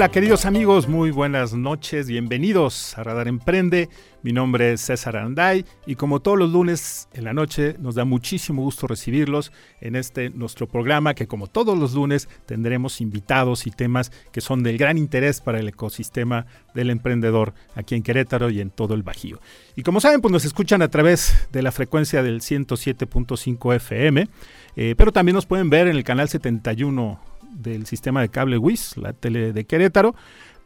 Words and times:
Hola 0.00 0.10
queridos 0.10 0.46
amigos, 0.46 0.88
muy 0.88 1.10
buenas 1.10 1.52
noches, 1.52 2.08
bienvenidos 2.08 2.96
a 2.96 3.04
Radar 3.04 3.28
Emprende. 3.28 3.90
Mi 4.22 4.32
nombre 4.32 4.72
es 4.72 4.80
César 4.80 5.18
Anday 5.18 5.66
y 5.84 5.96
como 5.96 6.20
todos 6.20 6.38
los 6.38 6.50
lunes 6.52 7.10
en 7.12 7.24
la 7.24 7.34
noche 7.34 7.76
nos 7.78 7.96
da 7.96 8.06
muchísimo 8.06 8.62
gusto 8.62 8.86
recibirlos 8.86 9.52
en 9.82 9.96
este 9.96 10.30
nuestro 10.30 10.66
programa 10.66 11.12
que 11.12 11.26
como 11.26 11.48
todos 11.48 11.78
los 11.78 11.92
lunes 11.92 12.30
tendremos 12.46 13.02
invitados 13.02 13.66
y 13.66 13.72
temas 13.72 14.10
que 14.32 14.40
son 14.40 14.62
del 14.62 14.78
gran 14.78 14.96
interés 14.96 15.42
para 15.42 15.60
el 15.60 15.68
ecosistema 15.68 16.46
del 16.72 16.88
emprendedor 16.88 17.52
aquí 17.74 17.94
en 17.94 18.02
Querétaro 18.02 18.48
y 18.48 18.62
en 18.62 18.70
todo 18.70 18.94
el 18.94 19.02
Bajío. 19.02 19.38
Y 19.76 19.82
como 19.82 20.00
saben, 20.00 20.22
pues 20.22 20.32
nos 20.32 20.46
escuchan 20.46 20.80
a 20.80 20.88
través 20.88 21.46
de 21.52 21.60
la 21.60 21.72
frecuencia 21.72 22.22
del 22.22 22.40
107.5 22.40 23.74
FM, 23.74 24.28
eh, 24.76 24.94
pero 24.96 25.12
también 25.12 25.34
nos 25.34 25.44
pueden 25.44 25.68
ver 25.68 25.88
en 25.88 25.96
el 25.96 26.04
canal 26.04 26.30
71 26.30 27.29
del 27.52 27.86
sistema 27.86 28.22
de 28.22 28.28
cable 28.28 28.58
WIS, 28.58 28.96
la 28.96 29.12
tele 29.12 29.52
de 29.52 29.64
Querétaro. 29.64 30.14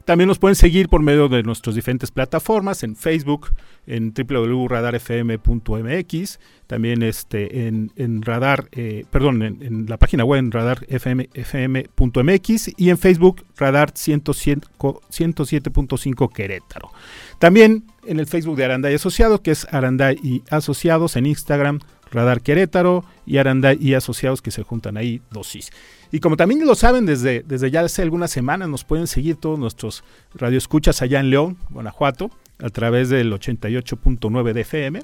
También 0.05 0.29
nos 0.29 0.38
pueden 0.38 0.55
seguir 0.55 0.91
por 0.91 1.01
medio 1.01 1.29
de 1.29 1.43
nuestras 1.43 1.74
diferentes 1.74 2.10
plataformas, 2.10 2.82
en 2.82 2.95
Facebook, 2.95 3.54
en 3.87 4.13
www.radarfm.mx, 4.13 6.40
también 6.66 7.02
este, 7.02 7.68
en, 7.68 8.23
radar, 8.23 8.68
eh, 8.73 9.07
perdón, 9.10 9.43
en, 9.43 9.87
la 9.88 9.96
página 9.96 10.24
web 10.24 10.40
en 10.40 10.52
radarfm.mx 10.52 12.71
y 12.77 12.90
en 12.90 12.99
Facebook 12.99 13.46
Radar 13.57 13.95
107.5 13.95 16.32
Querétaro. 16.32 16.90
También 17.38 17.85
en 18.07 18.21
el 18.21 18.27
Facebook 18.27 18.57
de 18.57 18.66
Aranday 18.66 18.96
Asociados, 18.96 19.40
que 19.40 19.52
es 19.52 19.66
Aranday 19.73 20.18
y 20.23 20.43
Asociados, 20.51 21.16
en 21.16 21.24
Instagram 21.24 21.80
Radar 22.15 22.40
Querétaro 22.40 23.04
y 23.26 23.37
Aranday 23.38 23.76
y 23.80 23.95
Asociados, 23.95 24.40
que 24.40 24.52
se 24.52 24.62
juntan 24.62 24.96
ahí 24.96 25.20
dosis. 25.30 25.70
Y 26.12 26.21
como 26.21 26.37
también 26.37 26.65
lo 26.65 26.76
saben, 26.76 27.04
desde, 27.06 27.45
ya 27.71 27.80
hace 27.80 28.02
algunas 28.02 28.30
semanas 28.30 28.68
nos 28.68 28.84
pueden 28.84 29.09
seguir 29.09 29.37
todos 29.37 29.59
nuestros 29.59 30.04
radioescuchas 30.34 31.02
allá 31.02 31.21
en 31.21 31.30
León, 31.30 31.56
Guanajuato, 31.71 32.30
a 32.62 32.68
través 32.71 33.09
del 33.09 33.32
88.9 33.32 34.52
de 34.52 34.60
FM. 34.60 35.02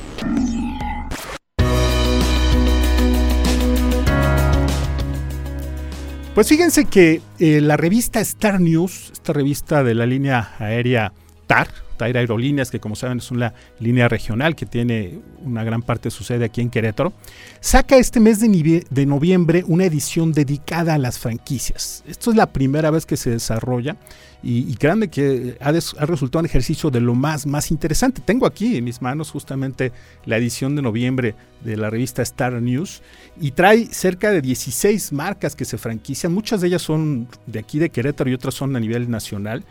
Pues 6.33 6.49
fíjense 6.49 6.83
que 6.85 7.21
eh, 7.39 7.61
la 7.61 7.77
revista 7.77 8.19
Star 8.19 8.59
News, 8.59 9.11
esta 9.13 9.31
revista 9.31 9.81
de 9.85 9.95
la 9.95 10.05
línea 10.05 10.53
aérea 10.59 11.13
TAR, 11.47 11.69
TAR 11.95 12.15
Aerolíneas, 12.17 12.71
que 12.71 12.79
como 12.79 12.95
saben 12.95 13.19
es 13.19 13.31
una 13.31 13.53
línea 13.79 14.07
regional 14.07 14.55
que 14.55 14.65
tiene 14.65 15.19
una 15.43 15.63
gran 15.63 15.81
parte 15.81 16.09
de 16.09 16.11
su 16.11 16.23
sede 16.23 16.45
aquí 16.45 16.61
en 16.61 16.69
Querétaro, 16.69 17.13
saca 17.59 17.97
este 17.97 18.19
mes 18.19 18.39
de, 18.39 19.05
noviembre 19.05 19.63
una 19.67 19.85
edición 19.85 20.31
dedicada 20.31 20.95
a 20.95 20.97
las 20.97 21.19
franquicias. 21.19 22.03
Esto 22.07 22.31
es 22.31 22.37
la 22.37 22.47
primera 22.47 22.91
vez 22.91 23.05
que 23.05 23.17
se 23.17 23.29
desarrolla 23.29 23.95
y, 24.43 24.71
y 24.71 24.75
créanme 24.75 25.09
que 25.09 25.57
ha, 25.59 25.71
resultado 25.71 26.39
un 26.39 26.45
ejercicio 26.45 26.89
de 26.91 27.01
lo 27.01 27.15
más, 27.15 27.45
más 27.45 27.71
interesante. 27.71 28.21
Tengo 28.21 28.45
aquí 28.45 28.77
en 28.77 28.83
mis 28.83 29.01
manos 29.01 29.31
justamente 29.31 29.91
la 30.25 30.37
edición 30.37 30.75
de 30.75 30.81
noviembre 30.81 31.35
de 31.63 31.77
la 31.77 31.89
revista 31.89 32.21
Star 32.21 32.61
News 32.61 33.01
y 33.39 33.51
trae 33.51 33.87
cerca 33.87 34.31
de 34.31 34.41
16 34.41 35.13
marcas 35.13 35.55
que 35.55 35.65
se 35.65 35.77
franquician. 35.77 36.33
Muchas 36.33 36.61
de 36.61 36.67
ellas 36.67 36.81
son 36.81 37.27
de 37.47 37.59
aquí 37.59 37.79
de 37.79 37.89
Querétaro 37.89 38.29
y 38.29 38.33
otras 38.33 38.53
son 38.53 38.75
a 38.75 38.79
nivel 38.79 39.09
nacional. 39.09 39.65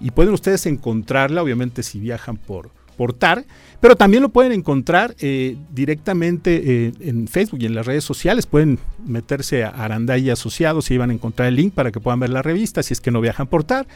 Y 0.00 0.10
pueden 0.10 0.32
ustedes 0.32 0.66
encontrarla, 0.66 1.42
obviamente, 1.42 1.82
si 1.82 2.00
viajan 2.00 2.36
por, 2.36 2.70
portar, 3.00 3.46
pero 3.80 3.96
también 3.96 4.22
lo 4.22 4.28
pueden 4.28 4.52
encontrar 4.52 5.16
eh, 5.20 5.56
directamente 5.72 6.60
eh, 6.62 6.92
en 7.00 7.28
Facebook 7.28 7.60
y 7.62 7.64
en 7.64 7.74
las 7.74 7.86
redes 7.86 8.04
sociales. 8.04 8.44
Pueden 8.44 8.78
meterse 9.06 9.64
a 9.64 9.70
Aranday 9.70 10.28
Asociados 10.28 10.90
y 10.90 10.98
van 10.98 11.08
a 11.08 11.14
encontrar 11.14 11.48
el 11.48 11.56
link 11.56 11.72
para 11.72 11.92
que 11.92 11.98
puedan 11.98 12.20
ver 12.20 12.28
la 12.28 12.42
revista 12.42 12.82
si 12.82 12.92
es 12.92 13.00
que 13.00 13.10
no 13.10 13.22
viajan 13.22 13.46
portar. 13.46 13.86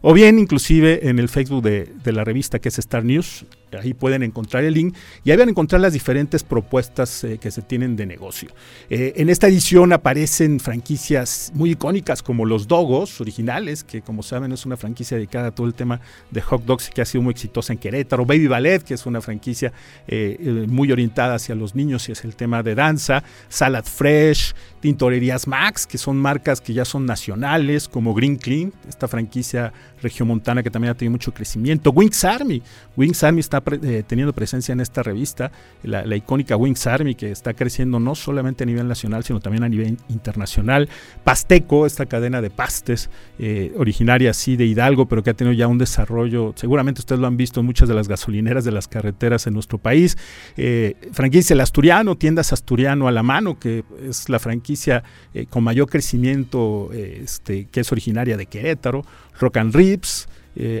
O 0.00 0.14
bien 0.14 0.38
inclusive 0.38 1.10
en 1.10 1.18
el 1.18 1.28
Facebook 1.28 1.62
de, 1.62 1.90
la 2.06 2.24
revista 2.24 2.58
que 2.58 2.70
es 2.70 2.78
Star 2.78 3.04
News, 3.04 3.44
ahí 3.72 3.94
pueden 3.94 4.22
encontrar 4.22 4.64
el 4.64 4.74
link 4.74 4.94
y 5.24 5.30
ahí 5.30 5.36
van 5.36 5.48
a 5.48 5.50
encontrar 5.50 5.80
las 5.80 5.92
diferentes 5.92 6.42
propuestas 6.42 7.24
eh, 7.24 7.38
que 7.38 7.50
se 7.50 7.62
tienen 7.62 7.96
de 7.96 8.06
negocio. 8.06 8.50
Eh, 8.90 9.14
en 9.16 9.28
esta 9.28 9.48
edición 9.48 9.92
aparecen 9.92 10.60
franquicias 10.60 11.52
muy 11.54 11.72
icónicas 11.72 12.22
como 12.22 12.44
los 12.44 12.68
Dogos 12.68 13.20
originales, 13.20 13.84
que 13.84 14.02
como 14.02 14.22
saben 14.22 14.52
es 14.52 14.66
una 14.66 14.76
franquicia 14.76 15.16
dedicada 15.16 15.48
a 15.48 15.50
todo 15.54 15.66
el 15.66 15.74
tema 15.74 16.00
de 16.30 16.40
hot 16.40 16.64
dogs 16.64 16.90
que 16.90 17.02
ha 17.02 17.04
sido 17.04 17.22
muy 17.22 17.32
exitosa 17.32 17.72
en 17.72 17.78
Querétaro. 17.78 18.24
Baby 18.24 18.46
Ballet, 18.46 18.82
que 18.82 18.94
es 18.94 19.06
una 19.06 19.20
franquicia 19.20 19.72
eh, 20.06 20.66
muy 20.68 20.90
orientada 20.92 21.34
hacia 21.34 21.54
los 21.54 21.74
niños 21.74 22.08
y 22.08 22.12
es 22.12 22.24
el 22.24 22.36
tema 22.36 22.62
de 22.62 22.74
danza. 22.74 23.22
Salad 23.48 23.84
Fresh, 23.84 24.54
Tintorerías 24.80 25.46
Max, 25.46 25.86
que 25.86 25.98
son 25.98 26.16
marcas 26.16 26.60
que 26.60 26.74
ya 26.74 26.84
son 26.84 27.06
nacionales, 27.06 27.88
como 27.88 28.14
Green 28.14 28.36
Clean, 28.36 28.72
esta 28.88 29.08
franquicia 29.08 29.72
regiomontana 30.02 30.62
que 30.62 30.70
también 30.70 30.92
ha 30.92 30.94
tenido 30.94 31.12
mucho 31.12 31.32
crecimiento. 31.32 31.90
Wings 31.90 32.24
Army, 32.24 32.62
Wings 32.96 33.24
Army 33.24 33.40
está 33.40 33.53
eh, 33.82 34.02
teniendo 34.06 34.32
presencia 34.32 34.72
en 34.72 34.80
esta 34.80 35.02
revista, 35.02 35.52
la, 35.82 36.16
icónica 36.16 36.56
Wings 36.56 36.86
Army 36.86 37.14
que 37.14 37.30
está 37.30 37.54
creciendo 37.54 38.00
no 38.00 38.14
solamente 38.14 38.64
a 38.64 38.66
nivel 38.66 38.88
nacional, 38.88 39.24
sino 39.24 39.40
también 39.40 39.64
a 39.64 39.68
nivel 39.68 39.98
internacional. 40.08 40.88
Pasteco, 41.24 41.86
esta 41.86 42.06
cadena 42.06 42.40
de 42.40 42.50
pastes 42.50 43.10
eh, 43.38 43.72
originaria 43.76 44.30
así 44.30 44.56
de 44.56 44.64
Hidalgo, 44.64 45.06
pero 45.06 45.22
que 45.22 45.30
ha 45.30 45.34
tenido 45.34 45.54
ya 45.54 45.66
un 45.66 45.78
desarrollo, 45.78 46.52
seguramente 46.56 47.00
ustedes 47.00 47.20
lo 47.20 47.26
han 47.26 47.36
visto 47.36 47.60
en 47.60 47.66
muchas 47.66 47.88
de 47.88 47.94
las 47.94 48.08
gasolineras 48.08 48.64
de 48.64 48.72
las 48.72 48.88
carreteras 48.88 49.46
en 49.46 49.54
nuestro 49.54 49.78
país. 49.78 50.16
Eh, 50.56 50.96
franquicia 51.12 51.54
El 51.54 51.60
Asturiano, 51.60 52.16
tiendas 52.16 52.52
Asturiano 52.52 53.08
a 53.08 53.12
la 53.12 53.22
mano, 53.22 53.58
que 53.58 53.84
es 54.02 54.28
la 54.28 54.38
franquicia 54.38 55.04
eh, 55.34 55.46
con 55.46 55.64
mayor 55.64 55.88
crecimiento 55.88 56.90
este, 56.92 57.66
que 57.66 57.80
es 57.80 57.92
originaria 57.92 58.36
de 58.36 58.46
Querétaro, 58.46 59.04
Rock 59.38 59.58
and 59.58 59.74
Rips, 59.74 60.28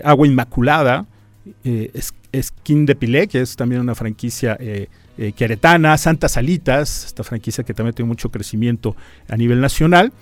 Agua 0.04 0.28
Inmaculada, 0.28 1.06
Skin 2.42 2.86
de 2.86 2.94
Pilé, 2.94 3.28
que 3.28 3.40
es 3.40 3.56
también 3.56 3.80
una 3.80 3.94
franquicia 3.94 4.56
eh, 4.60 4.88
Queretana, 5.36 5.96
Santa 5.98 6.28
Salitas, 6.28 7.06
esta 7.06 7.22
franquicia 7.22 7.64
que 7.64 7.74
también 7.74 7.94
tiene 7.94 8.08
mucho 8.08 8.30
crecimiento 8.30 8.96
a 9.28 9.36
nivel 9.36 9.60
nacional. 9.60 10.12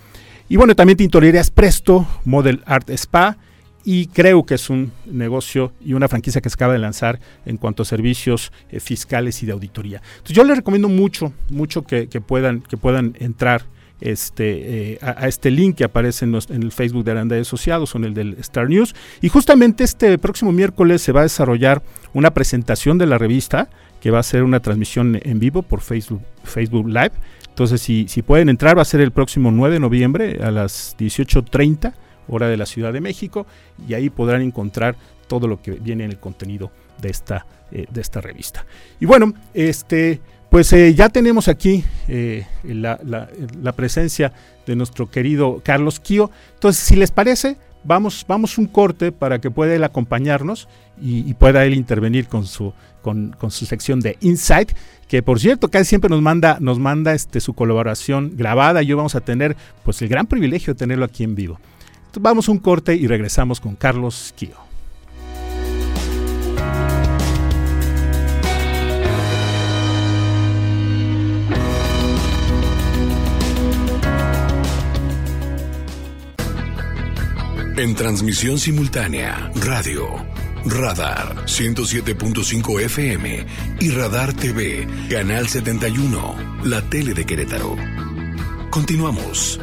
Y 0.48 0.56
bueno, 0.56 0.74
también 0.74 0.96
Tintorerías 0.98 1.50
Presto, 1.50 2.06
Model 2.24 2.62
Art 2.66 2.90
Spa, 2.90 3.38
y 3.84 4.06
creo 4.06 4.44
que 4.44 4.54
es 4.54 4.70
un 4.70 4.92
negocio 5.06 5.72
y 5.84 5.94
una 5.94 6.08
franquicia 6.08 6.40
que 6.40 6.48
se 6.48 6.54
acaba 6.54 6.72
de 6.72 6.78
lanzar 6.78 7.20
en 7.46 7.56
cuanto 7.56 7.82
a 7.82 7.86
servicios 7.86 8.52
eh, 8.70 8.80
fiscales 8.80 9.42
y 9.42 9.46
de 9.46 9.52
auditoría. 9.52 10.02
Entonces 10.12 10.36
yo 10.36 10.44
les 10.44 10.56
recomiendo 10.56 10.88
mucho, 10.88 11.32
mucho 11.50 11.82
que, 11.82 12.06
puedan, 12.06 12.60
que 12.60 12.76
puedan 12.76 13.16
entrar 13.19 13.64
este, 14.02 14.93
eh, 14.93 14.99
a, 15.00 15.28
este 15.28 15.50
link 15.50 15.76
que 15.76 15.84
aparece 15.84 16.25
en, 16.25 16.34
el 16.34 16.72
Facebook 16.72 17.04
de 17.04 17.12
Aranda 17.12 17.37
Asociados 17.37 17.94
o 17.94 17.99
en 17.99 18.04
el 18.04 18.14
del 18.14 18.37
Star 18.40 18.69
News. 18.69 18.94
Y 19.20 19.28
justamente 19.28 19.84
este 19.84 20.19
próximo 20.19 20.52
miércoles 20.52 21.02
se 21.02 21.12
va 21.12 21.20
a 21.20 21.25
desarrollar 21.25 21.82
una 22.12 22.32
presentación 22.32 22.99
de 22.99 23.06
la 23.06 23.19
revista 23.19 23.69
que 24.00 24.10
va 24.10 24.19
a 24.19 24.22
ser 24.22 24.43
una 24.43 24.60
transmisión 24.60 25.19
en 25.22 25.38
vivo 25.38 25.62
por 25.62 25.81
Facebook, 25.81 26.22
Facebook 26.44 26.88
Live. 26.88 27.12
Entonces, 27.49 27.81
si, 27.81 28.22
pueden 28.22 28.49
entrar, 28.49 28.76
va 28.76 28.82
a 28.82 28.87
ser 28.87 29.00
el 29.00 29.12
próximo 29.12 29.50
9 29.50 29.75
de 29.75 29.81
noviembre 29.81 30.38
a 30.43 30.50
las 30.50 30.96
18.30 30.98 31.94
hora 32.28 32.48
de 32.48 32.56
la 32.56 32.66
Ciudad 32.66 32.93
de 32.93 33.00
México, 33.00 33.46
y 33.87 33.94
ahí 33.94 34.08
podrán 34.08 34.43
encontrar 34.43 34.96
todo 35.26 35.48
lo 35.48 35.60
que 35.60 35.72
viene 35.72 36.05
en 36.05 36.10
el 36.10 36.19
contenido 36.19 36.70
de 37.00 37.10
esta, 37.10 37.46
eh, 37.70 37.87
de 37.90 38.00
esta 38.00 38.20
revista. 38.20 38.64
Y 39.00 39.06
bueno, 39.06 39.34
este, 39.55 40.20
pues 40.52 40.70
eh, 40.75 40.94
ya 40.94 41.08
tenemos 41.08 41.49
aquí 41.49 41.82
eh, 42.08 42.44
la, 42.62 43.72
presencia 43.75 44.34
de 44.66 44.76
nuestro 44.76 45.10
querido 45.10 45.62
Carlos 45.64 45.99
Kio. 45.99 46.31
Entonces, 46.52 46.84
si 46.84 46.94
les 46.94 47.10
parece, 47.10 47.56
vamos, 47.84 48.26
vamos 48.28 48.58
un 48.58 48.66
corte 48.66 49.12
para 49.12 49.40
que 49.40 49.50
pueda 49.50 49.75
él 49.75 49.82
acompañarnos 49.82 50.69
y, 51.00 51.32
pueda 51.32 51.64
él 51.64 51.72
intervenir 51.72 52.26
con 52.26 52.44
su, 52.44 52.75
con, 53.00 53.34
su 53.49 53.64
sección 53.64 54.00
de 54.00 54.19
Insight, 54.20 54.72
que 55.08 55.22
por 55.22 55.40
cierto 55.40 55.69
casi 55.69 55.87
siempre 55.87 56.10
nos 56.10 56.20
manda, 56.20 56.58
nos 56.60 56.78
manda 56.78 57.14
este, 57.14 57.40
su 57.40 57.55
colaboración 57.55 58.32
grabada 58.37 58.82
y 58.82 58.93
hoy 58.93 58.96
vamos 58.96 59.14
a 59.14 59.22
tener 59.22 59.56
pues 59.84 60.02
el 60.02 60.10
gran 60.10 60.26
privilegio 60.26 60.75
de 60.75 60.78
tenerlo 60.78 61.06
aquí 61.06 61.25
en 61.25 61.34
vivo. 61.34 61.58
Vamos 62.20 62.50
un 62.50 62.58
corte 62.58 62.94
y 62.94 63.06
regresamos 63.06 63.58
con 63.58 63.75
Carlos 63.75 64.34
Kio. 64.37 64.71
En 77.74 77.94
transmisión 77.94 78.58
simultánea, 78.58 79.50
radio, 79.54 80.06
Radar 80.66 81.46
107.5 81.46 82.82
FM 82.82 83.46
y 83.80 83.88
Radar 83.88 84.34
TV, 84.34 84.86
Canal 85.08 85.48
71, 85.48 86.60
la 86.64 86.82
tele 86.82 87.14
de 87.14 87.24
Querétaro. 87.24 87.74
Continuamos. 88.69 89.58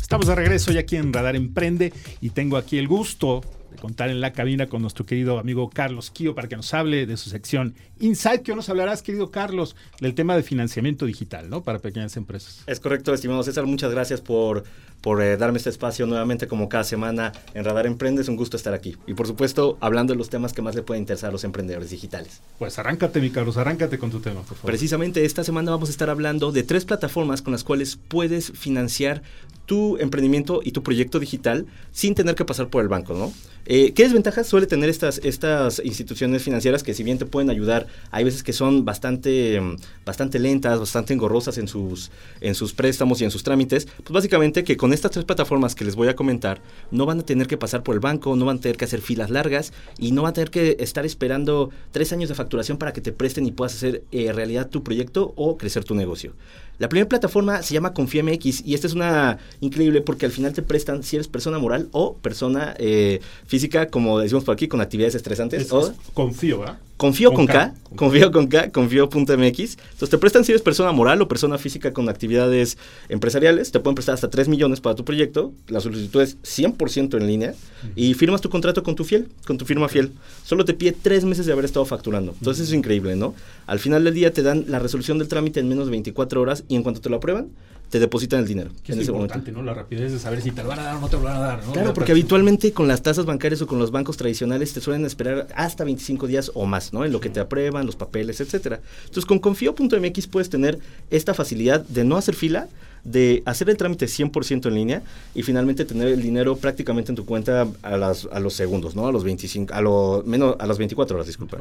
Estamos 0.00 0.26
de 0.26 0.34
regreso 0.34 0.72
ya 0.72 0.80
aquí 0.80 0.96
en 0.96 1.12
Radar 1.12 1.36
Emprende 1.36 1.92
y 2.22 2.30
tengo 2.30 2.56
aquí 2.56 2.78
el 2.78 2.88
gusto 2.88 3.42
contar 3.84 4.08
en 4.08 4.22
la 4.22 4.32
cabina 4.32 4.66
con 4.66 4.80
nuestro 4.80 5.04
querido 5.04 5.38
amigo 5.38 5.68
Carlos 5.68 6.10
Kio 6.10 6.34
para 6.34 6.48
que 6.48 6.56
nos 6.56 6.72
hable 6.72 7.04
de 7.04 7.18
su 7.18 7.28
sección 7.28 7.74
Insight. 8.00 8.40
¿Qué 8.40 8.54
nos 8.54 8.70
hablarás, 8.70 9.02
querido 9.02 9.30
Carlos, 9.30 9.76
del 10.00 10.14
tema 10.14 10.34
de 10.36 10.42
financiamiento 10.42 11.04
digital, 11.04 11.50
¿no? 11.50 11.62
Para 11.62 11.80
pequeñas 11.80 12.16
empresas. 12.16 12.62
Es 12.66 12.80
correcto, 12.80 13.12
estimado 13.12 13.42
César. 13.42 13.66
Muchas 13.66 13.90
gracias 13.90 14.22
por 14.22 14.64
por 15.02 15.20
eh, 15.20 15.36
darme 15.36 15.58
este 15.58 15.68
espacio 15.68 16.06
nuevamente 16.06 16.48
como 16.48 16.70
cada 16.70 16.82
semana 16.82 17.32
en 17.52 17.62
Radar 17.62 17.86
Emprende. 17.86 18.22
Es 18.22 18.28
un 18.28 18.36
gusto 18.36 18.56
estar 18.56 18.72
aquí. 18.72 18.96
Y 19.06 19.12
por 19.12 19.26
supuesto, 19.26 19.76
hablando 19.82 20.14
de 20.14 20.16
los 20.16 20.30
temas 20.30 20.54
que 20.54 20.62
más 20.62 20.74
le 20.74 20.80
pueden 20.80 21.02
interesar 21.02 21.28
a 21.28 21.32
los 21.32 21.44
emprendedores 21.44 21.90
digitales. 21.90 22.40
Pues 22.58 22.78
arráncate, 22.78 23.20
mi 23.20 23.28
Carlos, 23.28 23.58
arráncate 23.58 23.98
con 23.98 24.10
tu 24.10 24.20
tema, 24.20 24.40
por 24.40 24.56
favor. 24.56 24.70
Precisamente 24.70 25.26
esta 25.26 25.44
semana 25.44 25.72
vamos 25.72 25.90
a 25.90 25.92
estar 25.92 26.08
hablando 26.08 26.52
de 26.52 26.62
tres 26.62 26.86
plataformas 26.86 27.42
con 27.42 27.52
las 27.52 27.64
cuales 27.64 27.98
puedes 28.08 28.52
financiar 28.52 29.20
tu 29.66 29.98
emprendimiento 29.98 30.62
y 30.64 30.72
tu 30.72 30.82
proyecto 30.82 31.18
digital 31.18 31.66
sin 31.92 32.14
tener 32.14 32.34
que 32.34 32.46
pasar 32.46 32.68
por 32.68 32.82
el 32.82 32.88
banco, 32.88 33.12
¿no? 33.12 33.30
Eh, 33.66 33.92
¿Qué 33.94 34.02
desventajas 34.02 34.46
suele 34.46 34.66
tener 34.66 34.90
estas, 34.90 35.18
estas 35.24 35.80
instituciones 35.82 36.42
financieras 36.42 36.82
que 36.82 36.92
si 36.92 37.02
bien 37.02 37.16
te 37.16 37.24
pueden 37.24 37.48
ayudar, 37.48 37.86
hay 38.10 38.22
veces 38.22 38.42
que 38.42 38.52
son 38.52 38.84
bastante, 38.84 39.58
bastante 40.04 40.38
lentas, 40.38 40.78
bastante 40.78 41.14
engorrosas 41.14 41.56
en 41.56 41.66
sus, 41.66 42.10
en 42.42 42.54
sus 42.54 42.74
préstamos 42.74 43.22
y 43.22 43.24
en 43.24 43.30
sus 43.30 43.42
trámites? 43.42 43.86
Pues 43.86 44.10
básicamente 44.10 44.64
que 44.64 44.76
con 44.76 44.92
estas 44.92 45.12
tres 45.12 45.24
plataformas 45.24 45.74
que 45.74 45.86
les 45.86 45.96
voy 45.96 46.08
a 46.08 46.16
comentar, 46.16 46.60
no 46.90 47.06
van 47.06 47.20
a 47.20 47.22
tener 47.22 47.46
que 47.46 47.56
pasar 47.56 47.82
por 47.82 47.94
el 47.94 48.00
banco, 48.00 48.36
no 48.36 48.44
van 48.44 48.58
a 48.58 48.60
tener 48.60 48.76
que 48.76 48.84
hacer 48.84 49.00
filas 49.00 49.30
largas 49.30 49.72
y 49.98 50.12
no 50.12 50.22
van 50.22 50.30
a 50.30 50.34
tener 50.34 50.50
que 50.50 50.76
estar 50.80 51.06
esperando 51.06 51.70
tres 51.90 52.12
años 52.12 52.28
de 52.28 52.34
facturación 52.34 52.76
para 52.76 52.92
que 52.92 53.00
te 53.00 53.12
presten 53.12 53.46
y 53.46 53.52
puedas 53.52 53.74
hacer 53.74 54.04
eh, 54.12 54.30
realidad 54.32 54.68
tu 54.68 54.82
proyecto 54.82 55.32
o 55.36 55.56
crecer 55.56 55.84
tu 55.84 55.94
negocio. 55.94 56.34
La 56.78 56.88
primera 56.88 57.08
plataforma 57.08 57.62
se 57.62 57.72
llama 57.72 57.94
ConfiaMX 57.94 58.66
y 58.66 58.74
esta 58.74 58.88
es 58.88 58.94
una 58.94 59.38
increíble 59.60 60.00
porque 60.00 60.26
al 60.26 60.32
final 60.32 60.52
te 60.52 60.62
prestan 60.62 61.04
si 61.04 61.14
eres 61.14 61.28
persona 61.28 61.58
moral 61.58 61.88
o 61.92 62.16
persona 62.16 62.74
eh, 62.78 63.20
física, 63.54 63.86
como 63.86 64.18
decimos 64.18 64.42
por 64.42 64.52
aquí, 64.52 64.66
con 64.66 64.80
actividades 64.80 65.14
estresantes. 65.14 65.68
confío, 66.12 66.58
¿verdad? 66.58 66.78
Confío 66.96 67.32
con, 67.32 67.46
K, 67.46 67.72
confío 67.94 68.32
con 68.32 68.48
K, 68.48 68.70
confío.mx. 68.72 69.28
Entonces 69.28 70.10
te 70.10 70.18
prestan 70.18 70.44
si 70.44 70.50
eres 70.50 70.62
persona 70.62 70.90
moral 70.90 71.22
o 71.22 71.28
persona 71.28 71.56
física 71.56 71.92
con 71.92 72.08
actividades 72.08 72.78
empresariales. 73.08 73.70
Te 73.70 73.78
pueden 73.78 73.94
prestar 73.94 74.14
hasta 74.14 74.28
3 74.28 74.48
millones 74.48 74.80
para 74.80 74.96
tu 74.96 75.04
proyecto. 75.04 75.52
La 75.68 75.80
solicitud 75.80 76.20
es 76.20 76.36
100% 76.42 77.16
en 77.16 77.26
línea. 77.28 77.54
Y 77.94 78.14
firmas 78.14 78.40
tu 78.40 78.50
contrato 78.50 78.82
con 78.82 78.96
tu 78.96 79.04
fiel, 79.04 79.28
con 79.46 79.56
tu 79.56 79.64
firma 79.64 79.88
fiel. 79.88 80.10
Solo 80.44 80.64
te 80.64 80.74
pide 80.74 80.92
3 80.92 81.24
meses 81.24 81.46
de 81.46 81.52
haber 81.52 81.64
estado 81.64 81.84
facturando. 81.84 82.34
Entonces 82.36 82.68
es 82.68 82.74
increíble, 82.74 83.14
¿no? 83.14 83.34
Al 83.68 83.78
final 83.78 84.02
del 84.02 84.14
día 84.14 84.32
te 84.32 84.42
dan 84.42 84.64
la 84.66 84.80
resolución 84.80 85.18
del 85.18 85.28
trámite 85.28 85.60
en 85.60 85.68
menos 85.68 85.86
de 85.86 85.92
24 85.92 86.40
horas 86.40 86.64
y 86.68 86.74
en 86.74 86.82
cuanto 86.82 87.00
te 87.00 87.08
lo 87.08 87.16
aprueban, 87.16 87.50
te 87.90 88.00
depositan 88.00 88.40
el 88.40 88.46
dinero. 88.46 88.70
Que 88.82 88.92
es 88.92 89.06
importante, 89.06 89.52
¿no? 89.52 89.62
La 89.62 89.74
rapidez 89.74 90.12
de 90.12 90.18
saber 90.18 90.42
si 90.42 90.50
te 90.50 90.62
lo 90.62 90.68
van 90.68 90.80
a 90.80 90.82
dar 90.82 90.96
o 90.96 91.00
no 91.00 91.08
te 91.08 91.16
lo 91.16 91.22
van 91.22 91.36
a 91.36 91.40
dar, 91.40 91.64
¿no? 91.64 91.72
Claro, 91.72 91.94
porque 91.94 92.12
habitualmente 92.12 92.72
con 92.72 92.88
las 92.88 93.02
tasas 93.02 93.24
bancarias 93.24 93.62
o 93.62 93.66
con 93.66 93.78
los 93.78 93.90
bancos 93.90 94.16
tradicionales 94.16 94.72
te 94.72 94.80
suelen 94.80 95.04
esperar 95.04 95.46
hasta 95.54 95.84
25 95.84 96.26
días 96.26 96.50
o 96.54 96.66
más, 96.66 96.92
¿no? 96.92 97.04
En 97.04 97.12
lo 97.12 97.20
que 97.20 97.30
te 97.30 97.40
aprueban, 97.40 97.86
los 97.86 97.96
papeles, 97.96 98.40
etcétera. 98.40 98.80
Entonces, 99.00 99.26
con 99.26 99.38
confío.mx 99.38 100.26
puedes 100.26 100.50
tener 100.50 100.78
esta 101.10 101.34
facilidad 101.34 101.82
de 101.82 102.04
no 102.04 102.16
hacer 102.16 102.34
fila, 102.34 102.68
de 103.04 103.42
hacer 103.44 103.68
el 103.70 103.76
trámite 103.76 104.06
100% 104.06 104.66
en 104.66 104.74
línea 104.74 105.02
y 105.34 105.42
finalmente 105.42 105.84
tener 105.84 106.08
el 106.08 106.22
dinero 106.22 106.56
prácticamente 106.56 107.12
en 107.12 107.16
tu 107.16 107.26
cuenta 107.26 107.68
a, 107.82 107.96
las, 107.96 108.26
a 108.32 108.40
los 108.40 108.54
segundos, 108.54 108.96
¿no? 108.96 109.06
A 109.06 109.12
los 109.12 109.24
25, 109.24 109.74
a 109.74 109.80
lo 109.80 110.22
menos 110.26 110.56
a 110.58 110.66
las 110.66 110.78
24 110.78 111.16
horas, 111.16 111.26
disculpa. 111.26 111.58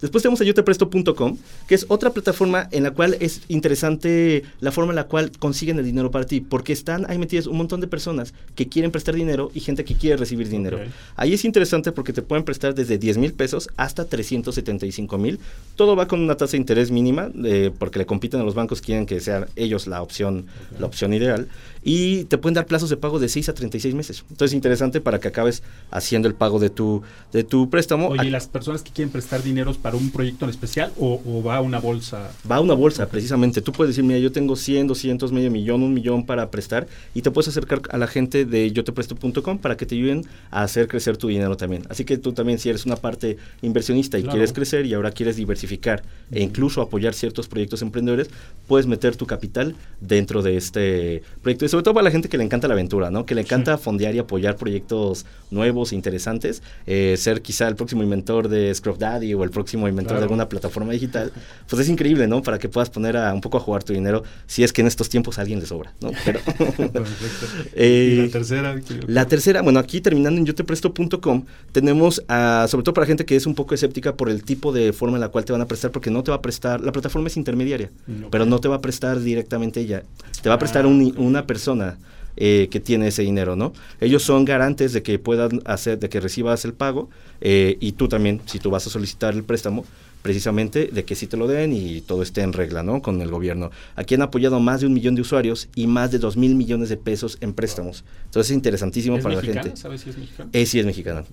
Después 0.00 0.22
tenemos 0.22 0.40
a 0.40 0.44
yotepresto.com, 0.44 1.38
que 1.66 1.74
es 1.74 1.86
otra 1.88 2.10
plataforma 2.10 2.68
en 2.70 2.82
la 2.82 2.90
cual 2.90 3.16
es 3.20 3.42
interesante 3.48 4.44
la 4.60 4.72
forma 4.72 4.92
en 4.92 4.96
la 4.96 5.04
cual 5.04 5.32
consiguen 5.38 5.78
el 5.78 5.84
dinero 5.84 6.10
para 6.10 6.26
ti, 6.26 6.40
porque 6.40 6.72
están 6.72 7.10
ahí 7.10 7.18
metidas 7.18 7.46
un 7.46 7.56
montón 7.56 7.80
de 7.80 7.86
personas 7.86 8.34
que 8.54 8.68
quieren 8.68 8.90
prestar 8.90 9.14
dinero 9.14 9.50
y 9.54 9.60
gente 9.60 9.84
que 9.84 9.94
quiere 9.94 10.16
recibir 10.16 10.48
dinero. 10.48 10.78
Ahí 11.16 11.32
es 11.32 11.44
interesante 11.44 11.92
porque 11.92 12.12
te 12.12 12.22
pueden 12.22 12.44
prestar 12.44 12.74
desde 12.74 12.98
10 12.98 13.18
mil 13.18 13.32
pesos 13.32 13.70
hasta 13.76 14.04
375 14.04 15.18
mil. 15.18 15.38
Todo 15.76 15.96
va 15.96 16.06
con 16.06 16.20
una 16.20 16.36
tasa 16.36 16.52
de 16.52 16.58
interés 16.58 16.90
mínima, 16.90 17.30
eh, 17.44 17.70
porque 17.78 17.98
le 17.98 18.06
compiten 18.06 18.40
a 18.40 18.44
los 18.44 18.54
bancos, 18.54 18.80
quieren 18.80 19.06
que 19.06 19.20
sean 19.20 19.46
ellos 19.56 19.86
la 19.86 20.02
opción 20.02 20.46
la 20.78 20.86
opción 20.86 21.12
ideal, 21.12 21.48
y 21.84 22.24
te 22.24 22.38
pueden 22.38 22.54
dar 22.54 22.66
plazos 22.66 22.88
de 22.88 22.96
pago 22.96 23.18
de 23.18 23.28
6 23.28 23.50
a 23.50 23.54
36 23.54 23.94
meses. 23.94 24.24
Entonces 24.30 24.52
es 24.52 24.54
interesante 24.54 25.02
para 25.02 25.20
que 25.20 25.28
acabes 25.28 25.62
haciendo 25.90 26.26
el 26.26 26.34
pago 26.34 26.58
de 26.58 26.70
tu, 26.70 27.02
de 27.30 27.44
tu 27.44 27.68
préstamo. 27.68 28.08
Oye, 28.08 28.26
¿y 28.26 28.30
las 28.30 28.48
personas 28.48 28.82
que 28.82 28.90
quieren 28.90 29.12
prestar 29.12 29.42
dineros 29.42 29.76
para 29.76 29.96
un 29.96 30.10
proyecto 30.10 30.46
en 30.46 30.50
especial 30.50 30.92
o, 30.98 31.42
va 31.46 31.56
a 31.56 31.60
una 31.60 31.78
bolsa? 31.78 32.30
Va 32.50 32.56
a 32.56 32.60
una 32.60 32.72
bolsa, 32.72 33.06
precisamente. 33.08 33.60
Tú 33.60 33.72
puedes 33.72 33.94
decir, 33.94 34.02
mira, 34.02 34.18
yo 34.18 34.32
tengo 34.32 34.56
100, 34.56 34.86
200, 34.86 35.30
medio 35.30 35.50
millón, 35.50 35.82
un 35.82 35.92
millón 35.92 36.24
para 36.24 36.50
prestar 36.50 36.86
y 37.12 37.20
te 37.20 37.30
puedes 37.30 37.48
acercar 37.48 37.82
a 37.90 37.98
la 37.98 38.06
gente 38.06 38.46
de 38.46 38.72
yotepresto.com 38.72 39.58
para 39.58 39.76
que 39.76 39.84
te 39.84 39.94
ayuden 39.94 40.24
a 40.50 40.62
hacer 40.62 40.88
crecer 40.88 41.18
tu 41.18 41.28
dinero 41.28 41.58
también. 41.58 41.82
Así 41.90 42.06
que 42.06 42.16
tú 42.16 42.32
también, 42.32 42.58
si 42.58 42.70
eres 42.70 42.86
una 42.86 42.96
parte 42.96 43.36
inversionista 43.60 44.18
y 44.18 44.22
quieres 44.22 44.54
crecer 44.54 44.86
y 44.86 44.94
ahora 44.94 45.10
quieres 45.10 45.36
diversificar 45.36 46.02
e 46.30 46.42
incluso 46.42 46.80
apoyar 46.80 47.12
ciertos 47.12 47.46
proyectos 47.46 47.82
emprendedores, 47.82 48.30
puedes 48.66 48.86
meter 48.86 49.16
tu 49.16 49.26
capital 49.26 49.74
dentro 50.00 50.42
de 50.42 50.56
este 50.56 51.22
proyecto 51.42 51.73
sobre 51.74 51.82
todo 51.82 51.94
para 51.94 52.04
la 52.04 52.12
gente 52.12 52.28
que 52.28 52.38
le 52.38 52.44
encanta 52.44 52.68
la 52.68 52.74
aventura, 52.74 53.10
¿no? 53.10 53.26
Que 53.26 53.34
le 53.34 53.40
encanta 53.40 53.76
fondear 53.78 54.14
y 54.14 54.20
apoyar 54.20 54.54
proyectos 54.54 55.26
nuevos 55.50 55.90
e 55.90 55.96
interesantes, 55.96 56.62
eh, 56.86 57.16
ser 57.18 57.42
quizá 57.42 57.66
el 57.66 57.74
próximo 57.74 58.04
inventor 58.04 58.46
de 58.46 58.72
Scrub 58.72 58.96
Daddy 58.96 59.34
o 59.34 59.42
el 59.42 59.50
próximo 59.50 59.88
inventor 59.88 60.18
de 60.18 60.22
alguna 60.22 60.48
plataforma 60.48 60.92
digital, 60.92 61.32
pues 61.68 61.82
es 61.82 61.88
increíble, 61.88 62.28
¿no? 62.28 62.42
Para 62.42 62.60
que 62.60 62.68
puedas 62.68 62.90
poner 62.90 63.16
a, 63.16 63.34
un 63.34 63.40
poco 63.40 63.56
a 63.56 63.60
jugar 63.60 63.82
tu 63.82 63.92
dinero, 63.92 64.22
si 64.46 64.62
es 64.62 64.72
que 64.72 64.82
en 64.82 64.86
estos 64.86 65.08
tiempos 65.08 65.38
a 65.38 65.40
alguien 65.40 65.58
le 65.58 65.66
sobra, 65.66 65.92
¿no? 66.00 66.12
Pero, 66.24 66.38
eh, 67.74 68.18
¿Y 68.18 68.26
la 68.26 68.32
tercera? 68.32 68.80
La 69.08 69.26
tercera, 69.26 69.62
bueno, 69.62 69.80
aquí 69.80 70.00
terminando 70.00 70.38
en 70.38 70.46
yotepresto.com, 70.46 71.44
tenemos, 71.72 72.22
sobre 72.68 72.84
todo 72.84 72.94
para 72.94 73.06
gente 73.08 73.24
que 73.24 73.34
es 73.34 73.46
un 73.46 73.56
poco 73.56 73.74
escéptica 73.74 74.14
por 74.14 74.30
el 74.30 74.44
tipo 74.44 74.70
de 74.70 74.92
forma 74.92 75.16
en 75.16 75.22
la 75.22 75.28
cual 75.28 75.44
te 75.44 75.50
van 75.50 75.60
a 75.60 75.66
prestar, 75.66 75.90
porque 75.90 76.12
no 76.12 76.22
te 76.22 76.30
va 76.30 76.36
a 76.36 76.42
prestar, 76.42 76.82
la 76.82 76.92
plataforma 76.92 77.26
es 77.26 77.36
intermediaria, 77.36 77.90
pero 78.30 78.46
no 78.46 78.60
te 78.60 78.68
va 78.68 78.76
a 78.76 78.80
prestar 78.80 79.18
directamente 79.18 79.80
ella, 79.80 80.04
te 80.40 80.48
va 80.48 80.54
a 80.54 80.58
prestar 80.60 80.86
un, 80.86 81.14
una 81.16 81.46
persona 81.46 81.63
eh, 82.36 82.68
que 82.70 82.80
tiene 82.80 83.08
ese 83.08 83.22
dinero, 83.22 83.54
¿no? 83.54 83.72
Ellos 84.00 84.22
son 84.22 84.44
garantes 84.44 84.92
de 84.92 85.02
que 85.02 85.18
puedan 85.18 85.62
hacer, 85.64 85.98
de 85.98 86.08
que 86.08 86.18
recibas 86.20 86.64
el 86.64 86.72
pago 86.72 87.08
eh, 87.40 87.76
y 87.80 87.92
tú 87.92 88.08
también, 88.08 88.40
si 88.46 88.58
tú 88.58 88.70
vas 88.70 88.86
a 88.86 88.90
solicitar 88.90 89.34
el 89.34 89.44
préstamo, 89.44 89.84
precisamente 90.24 90.88
de 90.90 91.04
que 91.04 91.16
sí 91.16 91.26
te 91.26 91.36
lo 91.36 91.46
den 91.46 91.74
y 91.74 92.00
todo 92.00 92.22
esté 92.22 92.40
en 92.40 92.54
regla, 92.54 92.82
¿no? 92.82 93.02
Con 93.02 93.20
el 93.20 93.30
gobierno. 93.30 93.70
Aquí 93.94 94.14
han 94.14 94.22
apoyado 94.22 94.58
más 94.58 94.80
de 94.80 94.86
un 94.86 94.94
millón 94.94 95.14
de 95.14 95.20
usuarios 95.20 95.68
y 95.74 95.86
más 95.86 96.10
de 96.12 96.18
dos 96.18 96.38
mil 96.38 96.54
millones 96.54 96.88
de 96.88 96.96
pesos 96.96 97.36
en 97.42 97.52
préstamos. 97.52 98.04
Entonces 98.24 98.50
es 98.50 98.56
interesantísimo 98.56 99.20
para 99.20 99.34
la 99.34 99.42
gente. 99.42 99.76
¿Sabes 99.76 100.00
si 100.00 100.08
es 100.08 100.16
mexicana? 100.16 100.48
Eh, 100.54 100.64
sí, 100.64 100.78
es 100.78 100.86
mexicana, 100.86 101.24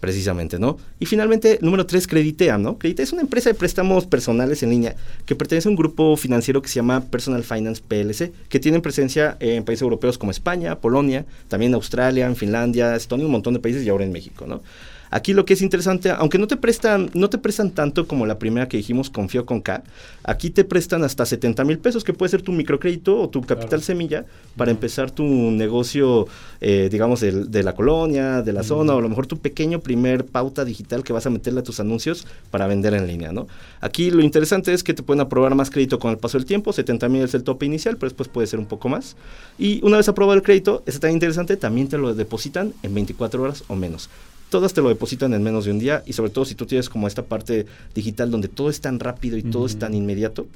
precisamente, 0.00 0.58
¿no? 0.58 0.78
Y 0.98 1.04
finalmente, 1.04 1.58
número 1.60 1.84
tres, 1.84 2.06
Creditea, 2.06 2.56
¿no? 2.56 2.78
Creditea 2.78 3.04
es 3.04 3.12
una 3.12 3.20
empresa 3.20 3.50
de 3.50 3.54
préstamos 3.54 4.06
personales 4.06 4.62
en 4.62 4.70
línea 4.70 4.96
que 5.26 5.36
pertenece 5.36 5.68
a 5.68 5.70
un 5.70 5.76
grupo 5.76 6.16
financiero 6.16 6.62
que 6.62 6.70
se 6.70 6.76
llama 6.76 7.02
Personal 7.02 7.44
Finance 7.44 7.82
PLC, 7.86 8.32
que 8.48 8.58
tienen 8.58 8.80
presencia 8.80 9.36
en 9.40 9.62
países 9.62 9.82
europeos 9.82 10.16
como 10.16 10.30
España, 10.30 10.78
Polonia, 10.80 11.26
también 11.48 11.74
Australia, 11.74 12.24
en 12.24 12.34
Finlandia, 12.34 12.96
Estonia, 12.96 13.26
un 13.26 13.32
montón 13.32 13.52
de 13.52 13.60
países 13.60 13.84
y 13.84 13.90
ahora 13.90 14.04
en 14.04 14.12
México, 14.12 14.46
¿no? 14.46 14.62
Aquí 15.10 15.32
lo 15.32 15.44
que 15.44 15.54
es 15.54 15.62
interesante, 15.62 16.10
aunque 16.10 16.38
no 16.38 16.46
te 16.46 16.56
prestan, 16.56 17.10
no 17.14 17.30
te 17.30 17.38
prestan 17.38 17.70
tanto 17.70 18.06
como 18.06 18.26
la 18.26 18.38
primera 18.38 18.68
que 18.68 18.76
dijimos, 18.76 19.10
confío 19.10 19.46
con 19.46 19.60
K, 19.60 19.82
aquí 20.24 20.50
te 20.50 20.64
prestan 20.64 21.04
hasta 21.04 21.24
70 21.24 21.64
mil 21.64 21.78
pesos, 21.78 22.04
que 22.04 22.12
puede 22.12 22.30
ser 22.30 22.42
tu 22.42 22.52
microcrédito 22.52 23.20
o 23.20 23.28
tu 23.28 23.42
capital 23.42 23.82
semilla 23.82 24.26
para 24.56 24.70
empezar 24.70 25.10
tu 25.10 25.24
negocio, 25.24 26.26
eh, 26.60 26.88
digamos, 26.90 27.20
de, 27.20 27.62
la 27.62 27.74
colonia, 27.74 28.42
de 28.42 28.52
la 28.52 28.62
zona, 28.62 28.94
o 28.94 28.98
a 28.98 29.02
lo 29.02 29.08
mejor 29.08 29.26
tu 29.26 29.38
pequeño 29.38 29.80
primer 29.80 30.24
pauta 30.24 30.64
digital 30.64 31.02
que 31.02 31.12
vas 31.12 31.26
a 31.26 31.30
meterle 31.30 31.60
a 31.60 31.62
tus 31.62 31.80
anuncios 31.80 32.26
para 32.50 32.66
vender 32.66 32.94
en 32.94 33.06
línea, 33.06 33.32
¿no? 33.32 33.46
Aquí 33.80 34.10
lo 34.10 34.22
interesante 34.22 34.72
es 34.72 34.82
que 34.82 34.94
te 34.94 35.02
pueden 35.02 35.20
aprobar 35.20 35.54
más 35.54 35.70
crédito 35.70 35.98
con 35.98 36.10
el 36.10 36.18
paso 36.18 36.38
del 36.38 36.46
tiempo, 36.46 36.72
70 36.72 37.08
mil 37.08 37.22
es 37.22 37.34
el 37.34 37.44
tope 37.44 37.66
inicial, 37.66 37.96
pero 37.96 38.10
después 38.10 38.28
puede 38.28 38.46
ser 38.46 38.58
un 38.58 38.66
poco 38.66 38.88
más. 38.88 39.16
Y 39.58 39.84
una 39.84 39.96
vez 39.96 40.08
aprobado 40.08 40.36
el 40.36 40.42
crédito, 40.42 40.82
es 40.86 41.00
tan 41.00 41.12
interesante, 41.12 41.56
también 41.56 41.88
te 41.88 41.98
lo 41.98 42.14
depositan 42.14 42.72
en 42.82 42.94
24 42.94 43.42
horas 43.42 43.64
o 43.68 43.76
menos 43.76 44.08
todas 44.50 44.72
te 44.74 44.80
lo 44.80 44.88
depositan 44.88 45.34
en 45.34 45.42
menos 45.42 45.64
de 45.64 45.70
un 45.70 45.78
día 45.78 46.02
y 46.06 46.12
sobre 46.12 46.30
todo 46.30 46.44
si 46.44 46.54
tú 46.54 46.66
tienes 46.66 46.88
como 46.88 47.06
esta 47.06 47.22
parte 47.22 47.66
digital 47.94 48.30
donde 48.30 48.48
todo 48.48 48.70
es 48.70 48.80
tan 48.80 48.98
rápido 49.00 49.36
y 49.36 49.42
todo 49.42 49.66
es 49.66 49.78
tan 49.78 49.94
inmediato, 49.94 50.46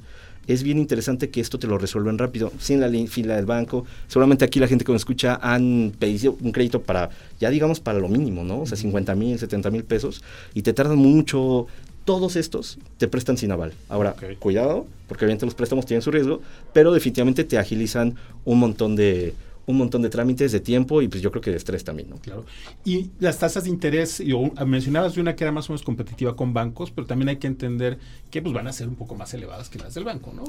es 0.47 0.63
bien 0.63 0.79
interesante 0.79 1.31
que 1.31 1.41
esto 1.41 1.59
te 1.59 1.67
lo 1.67 1.79
resuelven 1.79 2.19
rápido, 2.19 2.53
sin 2.59 2.81
la 2.81 2.91
fila 3.07 3.37
del 3.37 3.47
banco. 3.47 3.85
Seguramente 4.09 4.45
aquí 4.45 4.59
la 4.59 4.67
gente 4.67 4.85
que 4.85 4.93
nos 4.93 5.03
escucha 5.03 5.39
han 5.41 5.93
pedido 5.99 6.37
un 6.41 6.51
crédito 6.53 6.83
para, 6.83 7.11
ya 7.39 7.51
digamos, 7.51 7.81
para 7.81 8.01
lo 8.01 8.09
mínimo, 8.09 8.43
¿no? 8.43 8.63
O 8.63 8.67
sea, 8.67 8.77
50 8.77 9.15
mil, 9.15 9.39
70 9.39 9.71
mil 9.71 9.85
pesos 9.85 10.23
y 10.55 10.63
te 10.63 10.73
tardan 10.73 10.99
mucho. 10.99 11.67
Todos 12.05 12.35
estos 12.35 12.79
te 12.99 13.07
prestan 13.07 13.37
sin 13.37 13.53
aval. 13.53 13.73
Ahora, 13.89 14.17
cuidado, 14.41 14.87
porque 15.07 15.25
obviamente 15.25 15.47
los 15.47 15.55
préstamos 15.55 15.87
tienen 15.87 16.03
su 16.03 16.11
riesgo, 16.11 16.41
pero 16.73 16.93
definitivamente 16.93 17.45
te 17.45 17.59
agilizan 17.59 18.17
un 18.45 18.59
montón 18.59 18.97
de, 18.97 19.35
un 19.67 19.77
montón 19.79 20.03
de 20.03 20.09
trámites 20.09 20.53
de 20.53 20.61
tiempo 20.61 21.03
y 21.03 21.09
pues 21.09 21.23
yo 21.23 21.31
creo 21.31 21.41
que 21.41 21.51
de 21.51 21.57
estrés 21.57 21.85
también, 21.85 22.11
¿no? 22.11 22.17
Claro. 22.17 22.45
Y 22.85 23.11
las 23.21 23.39
tasas 23.39 23.65
de 23.65 23.71
interés, 23.71 24.19
yo, 24.19 24.51
mencionabas 24.67 25.15
de 25.15 25.21
una 25.21 25.37
que 25.37 25.45
era 25.45 25.53
más 25.53 25.69
o 25.69 25.73
menos 25.73 25.83
competitiva 25.83 26.35
con 26.37 26.53
bancos, 26.53 26.91
pero 26.91 27.07
también 27.07 27.29
hay 27.29 27.37
que 27.37 27.47
entender 27.47 27.99
que 28.31 28.43
pues 28.43 28.53
van 28.55 28.67
a 28.67 28.73
ser 28.73 28.89
un 28.89 28.97
poco 28.97 29.15
más 29.15 29.33
elevadas 29.35 29.69
que 29.69 29.79
las 29.79 29.95
del 29.95 30.05
banco, 30.05 30.33
¿no? 30.35 30.45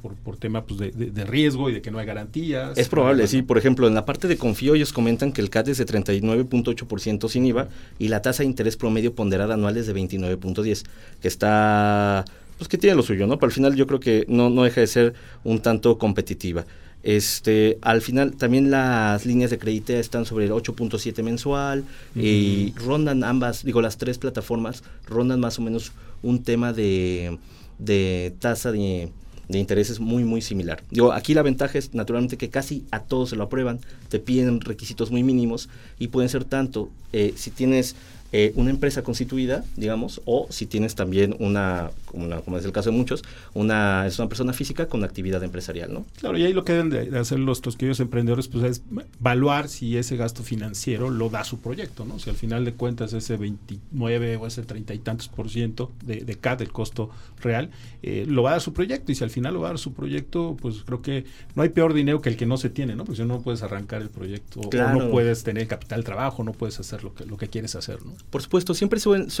Por, 0.00 0.14
por 0.14 0.36
tema 0.36 0.64
pues, 0.64 0.78
de, 0.78 1.24
riesgo 1.24 1.70
y 1.70 1.72
de 1.72 1.82
que 1.82 1.90
no 1.90 1.98
hay 1.98 2.06
garantías. 2.06 2.76
Es 2.76 2.88
probable, 2.88 3.26
sí. 3.26 3.42
Por 3.42 3.58
ejemplo, 3.58 3.88
en 3.88 3.94
la 3.94 4.04
parte 4.04 4.28
de 4.28 4.36
confío 4.36 4.74
ellos 4.74 4.92
comentan 4.92 5.32
que 5.32 5.40
el 5.40 5.50
CAT 5.50 5.68
es 5.68 5.78
de 5.78 5.86
39.8% 5.86 7.28
sin 7.28 7.46
IVA 7.46 7.68
y 7.98 8.08
la 8.08 8.22
tasa 8.22 8.42
de 8.42 8.48
interés 8.48 8.76
promedio 8.76 9.14
ponderada 9.14 9.54
anual 9.54 9.76
es 9.76 9.86
de 9.86 9.94
29.10, 9.94 10.84
que 11.20 11.28
está 11.28 12.24
pues 12.58 12.68
que 12.68 12.78
tiene 12.78 12.94
lo 12.94 13.02
suyo, 13.02 13.26
¿no? 13.26 13.38
Pero 13.38 13.48
al 13.48 13.52
final 13.52 13.74
yo 13.74 13.88
creo 13.88 13.98
que 13.98 14.24
no, 14.28 14.48
no 14.48 14.62
deja 14.62 14.80
de 14.80 14.86
ser 14.86 15.14
un 15.42 15.60
tanto 15.60 15.98
competitiva. 15.98 16.64
Este, 17.02 17.78
al 17.82 18.00
final 18.00 18.36
también 18.36 18.70
las 18.70 19.26
líneas 19.26 19.50
de 19.50 19.58
crédito 19.58 19.92
están 19.92 20.24
sobre 20.24 20.44
el 20.44 20.52
8.7 20.52 21.22
mensual 21.22 21.84
y 22.14 22.72
rondan 22.76 23.24
ambas, 23.24 23.64
digo 23.64 23.82
las 23.82 23.98
tres 23.98 24.18
plataformas 24.18 24.84
rondan 25.06 25.40
más 25.40 25.58
o 25.58 25.62
menos 25.62 25.92
un 26.22 26.44
tema 26.44 26.72
de, 26.72 27.38
de 27.78 28.34
tasa 28.38 28.70
de, 28.70 29.10
de 29.48 29.58
intereses 29.58 29.98
muy 29.98 30.24
muy 30.24 30.42
similar. 30.42 30.82
Digo, 30.90 31.12
aquí 31.12 31.34
la 31.34 31.42
ventaja 31.42 31.78
es 31.78 31.92
naturalmente 31.92 32.36
que 32.36 32.50
casi 32.50 32.84
a 32.92 33.00
todos 33.00 33.30
se 33.30 33.36
lo 33.36 33.44
aprueban, 33.44 33.80
te 34.08 34.20
piden 34.20 34.60
requisitos 34.60 35.10
muy 35.10 35.24
mínimos 35.24 35.68
y 35.98 36.08
pueden 36.08 36.28
ser 36.28 36.44
tanto 36.44 36.88
eh, 37.12 37.34
si 37.36 37.50
tienes 37.50 37.96
eh, 38.32 38.52
una 38.56 38.70
empresa 38.70 39.02
constituida, 39.02 39.64
digamos, 39.76 40.22
o 40.24 40.46
si 40.50 40.66
tienes 40.66 40.94
también 40.94 41.36
una, 41.38 41.90
como, 42.06 42.56
es 42.56 42.64
el 42.64 42.72
caso 42.72 42.90
de 42.90 42.96
muchos, 42.96 43.22
una, 43.52 44.06
es 44.06 44.18
una 44.18 44.28
persona 44.28 44.52
física 44.52 44.86
con 44.86 45.04
actividad 45.04 45.42
empresarial, 45.44 45.92
¿no? 45.92 46.06
Claro, 46.18 46.38
y 46.38 46.44
ahí 46.44 46.54
lo 46.54 46.64
que 46.64 46.72
deben 46.72 46.90
de, 46.90 47.18
hacer 47.18 47.38
los 47.38 47.60
tosquillos 47.60 48.00
emprendedores, 48.00 48.48
pues 48.48 48.64
es 48.64 48.82
evaluar 49.20 49.68
si 49.68 49.96
ese 49.98 50.16
gasto 50.16 50.42
financiero 50.42 51.10
lo 51.10 51.28
da 51.28 51.44
su 51.44 51.58
proyecto, 51.60 52.04
¿no? 52.06 52.18
Si 52.18 52.30
al 52.30 52.36
final 52.36 52.64
de 52.64 52.72
cuentas 52.72 53.12
ese 53.12 53.36
29 53.36 54.36
o 54.36 54.46
ese 54.46 54.62
30 54.62 54.94
y 54.94 54.98
tantos 54.98 55.28
por 55.28 55.50
ciento 55.50 55.92
de, 56.04 56.20
de 56.20 56.34
CAD, 56.36 56.62
el 56.62 56.72
costo 56.72 57.10
real, 57.42 57.70
eh, 58.02 58.24
lo 58.26 58.42
va 58.42 58.50
a 58.50 58.52
dar 58.52 58.60
su 58.62 58.72
proyecto, 58.72 59.12
y 59.12 59.14
si 59.14 59.24
al 59.24 59.30
final 59.30 59.54
lo 59.54 59.60
va 59.60 59.68
a 59.68 59.70
dar 59.72 59.78
su 59.78 59.92
proyecto, 59.92 60.56
pues 60.60 60.82
creo 60.84 61.02
que 61.02 61.24
no 61.54 61.62
hay 61.62 61.68
peor 61.68 61.92
dinero 61.92 62.20
que 62.20 62.30
el 62.30 62.36
que 62.36 62.46
no 62.46 62.56
se 62.56 62.70
tiene, 62.70 62.96
¿no? 62.96 63.04
Porque 63.04 63.20
si 63.22 63.28
no 63.28 63.42
puedes 63.42 63.62
arrancar 63.62 64.00
el 64.00 64.08
proyecto, 64.08 64.60
o 64.60 64.70
no 64.72 65.10
puedes 65.10 65.42
tener 65.44 65.66
capital 65.66 66.02
trabajo, 66.04 66.44
no 66.44 66.52
puedes 66.52 66.80
hacer 66.80 67.04
lo 67.04 67.14
que, 67.14 67.26
lo 67.26 67.36
que 67.36 67.48
quieres 67.48 67.74
hacer, 67.74 68.04
¿no? 68.04 68.12
Por 68.30 68.42
supuesto, 68.42 68.74
siempre 68.74 68.98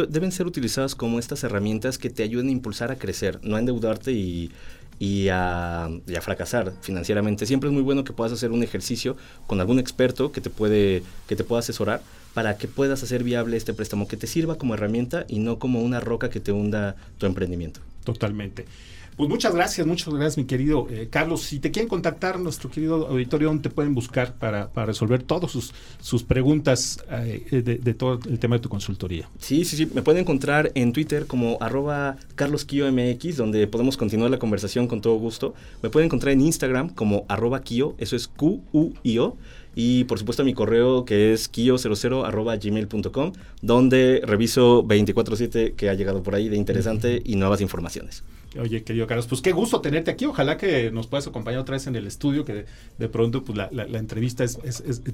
deben 0.08 0.32
ser 0.32 0.46
utilizadas 0.46 0.94
como 0.94 1.18
estas 1.18 1.44
herramientas 1.44 1.98
que 1.98 2.10
te 2.10 2.22
ayuden 2.22 2.48
a 2.48 2.52
impulsar 2.52 2.90
a 2.90 2.96
crecer, 2.96 3.40
no 3.42 3.56
a 3.56 3.58
endeudarte 3.58 4.12
y, 4.12 4.50
y 5.02 5.28
a, 5.30 5.88
fracasar 6.20 6.72
financieramente. 6.80 7.44
Siempre 7.44 7.68
es 7.68 7.74
muy 7.74 7.82
bueno 7.82 8.04
que 8.04 8.12
puedas 8.12 8.32
hacer 8.32 8.52
un 8.52 8.62
ejercicio 8.62 9.16
con 9.48 9.60
algún 9.60 9.80
experto 9.80 10.30
que 10.30 10.40
te 10.40 10.48
puede 10.48 11.02
que 11.26 11.34
te 11.34 11.42
pueda 11.42 11.58
asesorar 11.58 12.02
para 12.34 12.56
que 12.56 12.68
puedas 12.68 13.02
hacer 13.02 13.24
viable 13.24 13.56
este 13.56 13.74
préstamo, 13.74 14.06
que 14.06 14.16
te 14.16 14.28
sirva 14.28 14.56
como 14.58 14.74
herramienta 14.74 15.24
y 15.28 15.40
no 15.40 15.58
como 15.58 15.82
una 15.82 15.98
roca 15.98 16.30
que 16.30 16.38
te 16.38 16.52
hunda 16.52 16.94
tu 17.18 17.26
emprendimiento. 17.26 17.80
Totalmente. 18.04 18.66
Pues 19.16 19.28
muchas 19.28 19.54
gracias, 19.54 19.86
muchas 19.86 20.08
gracias, 20.14 20.38
mi 20.38 20.44
querido 20.44 20.86
eh, 20.90 21.08
Carlos. 21.10 21.42
Si 21.42 21.60
te 21.60 21.70
quieren 21.70 21.88
contactar, 21.88 22.40
nuestro 22.40 22.70
querido 22.70 23.06
auditorio, 23.08 23.48
¿dónde 23.48 23.64
te 23.64 23.70
pueden 23.70 23.94
buscar 23.94 24.34
para, 24.34 24.70
resolver 24.86 25.22
todas 25.22 25.50
sus, 25.50 25.74
sus 26.00 26.22
preguntas 26.22 26.98
eh, 27.10 27.62
de, 27.62 27.94
todo 27.94 28.18
el 28.26 28.38
tema 28.38 28.56
de 28.56 28.60
tu 28.60 28.70
consultoría? 28.70 29.28
Sí, 29.38 29.66
sí, 29.66 29.76
sí. 29.76 29.86
Me 29.94 30.00
pueden 30.00 30.22
encontrar 30.22 30.72
en 30.74 30.92
Twitter 30.94 31.26
como 31.26 31.58
arroba 31.60 32.16
carlosquiomx, 32.36 33.36
donde 33.36 33.66
podemos 33.66 33.98
continuar 33.98 34.30
la 34.30 34.38
conversación 34.38 34.86
con 34.86 35.02
todo 35.02 35.16
gusto. 35.16 35.54
Me 35.82 35.90
pueden 35.90 36.06
encontrar 36.06 36.32
en 36.32 36.40
Instagram 36.40 36.88
como 36.88 37.26
arroba 37.28 37.60
kio, 37.60 37.94
eso 37.98 38.16
es 38.16 38.28
Q-U-I-O. 38.28 39.36
Y 39.74 40.04
por 40.04 40.18
supuesto 40.18 40.44
mi 40.44 40.52
correo 40.54 41.04
que 41.04 41.32
es 41.32 41.50
kio00 41.50 42.26
arroba 42.26 42.56
gmail.com, 42.56 43.32
donde 43.62 44.22
reviso 44.24 44.84
24/7 44.84 45.74
que 45.74 45.88
ha 45.88 45.94
llegado 45.94 46.22
por 46.22 46.34
ahí 46.34 46.48
de 46.48 46.56
interesante 46.56 47.22
y 47.24 47.36
nuevas 47.36 47.60
informaciones. 47.60 48.22
Oye, 48.60 48.82
querido 48.82 49.06
Carlos, 49.06 49.26
pues 49.26 49.40
qué 49.40 49.52
gusto 49.52 49.80
tenerte 49.80 50.10
aquí. 50.10 50.26
Ojalá 50.26 50.56
que 50.56 50.90
nos 50.90 51.06
puedas 51.06 51.26
acompañar 51.26 51.60
otra 51.60 51.74
vez 51.74 51.86
en 51.86 51.96
el 51.96 52.06
estudio, 52.06 52.44
que 52.44 52.66
de, 52.98 53.08
pronto 53.08 53.44
pues, 53.44 53.56
la, 53.56 53.98
entrevista 53.98 54.44
es, 54.44 54.58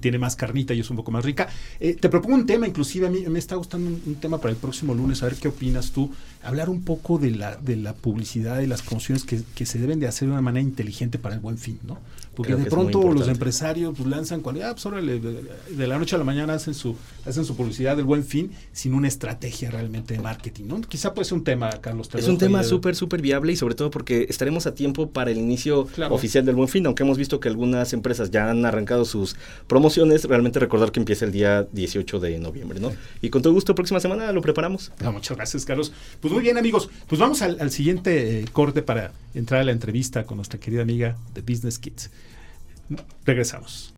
tiene 0.01 0.19
más 0.19 0.35
carnita 0.35 0.75
y 0.75 0.81
es 0.81 0.91
un 0.91 0.97
poco 0.97 1.11
más 1.11 1.25
rica. 1.25 1.49
Eh, 1.79 1.95
te 1.95 2.09
propongo 2.09 2.35
un 2.35 2.47
tema, 2.47 2.67
inclusive 2.67 3.07
a 3.07 3.11
mí 3.11 3.21
me 3.29 3.39
está 3.39 3.55
gustando 3.55 3.91
un, 3.91 4.17
tema 4.17 4.39
para 4.39 4.51
el 4.51 4.57
próximo 4.57 4.95
lunes, 4.95 5.23
a 5.23 5.27
ver 5.27 5.37
qué 5.37 5.49
opinas 5.49 5.93
tú. 5.93 6.13
Hablar 6.43 6.71
un 6.71 6.83
poco 6.83 7.19
de 7.19 7.33
la, 7.33 7.57
de 7.57 7.77
la 7.77 7.95
publicidad 7.95 8.61
y 8.61 8.67
las 8.67 8.83
promociones 8.83 9.25
que, 9.25 9.41
que 9.55 9.67
se 9.67 9.79
deben 9.79 10.01
de 10.01 10.07
hacer 10.07 10.29
de 10.29 10.33
una 10.33 10.43
manera 10.43 10.63
inteligente 10.63 11.19
para 11.19 11.35
el 11.35 11.41
buen 11.41 11.59
fin, 11.59 11.79
¿no? 11.87 11.99
Porque 12.39 12.55
de 12.55 12.71
pronto 12.71 13.13
los 13.13 13.27
empresarios 13.27 13.95
pues, 13.97 14.09
lanzan 14.09 14.43
cualidad, 14.43 14.77
pues 14.81 15.05
de, 15.05 15.87
la 15.89 15.99
noche 15.99 16.15
a 16.15 16.19
la 16.19 16.25
mañana 16.25 16.55
hacen 16.55 16.73
su, 16.73 16.95
hacen 17.27 17.45
su 17.45 17.57
publicidad 17.57 17.97
del 17.97 18.05
buen 18.05 18.23
fin 18.23 18.53
sin 18.73 18.95
una 18.95 19.09
estrategia 19.09 19.73
realmente 19.73 20.15
de 20.15 20.21
marketing, 20.21 20.67
¿no? 20.69 20.81
Quizá 20.83 21.15
puede 21.15 21.25
ser 21.25 21.37
un 21.37 21.43
tema, 21.43 21.69
Carlos. 21.81 22.09
Es 22.15 22.29
un 22.29 22.39
tema 22.39 22.63
súper, 22.63 22.95
súper 22.95 23.23
viable 23.23 23.55
y 23.55 23.57
sobre 23.57 23.75
todo 23.75 23.91
porque 23.91 24.27
estaremos 24.29 24.69
a 24.69 24.75
tiempo 24.77 25.11
para 25.11 25.33
el 25.33 25.39
inicio 25.39 25.89
oficial 26.11 26.45
del 26.45 26.55
buen 26.55 26.69
fin, 26.69 26.87
aunque 26.87 27.03
hemos 27.03 27.19
visto 27.19 27.41
que 27.41 27.49
algunas 27.49 27.93
empresas 27.93 28.31
ya 28.31 28.49
han 28.49 28.65
arrancado 28.65 29.05
sus 29.05 29.35
promociones, 29.67 30.23
realmente 30.23 30.61
recordar 30.61 30.93
que 30.93 31.01
empieza 31.01 31.25
el 31.25 31.33
día 31.33 31.67
18 31.73 32.21
de 32.21 32.39
noviembre, 32.39 32.79
¿no? 32.79 32.93
Y 33.21 33.31
con 33.31 33.43
todo 33.43 33.53
gusto, 33.53 33.75
próxima 33.75 33.99
semana 33.99 34.31
lo 34.31 34.43
preparamos. 34.43 34.93
Ah, 35.01 35.11
muchas 35.11 35.37
gracias, 35.37 35.65
Carlos. 35.65 35.93
Pues 36.21 36.28
muy 36.31 36.43
bien, 36.43 36.59
amigos, 36.59 36.89
pues 37.07 37.21
vamos 37.21 37.43
al, 37.43 37.71
siguiente 37.71 38.41
eh, 38.41 38.45
corte 38.53 38.83
para 38.83 39.13
entrar 39.35 39.61
a 39.61 39.65
la 39.65 39.73
entrevista 39.73 40.25
con 40.25 40.37
nuestra 40.37 40.59
querida 40.59 40.83
amiga 40.83 41.17
de 41.35 41.43
Business 41.43 41.79
Kids. 41.79 42.11
Regresamos. 43.25 43.98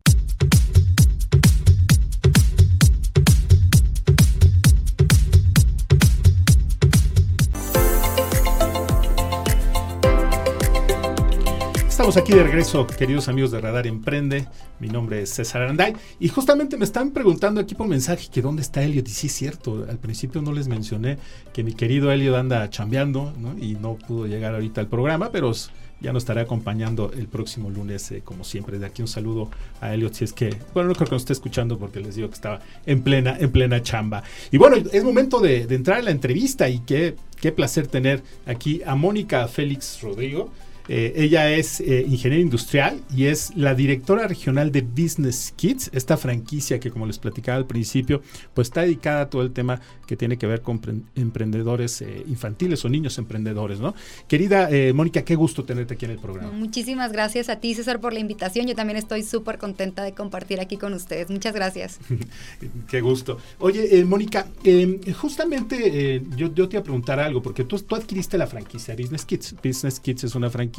Estamos 12.01 12.17
aquí 12.17 12.33
de 12.33 12.41
regreso, 12.41 12.87
queridos 12.87 13.27
amigos 13.27 13.51
de 13.51 13.61
Radar 13.61 13.85
Emprende. 13.85 14.47
Mi 14.79 14.87
nombre 14.87 15.21
es 15.21 15.29
César 15.29 15.61
Aranday. 15.61 15.93
Y 16.19 16.29
justamente 16.29 16.75
me 16.75 16.83
están 16.83 17.11
preguntando 17.11 17.61
aquí 17.61 17.75
por 17.75 17.87
mensaje 17.87 18.27
que 18.33 18.41
dónde 18.41 18.63
está 18.63 18.81
Elliot. 18.81 19.07
Y 19.07 19.11
sí 19.11 19.27
es 19.27 19.33
cierto, 19.33 19.85
al 19.87 19.99
principio 19.99 20.41
no 20.41 20.51
les 20.51 20.67
mencioné 20.67 21.19
que 21.53 21.63
mi 21.63 21.73
querido 21.73 22.11
Elliot 22.11 22.35
anda 22.35 22.67
chambeando 22.71 23.31
y 23.61 23.75
no 23.75 23.97
pudo 23.97 24.25
llegar 24.25 24.55
ahorita 24.55 24.81
al 24.81 24.87
programa, 24.87 25.31
pero 25.31 25.51
ya 25.99 26.11
nos 26.11 26.23
estará 26.23 26.41
acompañando 26.41 27.11
el 27.13 27.27
próximo 27.27 27.69
lunes, 27.69 28.11
eh, 28.11 28.23
como 28.25 28.45
siempre. 28.45 28.79
De 28.79 28.87
aquí 28.87 29.03
un 29.03 29.07
saludo 29.07 29.51
a 29.79 29.93
Elliot, 29.93 30.15
si 30.15 30.23
es 30.23 30.33
que, 30.33 30.57
bueno, 30.73 30.89
no 30.89 30.95
creo 30.95 31.05
que 31.05 31.13
nos 31.13 31.21
esté 31.21 31.33
escuchando 31.33 31.77
porque 31.77 31.99
les 31.99 32.15
digo 32.15 32.29
que 32.29 32.35
estaba 32.35 32.61
en 32.87 33.03
plena, 33.03 33.37
en 33.39 33.51
plena 33.51 33.83
chamba. 33.83 34.23
Y 34.49 34.57
bueno, 34.57 34.77
es 34.91 35.03
momento 35.03 35.39
de, 35.39 35.67
entrar 35.69 35.99
a 35.99 36.01
la 36.01 36.09
entrevista 36.09 36.67
y 36.67 36.79
qué, 36.79 37.15
qué 37.39 37.51
placer 37.51 37.85
tener 37.85 38.23
aquí 38.47 38.81
a 38.87 38.95
Mónica 38.95 39.47
Félix 39.47 40.01
Rodrigo. 40.01 40.49
Eh, 40.87 41.13
ella 41.15 41.51
es 41.51 41.79
eh, 41.79 42.05
ingeniera 42.07 42.41
industrial 42.41 43.01
y 43.15 43.25
es 43.25 43.55
la 43.55 43.75
directora 43.75 44.27
regional 44.27 44.71
de 44.71 44.81
Business 44.81 45.53
Kids, 45.55 45.89
esta 45.93 46.17
franquicia 46.17 46.79
que 46.79 46.91
como 46.91 47.05
les 47.05 47.19
platicaba 47.19 47.57
al 47.57 47.67
principio, 47.67 48.21
pues 48.53 48.69
está 48.69 48.81
dedicada 48.81 49.21
a 49.21 49.29
todo 49.29 49.41
el 49.41 49.51
tema 49.51 49.79
que 50.07 50.17
tiene 50.17 50.37
que 50.37 50.47
ver 50.47 50.61
con 50.61 50.81
emprendedores 51.15 52.01
eh, 52.01 52.23
infantiles 52.27 52.83
o 52.83 52.89
niños 52.89 53.17
emprendedores, 53.17 53.79
¿no? 53.79 53.93
Querida 54.27 54.69
Mónica, 54.93 55.23
qué 55.23 55.35
gusto 55.35 55.63
tenerte 55.63 55.93
aquí 55.93 56.05
en 56.05 56.11
el 56.11 56.19
programa. 56.19 56.51
Muchísimas 56.51 57.11
gracias 57.11 57.49
a 57.49 57.57
ti, 57.57 57.73
César, 57.73 57.99
por 57.99 58.13
la 58.13 58.19
invitación. 58.19 58.67
Yo 58.67 58.75
también 58.75 58.97
estoy 58.97 59.23
súper 59.23 59.57
contenta 59.57 60.03
de 60.03 60.13
compartir 60.13 60.59
aquí 60.59 60.77
con 60.77 60.93
ustedes. 60.93 61.29
Muchas 61.29 61.53
gracias. 61.53 61.99
qué 62.89 63.01
gusto. 63.01 63.37
Oye, 63.59 64.03
Mónica, 64.05 64.47
em, 64.63 64.99
justamente 65.13 66.21
yo, 66.35 66.53
yo, 66.53 66.67
te 66.67 66.75
iba 66.75 66.81
a 66.81 66.83
preguntar 66.83 67.19
algo, 67.19 67.41
porque 67.41 67.63
tú, 67.63 67.77
tú 67.79 67.95
adquiriste 67.95 68.37
la 68.37 68.47
franquicia 68.47 68.95
Business 68.95 69.25
Kids. 69.25 69.55
Business 69.63 69.99
Kids 69.99 70.23
es 70.25 70.35
una 70.35 70.49
franquicia 70.49 70.70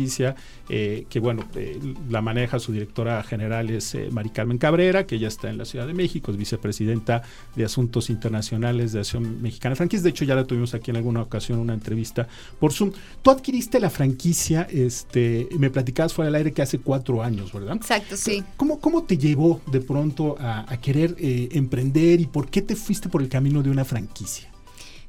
eh, 0.69 1.07
que 1.09 1.21
bueno, 1.21 1.45
eh, 1.55 1.79
la 2.11 2.23
maneja 2.23 2.59
su 2.59 2.73
directora 2.73 3.23
general 3.23 3.71
es 3.71 3.95
eh, 3.95 4.09
Mari 4.11 4.31
Carmen 4.31 4.59
Cabrera, 4.59 5.07
que 5.07 5.19
ya 5.19 5.29
está 5.29 5.51
en 5.51 5.59
la 5.59 5.65
Ciudad 5.65 5.87
de 5.87 5.95
México, 5.95 6.31
es 6.31 6.37
vicepresidenta 6.37 7.23
de 7.55 7.65
Asuntos 7.65 8.11
Internacionales 8.11 8.93
de 8.93 9.01
Acción 9.01 9.43
Mexicana 9.43 9.77
Franquicia. 9.77 10.05
De 10.05 10.11
hecho, 10.11 10.25
ya 10.25 10.35
la 10.35 10.45
tuvimos 10.45 10.75
aquí 10.75 10.91
en 10.91 10.97
alguna 10.97 11.23
ocasión 11.23 11.59
una 11.59 11.75
entrevista 11.75 12.27
por 12.59 12.73
Zoom. 12.73 12.93
Tú 13.23 13.31
adquiriste 13.31 13.81
la 13.81 13.91
franquicia, 13.91 14.67
este, 14.71 15.49
me 15.59 15.71
platicabas 15.71 16.15
fuera 16.15 16.27
del 16.27 16.37
aire 16.37 16.53
que 16.53 16.63
hace 16.63 16.79
cuatro 16.79 17.23
años, 17.23 17.53
¿verdad? 17.53 17.77
Exacto, 17.77 18.17
sí. 18.17 18.43
¿Cómo, 18.57 18.81
cómo 18.81 19.05
te 19.05 19.19
llevó 19.19 19.61
de 19.71 19.81
pronto 19.81 20.37
a, 20.39 20.71
a 20.73 20.81
querer 20.81 21.17
emprender 21.19 22.21
y 22.21 22.27
por 22.27 22.49
qué 22.49 22.63
te 22.63 22.77
fuiste 22.77 23.09
por 23.09 23.23
el 23.23 23.29
camino 23.29 23.63
de 23.63 23.71
una 23.71 23.85
franquicia? 23.85 24.49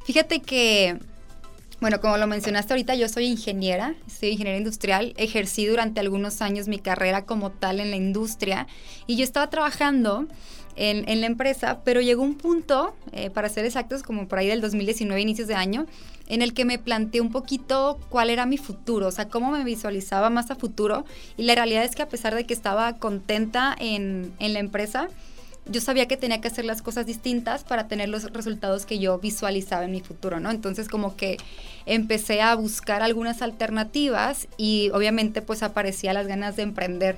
Fíjate 0.05 0.41
que 0.41 0.99
bueno, 1.83 1.99
como 1.99 2.15
lo 2.15 2.27
mencionaste 2.27 2.71
ahorita, 2.71 2.95
yo 2.95 3.09
soy 3.09 3.25
ingeniera, 3.25 3.93
soy 4.07 4.29
ingeniera 4.29 4.57
industrial, 4.57 5.13
ejercí 5.17 5.65
durante 5.65 5.99
algunos 5.99 6.41
años 6.41 6.69
mi 6.69 6.79
carrera 6.79 7.25
como 7.25 7.51
tal 7.51 7.81
en 7.81 7.89
la 7.89 7.97
industria 7.97 8.67
y 9.05 9.17
yo 9.17 9.25
estaba 9.25 9.49
trabajando 9.49 10.25
en, 10.77 11.19
la 11.19 11.27
empresa, 11.27 11.81
pero 11.83 11.99
llegó 11.99 12.23
un 12.23 12.35
punto, 12.35 12.95
eh, 13.11 13.29
para 13.31 13.49
ser 13.49 13.65
exactos, 13.65 14.01
como 14.01 14.29
por 14.29 14.39
ahí 14.39 14.47
del 14.47 14.61
2019, 14.61 15.19
inicios 15.19 15.49
de 15.49 15.55
año, 15.55 15.85
en 16.29 16.41
el 16.41 16.53
que 16.53 16.63
me 16.63 16.79
planteé 16.79 17.19
un 17.19 17.33
poquito 17.33 17.99
cuál 18.07 18.29
era 18.29 18.45
mi 18.45 18.57
futuro, 18.57 19.07
o 19.07 19.11
sea, 19.11 19.27
cómo 19.27 19.51
me 19.51 19.65
visualizaba 19.65 20.29
más 20.29 20.51
a 20.51 20.55
futuro 20.55 21.03
y 21.35 21.43
la 21.43 21.53
realidad 21.53 21.83
es 21.83 21.95
que 21.95 22.01
a 22.01 22.07
pesar 22.07 22.33
de 22.33 22.45
que 22.45 22.53
estaba 22.53 22.95
contenta 22.95 23.75
en, 23.77 24.31
en 24.39 24.53
la 24.53 24.59
empresa, 24.59 25.09
yo 25.65 25.81
sabía 25.81 26.07
que 26.07 26.17
tenía 26.17 26.41
que 26.41 26.47
hacer 26.47 26.65
las 26.65 26.81
cosas 26.81 27.05
distintas 27.05 27.63
para 27.63 27.87
tener 27.87 28.09
los 28.09 28.31
resultados 28.33 28.85
que 28.85 28.99
yo 28.99 29.17
visualizaba 29.19 29.85
en 29.85 29.91
mi 29.91 30.01
futuro, 30.01 30.39
¿no? 30.39 30.51
Entonces 30.51 30.89
como 30.89 31.15
que 31.15 31.37
empecé 31.85 32.41
a 32.41 32.55
buscar 32.55 33.01
algunas 33.01 33.41
alternativas 33.41 34.47
y 34.57 34.89
obviamente 34.93 35.41
pues 35.41 35.63
aparecía 35.63 36.13
las 36.13 36.27
ganas 36.27 36.55
de 36.55 36.63
emprender. 36.63 37.17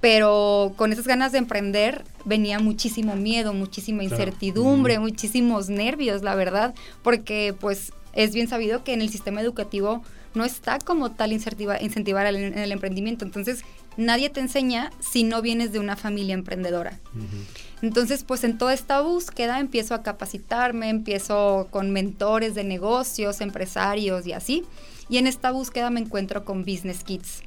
Pero 0.00 0.74
con 0.76 0.92
esas 0.92 1.06
ganas 1.06 1.32
de 1.32 1.38
emprender 1.38 2.04
venía 2.24 2.58
muchísimo 2.58 3.16
miedo, 3.16 3.54
muchísima 3.54 4.04
incertidumbre, 4.04 4.98
muchísimos 4.98 5.68
nervios, 5.68 6.22
la 6.22 6.34
verdad, 6.34 6.74
porque 7.02 7.54
pues 7.58 7.92
es 8.12 8.34
bien 8.34 8.46
sabido 8.46 8.84
que 8.84 8.92
en 8.92 9.00
el 9.00 9.08
sistema 9.08 9.40
educativo 9.40 10.02
no 10.34 10.44
está 10.44 10.78
como 10.78 11.12
tal 11.12 11.32
incentivar, 11.32 11.82
incentivar 11.82 12.26
el, 12.26 12.36
el 12.36 12.72
emprendimiento. 12.72 13.24
Entonces, 13.24 13.64
nadie 13.96 14.30
te 14.30 14.40
enseña 14.40 14.90
si 15.00 15.24
no 15.24 15.42
vienes 15.42 15.72
de 15.72 15.78
una 15.78 15.96
familia 15.96 16.34
emprendedora. 16.34 16.98
Entonces, 17.84 18.24
pues 18.24 18.44
en 18.44 18.56
toda 18.56 18.72
esta 18.72 19.02
búsqueda 19.02 19.60
empiezo 19.60 19.94
a 19.94 20.02
capacitarme, 20.02 20.88
empiezo 20.88 21.68
con 21.70 21.90
mentores 21.90 22.54
de 22.54 22.64
negocios, 22.64 23.42
empresarios 23.42 24.26
y 24.26 24.32
así. 24.32 24.64
Y 25.10 25.18
en 25.18 25.26
esta 25.26 25.50
búsqueda 25.50 25.90
me 25.90 26.00
encuentro 26.00 26.46
con 26.46 26.64
Business 26.64 27.04
Kids. 27.04 27.42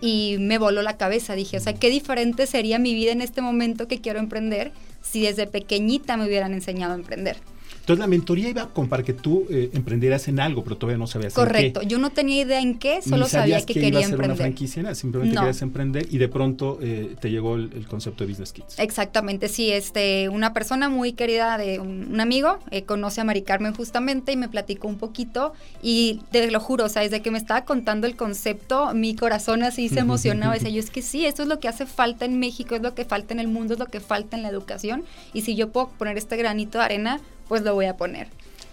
Y 0.00 0.36
me 0.38 0.58
voló 0.58 0.82
la 0.82 0.96
cabeza. 0.96 1.34
Dije, 1.34 1.56
o 1.56 1.60
sea, 1.60 1.74
qué 1.74 1.90
diferente 1.90 2.46
sería 2.46 2.78
mi 2.78 2.94
vida 2.94 3.10
en 3.10 3.22
este 3.22 3.42
momento 3.42 3.88
que 3.88 4.00
quiero 4.00 4.20
emprender 4.20 4.70
si 5.02 5.22
desde 5.22 5.48
pequeñita 5.48 6.16
me 6.16 6.26
hubieran 6.26 6.54
enseñado 6.54 6.92
a 6.92 6.96
emprender. 6.96 7.38
Entonces 7.82 7.98
la 7.98 8.06
mentoría 8.06 8.48
iba 8.48 8.68
con 8.68 8.88
para 8.88 9.02
que 9.02 9.12
tú 9.12 9.44
eh, 9.50 9.70
emprendieras 9.72 10.28
en 10.28 10.38
algo, 10.38 10.62
pero 10.62 10.76
todavía 10.76 10.98
no 10.98 11.08
sabías 11.08 11.34
Correcto, 11.34 11.80
en 11.80 11.88
qué. 11.88 11.92
yo 11.92 11.98
no 11.98 12.10
tenía 12.10 12.42
idea 12.42 12.60
en 12.60 12.78
qué, 12.78 13.02
solo 13.02 13.26
sabía 13.26 13.58
que, 13.58 13.74
que 13.74 13.74
quería 13.74 13.88
iba 13.88 13.98
a 13.98 14.02
ser 14.02 14.10
emprender. 14.12 14.36
una 14.36 14.44
franquicia, 14.44 14.94
simplemente 14.94 15.36
querías 15.36 15.62
emprender 15.62 16.06
y 16.08 16.18
de 16.18 16.28
pronto 16.28 16.78
eh, 16.80 17.16
te 17.20 17.28
llegó 17.28 17.56
el, 17.56 17.86
concepto 17.88 18.22
de 18.22 18.30
Business 18.30 18.52
Kids. 18.52 18.78
Exactamente, 18.78 19.48
sí, 19.48 19.72
este, 19.72 20.28
una 20.28 20.52
persona 20.52 20.88
muy 20.88 21.12
querida 21.12 21.58
de 21.58 21.80
un, 21.80 22.20
amigo 22.20 22.60
eh, 22.70 22.84
conoce 22.84 23.20
a 23.20 23.24
Mari 23.24 23.42
Carmen 23.42 23.74
justamente 23.74 24.30
y 24.30 24.36
me 24.36 24.48
platicó 24.48 24.86
un 24.86 24.96
poquito 24.96 25.52
y 25.82 26.20
te 26.30 26.48
lo 26.52 26.60
juro, 26.60 26.84
o 26.84 26.88
sea, 26.88 27.02
desde 27.02 27.20
que 27.20 27.32
me 27.32 27.38
estaba 27.38 27.64
contando 27.64 28.06
el 28.06 28.14
concepto, 28.14 28.94
mi 28.94 29.16
corazón 29.16 29.64
así 29.64 29.88
se 29.88 29.98
emocionaba, 29.98 30.54
decía 30.54 30.70
yo, 30.70 30.78
es 30.78 30.90
que 30.90 31.02
sí, 31.02 31.26
esto 31.26 31.42
es 31.42 31.48
lo 31.48 31.58
que 31.58 31.66
hace 31.66 31.86
falta 31.86 32.26
en 32.26 32.38
México, 32.38 32.76
es 32.76 32.82
lo 32.82 32.94
que 32.94 33.04
falta 33.04 33.34
en 33.34 33.40
el 33.40 33.48
mundo, 33.48 33.74
es 33.74 33.80
lo 33.80 33.86
que 33.86 33.98
falta 33.98 34.36
en 34.36 34.44
la 34.44 34.50
educación 34.50 35.02
y 35.32 35.42
si 35.42 35.56
yo 35.56 35.70
puedo 35.70 35.88
poner 35.88 36.16
este 36.16 36.36
granito 36.36 36.78
de 36.78 36.84
arena, 36.84 37.20
pues 37.48 37.62
lo 37.62 37.74
voy 37.74 37.86
a 37.86 37.96
poner. 37.96 38.28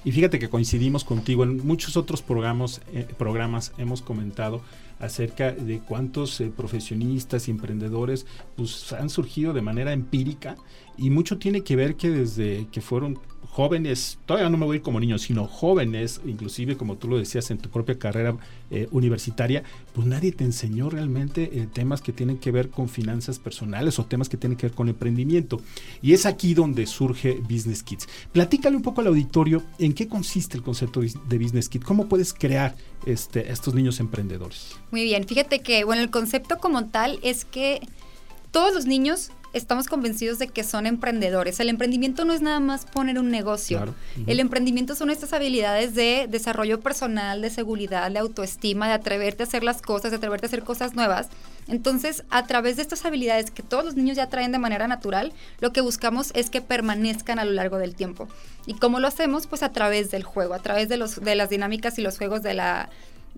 Y 0.06 0.12
fíjate 0.12 0.40
que 0.40 0.50
coincidimos 0.50 1.04
contigo 1.04 1.44
en 1.44 1.66
muchos 1.66 1.98
otros 1.98 2.22
programas, 2.22 2.82
eh, 2.94 3.06
programas 3.18 3.74
hemos 3.78 4.02
comentado 4.02 4.62
acerca 5.00 5.52
de 5.52 5.80
cuántos 5.80 6.40
eh, 6.42 6.52
profesionistas 6.56 7.48
y 7.48 7.52
emprendedores 7.52 8.26
pues, 8.56 8.94
han 8.94 9.10
surgido 9.10 9.54
de 9.54 9.62
manera 9.62 9.92
empírica 9.94 10.56
y 11.00 11.10
mucho 11.10 11.38
tiene 11.38 11.62
que 11.62 11.76
ver 11.76 11.96
que 11.96 12.10
desde 12.10 12.68
que 12.72 12.82
fueron 12.82 13.20
jóvenes, 13.50 14.20
todavía 14.26 14.50
no 14.50 14.58
me 14.58 14.66
voy 14.66 14.76
a 14.76 14.78
ir 14.78 14.82
como 14.82 15.00
niños, 15.00 15.24
sino 15.24 15.48
jóvenes, 15.48 16.22
inclusive 16.26 16.78
como 16.78 16.98
tú 16.98 17.08
lo 17.08 17.18
decías 17.18 17.50
en 17.52 17.58
tu 17.58 17.70
propia 17.70 17.98
carrera 17.98 18.38
eh, 18.70 18.88
universitaria, 18.92 19.64
pues 19.94 20.08
nadie 20.08 20.32
te 20.32 20.44
enseñó 20.44 20.90
realmente 20.90 21.50
eh, 21.52 21.68
temas 21.72 22.02
que 22.02 22.14
tienen 22.14 22.38
que 22.38 22.52
ver 22.52 22.70
con 22.70 22.88
finanzas 22.88 23.40
personales 23.40 23.98
o 23.98 24.06
temas 24.06 24.30
que 24.30 24.38
tienen 24.38 24.58
que 24.58 24.68
ver 24.68 24.76
con 24.76 24.88
emprendimiento. 24.88 25.60
Y 26.02 26.14
es 26.14 26.26
aquí 26.26 26.54
donde 26.54 26.86
surge 26.86 27.42
Business 27.50 27.82
Kids. 27.82 28.08
Platícale 28.32 28.78
un 28.78 28.84
poco 28.84 29.02
al 29.02 29.08
auditorio 29.08 29.64
en 29.80 29.94
qué 29.94 30.08
consiste 30.08 30.56
el 30.56 30.64
concepto 30.64 31.02
de 31.02 31.38
Business 31.38 31.70
Kids, 31.70 31.84
cómo 31.84 32.08
puedes 32.08 32.34
crear 32.34 32.76
este, 33.06 33.52
estos 33.52 33.74
niños 33.74 34.00
emprendedores. 34.00 34.78
Muy 34.92 35.04
bien, 35.04 35.26
fíjate 35.26 35.62
que, 35.62 35.84
bueno, 35.84 36.02
el 36.04 36.12
concepto 36.12 36.60
como 36.60 36.86
tal 36.86 37.20
es 37.24 37.46
que 37.46 37.82
todos 38.52 38.74
los 38.74 38.86
niños 38.86 39.32
estamos 39.54 39.88
convencidos 39.88 40.40
de 40.40 40.48
que 40.48 40.64
son 40.64 40.86
emprendedores. 40.86 41.60
El 41.60 41.70
emprendimiento 41.70 42.26
no 42.26 42.34
es 42.34 42.42
nada 42.42 42.60
más 42.60 42.86
poner 42.86 43.20
un 43.20 43.30
negocio. 43.32 43.94
El 44.28 44.40
emprendimiento 44.40 44.96
son 44.96 45.10
estas 45.10 45.34
habilidades 45.34 45.96
de 45.96 46.28
desarrollo 46.30 46.80
personal, 46.80 47.42
de 47.42 47.50
seguridad, 47.50 48.12
de 48.12 48.20
autoestima, 48.20 48.88
de 48.88 48.94
atreverte 48.94 49.44
a 49.44 49.46
hacer 49.48 49.64
las 49.64 49.82
cosas, 49.82 50.12
de 50.12 50.18
atreverte 50.18 50.46
a 50.46 50.50
hacer 50.50 50.64
cosas 50.64 50.94
nuevas. 50.94 51.30
Entonces, 51.68 52.24
a 52.30 52.46
través 52.48 52.78
de 52.78 52.82
estas 52.82 53.06
habilidades 53.06 53.52
que 53.52 53.64
todos 53.64 53.86
los 53.86 53.96
niños 53.96 54.18
ya 54.18 54.28
traen 54.28 54.52
de 54.52 54.60
manera 54.60 54.88
natural, 54.88 55.34
lo 55.60 55.72
que 55.72 55.82
buscamos 55.82 56.32
es 56.34 56.50
que 56.50 56.62
permanezcan 56.62 57.40
a 57.40 57.46
lo 57.46 57.52
largo 57.52 57.78
del 57.78 57.96
tiempo. 57.96 58.28
¿Y 58.66 58.74
cómo 58.74 59.00
lo 59.00 59.08
hacemos? 59.08 59.48
Pues 59.48 59.64
a 59.64 59.72
través 59.72 60.12
del 60.12 60.24
juego, 60.24 60.54
a 60.54 60.60
través 60.60 60.90
de, 60.90 60.98
los, 60.98 61.22
de 61.22 61.36
las 61.36 61.50
dinámicas 61.50 61.98
y 62.00 62.02
los 62.02 62.18
juegos 62.18 62.42
de 62.42 62.56
la, 62.56 62.90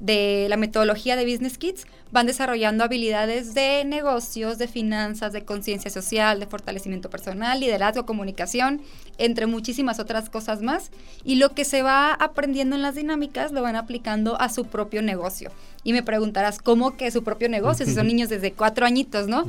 de 0.01 0.47
la 0.49 0.57
metodología 0.57 1.15
de 1.15 1.31
Business 1.31 1.59
Kids 1.59 1.85
van 2.11 2.25
desarrollando 2.25 2.83
habilidades 2.83 3.53
de 3.53 3.85
negocios, 3.85 4.57
de 4.57 4.67
finanzas, 4.67 5.31
de 5.31 5.45
conciencia 5.45 5.91
social, 5.91 6.39
de 6.39 6.47
fortalecimiento 6.47 7.09
personal, 7.09 7.59
liderazgo, 7.59 8.05
comunicación, 8.05 8.81
entre 9.19 9.45
muchísimas 9.45 9.99
otras 9.99 10.29
cosas 10.29 10.61
más. 10.61 10.89
Y 11.23 11.35
lo 11.35 11.53
que 11.53 11.63
se 11.63 11.83
va 11.83 12.13
aprendiendo 12.13 12.75
en 12.75 12.81
las 12.81 12.95
dinámicas 12.95 13.51
lo 13.51 13.61
van 13.61 13.75
aplicando 13.75 14.41
a 14.41 14.49
su 14.49 14.65
propio 14.65 15.01
negocio. 15.03 15.51
Y 15.83 15.93
me 15.93 16.03
preguntarás, 16.03 16.59
¿cómo 16.59 16.97
que 16.97 17.11
su 17.11 17.23
propio 17.23 17.47
negocio? 17.47 17.85
Si 17.85 17.93
son 17.93 18.07
niños 18.11 18.29
desde 18.29 18.51
cuatro 18.51 18.85
añitos, 18.85 19.27
¿no? 19.27 19.45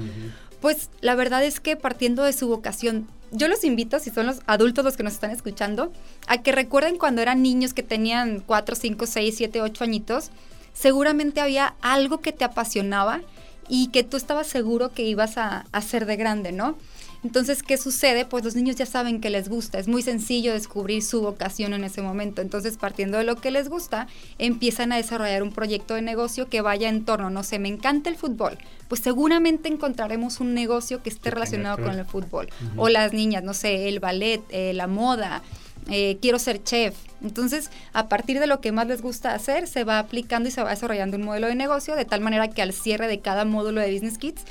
Pues 0.60 0.90
la 1.00 1.14
verdad 1.14 1.42
es 1.42 1.60
que 1.60 1.76
partiendo 1.76 2.22
de 2.22 2.34
su 2.34 2.46
vocación 2.46 3.08
yo 3.32 3.48
los 3.48 3.64
invito, 3.64 3.98
si 3.98 4.10
son 4.10 4.26
los 4.26 4.40
adultos 4.46 4.84
los 4.84 4.96
que 4.96 5.02
nos 5.02 5.14
están 5.14 5.30
escuchando, 5.30 5.92
a 6.26 6.42
que 6.42 6.52
recuerden 6.52 6.98
cuando 6.98 7.22
eran 7.22 7.42
niños 7.42 7.74
que 7.74 7.82
tenían 7.82 8.40
4, 8.40 8.76
5, 8.76 9.06
6, 9.06 9.34
7, 9.36 9.60
8 9.62 9.84
añitos, 9.84 10.30
seguramente 10.74 11.40
había 11.40 11.74
algo 11.80 12.20
que 12.20 12.32
te 12.32 12.44
apasionaba 12.44 13.20
y 13.68 13.88
que 13.88 14.04
tú 14.04 14.16
estabas 14.16 14.46
seguro 14.46 14.92
que 14.92 15.02
ibas 15.02 15.38
a 15.38 15.64
hacer 15.72 16.06
de 16.06 16.16
grande, 16.16 16.52
¿no? 16.52 16.76
Entonces, 17.24 17.62
¿qué 17.62 17.76
sucede? 17.76 18.24
Pues 18.24 18.44
los 18.44 18.56
niños 18.56 18.76
ya 18.76 18.86
saben 18.86 19.20
que 19.20 19.30
les 19.30 19.48
gusta, 19.48 19.78
es 19.78 19.86
muy 19.86 20.02
sencillo 20.02 20.52
descubrir 20.52 21.02
su 21.02 21.22
vocación 21.22 21.72
en 21.72 21.84
ese 21.84 22.02
momento. 22.02 22.42
Entonces, 22.42 22.76
partiendo 22.76 23.18
de 23.18 23.24
lo 23.24 23.36
que 23.36 23.50
les 23.50 23.68
gusta, 23.68 24.08
empiezan 24.38 24.92
a 24.92 24.96
desarrollar 24.96 25.42
un 25.42 25.52
proyecto 25.52 25.94
de 25.94 26.02
negocio 26.02 26.48
que 26.48 26.60
vaya 26.60 26.88
en 26.88 27.04
torno, 27.04 27.30
no 27.30 27.44
sé, 27.44 27.58
me 27.58 27.68
encanta 27.68 28.10
el 28.10 28.16
fútbol, 28.16 28.58
pues 28.88 29.00
seguramente 29.00 29.68
encontraremos 29.68 30.40
un 30.40 30.52
negocio 30.54 31.02
que 31.02 31.10
esté 31.10 31.30
relacionado 31.30 31.78
con 31.82 31.98
el 31.98 32.04
fútbol. 32.04 32.48
O 32.76 32.88
las 32.88 33.12
niñas, 33.12 33.44
no 33.44 33.54
sé, 33.54 33.88
el 33.88 34.00
ballet, 34.00 34.42
eh, 34.50 34.72
la 34.74 34.88
moda, 34.88 35.42
eh, 35.90 36.18
quiero 36.20 36.38
ser 36.38 36.62
chef. 36.62 36.94
Entonces, 37.22 37.70
a 37.92 38.08
partir 38.08 38.40
de 38.40 38.46
lo 38.46 38.60
que 38.60 38.72
más 38.72 38.86
les 38.86 39.02
gusta 39.02 39.34
hacer, 39.34 39.66
se 39.66 39.84
va 39.84 39.98
aplicando 39.98 40.48
y 40.48 40.52
se 40.52 40.62
va 40.62 40.70
desarrollando 40.70 41.16
un 41.16 41.24
modelo 41.24 41.46
de 41.46 41.54
negocio 41.54 41.94
de 41.96 42.04
tal 42.04 42.20
manera 42.20 42.48
que 42.48 42.62
al 42.62 42.72
cierre 42.72 43.08
de 43.08 43.20
cada 43.20 43.44
módulo 43.44 43.80
de 43.80 43.92
Business 43.92 44.18
Kids 44.18 44.44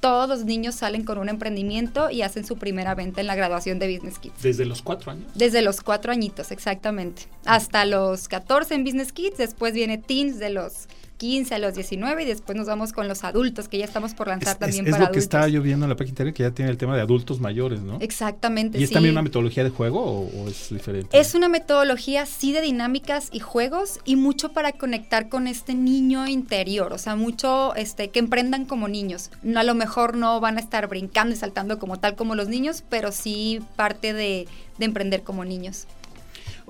todos 0.00 0.28
los 0.28 0.44
niños 0.44 0.74
salen 0.74 1.04
con 1.04 1.18
un 1.18 1.28
emprendimiento 1.28 2.10
y 2.10 2.22
hacen 2.22 2.46
su 2.46 2.56
primera 2.56 2.94
venta 2.94 3.20
en 3.20 3.26
la 3.26 3.34
graduación 3.34 3.78
de 3.78 3.92
Business 3.92 4.18
Kids. 4.18 4.42
¿Desde 4.42 4.64
los 4.64 4.82
cuatro 4.82 5.12
años? 5.12 5.26
Desde 5.34 5.62
los 5.62 5.80
cuatro 5.80 6.12
añitos, 6.12 6.50
exactamente. 6.50 7.22
Hasta 7.44 7.84
los 7.84 8.28
14 8.28 8.74
en 8.74 8.84
Business 8.84 9.12
Kids, 9.12 9.38
después 9.38 9.74
viene 9.74 9.98
Teens 9.98 10.38
de 10.38 10.50
los 10.50 10.88
15 11.18 11.56
a 11.56 11.58
los 11.58 11.74
19 11.74 12.22
y 12.22 12.26
después 12.26 12.56
nos 12.56 12.66
vamos 12.66 12.92
con 12.92 13.08
los 13.08 13.24
adultos, 13.24 13.68
que 13.68 13.76
ya 13.76 13.84
estamos 13.84 14.14
por 14.14 14.28
lanzar 14.28 14.56
también 14.56 14.86
es, 14.86 14.92
para 14.92 15.04
es 15.04 15.08
lo 15.08 15.12
que 15.12 15.18
estaba 15.18 15.48
yo 15.48 15.60
viendo 15.60 15.84
en 15.84 15.90
la 15.90 15.96
página 15.96 16.10
internet, 16.10 16.34
que 16.34 16.44
ya 16.44 16.52
tiene 16.52 16.70
el 16.70 16.78
tema 16.78 16.94
de 16.96 17.02
adultos 17.02 17.40
mayores, 17.40 17.80
¿no? 17.80 17.98
Exactamente. 18.00 18.78
¿Y 18.78 18.84
es 18.84 18.90
también 18.90 19.14
una 19.14 19.22
metodología 19.22 19.64
de 19.64 19.70
juego 19.70 20.00
o, 20.00 20.48
es 20.48 20.70
diferente? 20.70 21.18
Es 21.18 21.34
una 21.34 21.48
metodología, 21.48 22.24
sí, 22.24 22.52
de 22.52 22.62
dinámicas 22.62 23.28
y 23.32 23.40
juegos 23.40 23.98
y 24.04 24.16
mucho 24.16 24.52
para 24.52 24.72
conectar 24.72 25.28
con 25.28 25.48
este 25.48 25.74
niño 25.74 26.28
interior, 26.28 26.92
o 26.92 26.98
sea, 26.98 27.16
mucho 27.16 27.74
este, 27.74 28.10
que 28.10 28.20
emprendan 28.20 28.64
como 28.64 28.88
niños. 28.88 29.30
No, 29.42 29.60
a 29.60 29.64
lo 29.64 29.74
mejor 29.74 30.16
no 30.16 30.40
van 30.40 30.56
a 30.56 30.60
estar 30.60 30.86
brincando 30.86 31.34
y 31.34 31.38
saltando 31.38 31.78
como 31.78 31.98
tal 31.98 32.14
como 32.14 32.36
los 32.36 32.48
niños, 32.48 32.84
pero 32.88 33.10
sí 33.10 33.60
parte 33.74 34.12
de, 34.12 34.46
de 34.78 34.84
emprender 34.84 35.24
como 35.24 35.44
niños. 35.44 35.86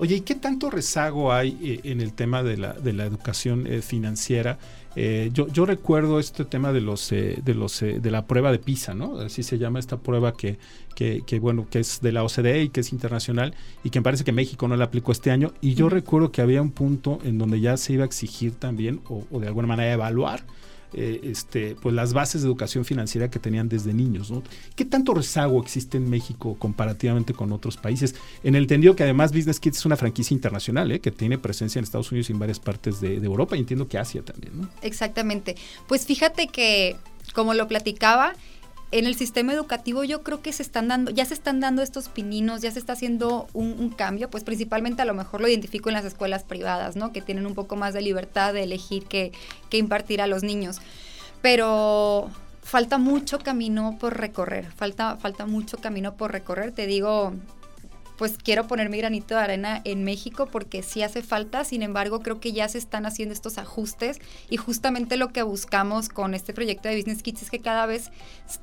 Oye, 0.01 0.15
¿y 0.15 0.21
qué 0.21 0.35
tanto 0.35 0.69
rezago 0.69 1.33
hay 1.33 1.57
eh, 1.61 1.81
en 1.83 1.99
el 1.99 2.13
tema 2.13 2.41
de 2.41 2.55
la, 2.55 2.71
de 2.71 2.93
la 2.93 3.03
educación 3.03 3.67
eh, 3.67 3.81
financiera? 3.81 4.57
Eh, 4.95 5.29
yo, 5.33 5.49
yo, 5.49 5.65
recuerdo 5.65 6.21
este 6.21 6.45
tema 6.45 6.71
de 6.71 6.79
los 6.79 7.09
de 7.09 7.53
los 7.53 7.81
de 7.81 8.09
la 8.09 8.25
prueba 8.25 8.53
de 8.53 8.59
PISA, 8.59 8.93
¿no? 8.93 9.19
Así 9.19 9.43
se 9.43 9.57
llama 9.57 9.77
esta 9.77 9.97
prueba 9.97 10.33
que, 10.33 10.57
que, 10.95 11.21
que, 11.27 11.39
bueno 11.39 11.67
que 11.69 11.79
es 11.79 11.99
de 11.99 12.13
la 12.13 12.23
OCDE 12.23 12.63
y 12.63 12.69
que 12.69 12.79
es 12.79 12.93
internacional 12.93 13.53
y 13.83 13.89
que 13.89 13.99
me 13.99 14.03
parece 14.05 14.23
que 14.23 14.31
México 14.31 14.69
no 14.69 14.77
la 14.77 14.85
aplicó 14.85 15.11
este 15.11 15.31
año. 15.31 15.51
Y 15.59 15.73
yo 15.73 15.89
recuerdo 15.89 16.31
que 16.31 16.41
había 16.41 16.61
un 16.61 16.71
punto 16.71 17.19
en 17.25 17.37
donde 17.37 17.59
ya 17.59 17.75
se 17.75 17.91
iba 17.91 18.03
a 18.03 18.07
exigir 18.07 18.53
también 18.55 19.01
o, 19.09 19.25
o 19.29 19.41
de 19.41 19.47
alguna 19.47 19.67
manera 19.67 19.91
evaluar 19.91 20.45
eh, 20.93 21.21
este, 21.23 21.75
pues 21.75 21.93
las 21.93 22.13
bases 22.13 22.41
de 22.41 22.47
educación 22.47 22.83
financiera 22.83 23.29
que 23.29 23.39
tenían 23.39 23.69
desde 23.69 23.93
niños. 23.93 24.33
¿Qué 24.75 24.85
tanto 24.85 25.13
rezago 25.13 25.61
existe 25.61 25.97
en 25.97 26.09
México 26.09 26.55
comparativamente 26.57 27.33
con 27.33 27.51
otros 27.51 27.77
países? 27.77 28.15
En 28.43 28.55
el 28.55 28.63
entendido 28.63 28.95
que 28.95 29.03
además 29.03 29.31
Business 29.31 29.59
Kids 29.59 29.77
es 29.77 29.85
una 29.85 29.97
franquicia 29.97 30.33
internacional 30.33 30.91
¿eh? 30.91 30.99
que 30.99 31.11
tiene 31.11 31.37
presencia 31.37 31.79
en 31.79 31.83
Estados 31.83 32.11
Unidos 32.11 32.29
y 32.29 32.33
en 32.33 32.39
varias 32.39 32.59
partes 32.59 32.99
de, 33.01 33.15
Europa 33.15 33.55
y 33.55 33.59
entiendo 33.59 33.87
que 33.87 33.97
Asia 33.97 34.23
también. 34.23 34.67
Exactamente. 34.81 35.55
Pues 35.87 36.05
fíjate 36.05 36.47
que, 36.47 36.95
como 37.33 37.53
lo 37.53 37.67
platicaba, 37.67 38.33
en 38.91 39.05
el 39.05 39.15
sistema 39.15 39.53
educativo 39.53 40.03
yo 40.03 40.23
creo 40.23 40.41
que 40.41 40.51
se 40.51 40.63
están 40.63 40.87
dando, 40.87 41.11
ya 41.11 41.25
se 41.25 41.33
están 41.33 41.59
dando 41.59 41.81
estos 41.81 42.09
pininos, 42.09 42.61
ya 42.61 42.71
se 42.71 42.79
está 42.79 42.93
haciendo 42.93 43.47
un, 43.53 43.89
cambio, 43.89 44.29
pues 44.29 44.43
principalmente 44.43 45.01
a 45.01 45.05
lo 45.05 45.13
mejor 45.13 45.41
lo 45.41 45.47
identifico 45.47 45.89
en 45.89 45.93
las 45.93 46.05
escuelas 46.05 46.43
privadas, 46.43 46.95
¿no? 46.95 47.11
Que 47.11 47.21
tienen 47.21 47.45
un 47.45 47.53
poco 47.53 47.75
más 47.75 47.93
de 47.93 48.01
libertad 48.01 48.53
de 48.53 48.63
elegir 48.63 49.05
qué, 49.05 49.31
qué 49.69 49.77
impartir 49.77 50.21
a 50.21 50.27
los 50.27 50.43
niños. 50.43 50.79
Pero 51.41 52.29
falta 52.63 52.97
mucho 52.97 53.39
camino 53.39 53.97
por 53.99 54.17
recorrer, 54.17 54.71
falta, 54.71 55.17
falta 55.17 55.45
mucho 55.45 55.77
camino 55.77 56.15
por 56.15 56.31
recorrer. 56.31 56.71
Te 56.71 56.87
digo, 56.87 57.33
pues 58.19 58.37
quiero 58.37 58.67
poner 58.67 58.89
mi 58.89 58.97
granito 58.97 59.33
de 59.33 59.39
arena 59.39 59.81
en 59.85 60.03
México 60.03 60.49
porque 60.51 60.83
sí 60.83 61.01
hace 61.01 61.23
falta, 61.23 61.63
sin 61.63 61.81
embargo 61.81 62.19
creo 62.19 62.41
que 62.41 62.51
ya 62.51 62.67
se 62.67 62.77
están 62.77 63.05
haciendo 63.05 63.33
estos 63.33 63.57
ajustes 63.57 64.19
y 64.49 64.57
justamente 64.57 65.15
lo 65.15 65.29
que 65.29 65.41
buscamos 65.41 66.09
con 66.09 66.33
este 66.33 66.53
proyecto 66.53 66.89
de 66.89 66.97
Business 66.97 67.23
Kids 67.23 67.43
es 67.43 67.49
que 67.49 67.59
cada 67.59 67.85
vez 67.85 68.11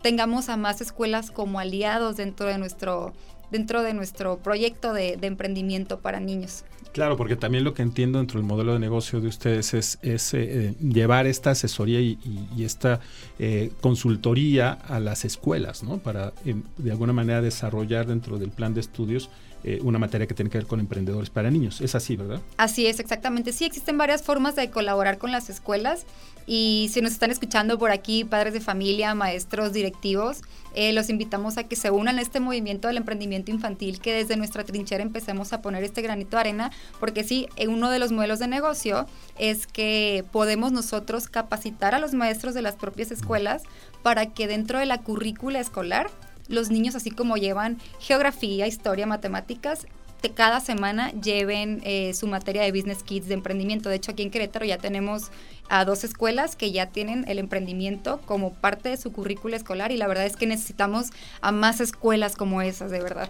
tengamos 0.02 0.50
a 0.50 0.58
más 0.58 0.82
escuelas 0.82 1.30
como 1.30 1.58
aliados 1.58 2.18
dentro 2.18 2.46
de 2.48 2.58
nuestro 2.58 3.14
dentro 3.50 3.82
de 3.82 3.94
nuestro 3.94 4.38
proyecto 4.38 4.92
de, 4.92 5.18
emprendimiento 5.22 6.00
para 6.00 6.20
niños. 6.20 6.64
Claro, 6.92 7.16
porque 7.16 7.36
también 7.36 7.62
lo 7.62 7.74
que 7.74 7.82
entiendo 7.82 8.18
dentro 8.18 8.40
del 8.40 8.46
modelo 8.48 8.72
de 8.72 8.80
negocio 8.80 9.20
de 9.20 9.28
ustedes 9.28 9.72
es, 9.74 9.98
eh, 10.34 10.74
llevar 10.80 11.26
esta 11.26 11.50
asesoría 11.50 12.00
y, 12.00 12.18
esta 12.58 13.00
eh, 13.38 13.70
consultoría 13.80 14.72
a 14.72 14.98
las 14.98 15.24
escuelas, 15.24 15.82
¿no? 15.82 15.98
Para 15.98 16.32
em, 16.44 16.62
de 16.76 16.90
alguna 16.90 17.12
manera 17.12 17.40
desarrollar 17.40 18.06
dentro 18.06 18.38
del 18.38 18.50
plan 18.50 18.74
de 18.74 18.80
estudios 18.80 19.30
eh, 19.66 19.80
una 19.82 19.98
materia 19.98 20.28
que 20.28 20.34
tiene 20.34 20.48
que 20.48 20.58
ver 20.58 20.66
con 20.68 20.78
emprendedores 20.78 21.28
para 21.28 21.50
niños. 21.50 21.80
Es 21.80 21.96
así, 21.96 22.14
¿verdad? 22.14 22.40
Así 22.56 22.86
es, 22.86 23.00
exactamente. 23.00 23.52
Sí, 23.52 23.64
existen 23.64 23.98
varias 23.98 24.22
formas 24.22 24.54
de 24.54 24.70
colaborar 24.70 25.18
con 25.18 25.32
las 25.32 25.50
escuelas 25.50 26.06
y 26.46 26.88
si 26.92 27.00
nos 27.00 27.10
están 27.10 27.32
escuchando 27.32 27.76
por 27.76 27.90
aquí, 27.90 28.22
padres 28.22 28.54
de 28.54 28.60
familia, 28.60 29.12
maestros, 29.16 29.72
directivos, 29.72 30.42
eh, 30.76 30.92
los 30.92 31.10
invitamos 31.10 31.58
a 31.58 31.64
que 31.64 31.74
se 31.74 31.90
unan 31.90 32.20
a 32.20 32.22
este 32.22 32.38
movimiento 32.38 32.86
del 32.86 32.98
emprendimiento 32.98 33.50
infantil, 33.50 34.00
que 34.00 34.12
desde 34.12 34.36
nuestra 34.36 34.62
trinchera 34.62 35.02
empecemos 35.02 35.52
a 35.52 35.60
poner 35.60 35.82
este 35.82 36.00
granito 36.00 36.36
de 36.36 36.42
arena, 36.42 36.70
porque 37.00 37.24
sí, 37.24 37.48
uno 37.66 37.90
de 37.90 37.98
los 37.98 38.12
modelos 38.12 38.38
de 38.38 38.46
negocio 38.46 39.06
es 39.36 39.66
que 39.66 40.24
podemos 40.30 40.70
nosotros 40.70 41.26
capacitar 41.26 41.96
a 41.96 41.98
los 41.98 42.14
maestros 42.14 42.54
de 42.54 42.62
las 42.62 42.76
propias 42.76 43.10
escuelas 43.10 43.64
para 44.04 44.26
que 44.26 44.46
dentro 44.46 44.78
de 44.78 44.86
la 44.86 45.02
currícula 45.02 45.58
escolar 45.58 46.08
los 46.48 46.70
niños, 46.70 46.94
así 46.94 47.10
como 47.10 47.36
llevan 47.36 47.78
geografía, 47.98 48.66
historia, 48.66 49.06
matemáticas, 49.06 49.86
cada 50.34 50.60
semana 50.60 51.12
lleven 51.12 51.80
eh, 51.84 52.14
su 52.14 52.26
materia 52.26 52.62
de 52.62 52.72
Business 52.72 53.02
Kids 53.02 53.28
de 53.28 53.34
emprendimiento. 53.34 53.88
De 53.88 53.96
hecho, 53.96 54.12
aquí 54.12 54.22
en 54.22 54.30
Querétaro 54.30 54.64
ya 54.64 54.78
tenemos 54.78 55.30
a 55.68 55.84
dos 55.84 56.04
escuelas 56.04 56.56
que 56.56 56.72
ya 56.72 56.86
tienen 56.86 57.24
el 57.28 57.38
emprendimiento 57.38 58.20
como 58.24 58.54
parte 58.54 58.88
de 58.88 58.96
su 58.96 59.12
currícula 59.12 59.56
escolar 59.56 59.92
y 59.92 59.96
la 59.96 60.06
verdad 60.06 60.26
es 60.26 60.36
que 60.36 60.46
necesitamos 60.46 61.10
a 61.40 61.52
más 61.52 61.80
escuelas 61.80 62.36
como 62.36 62.62
esas, 62.62 62.90
de 62.90 63.00
verdad. 63.00 63.28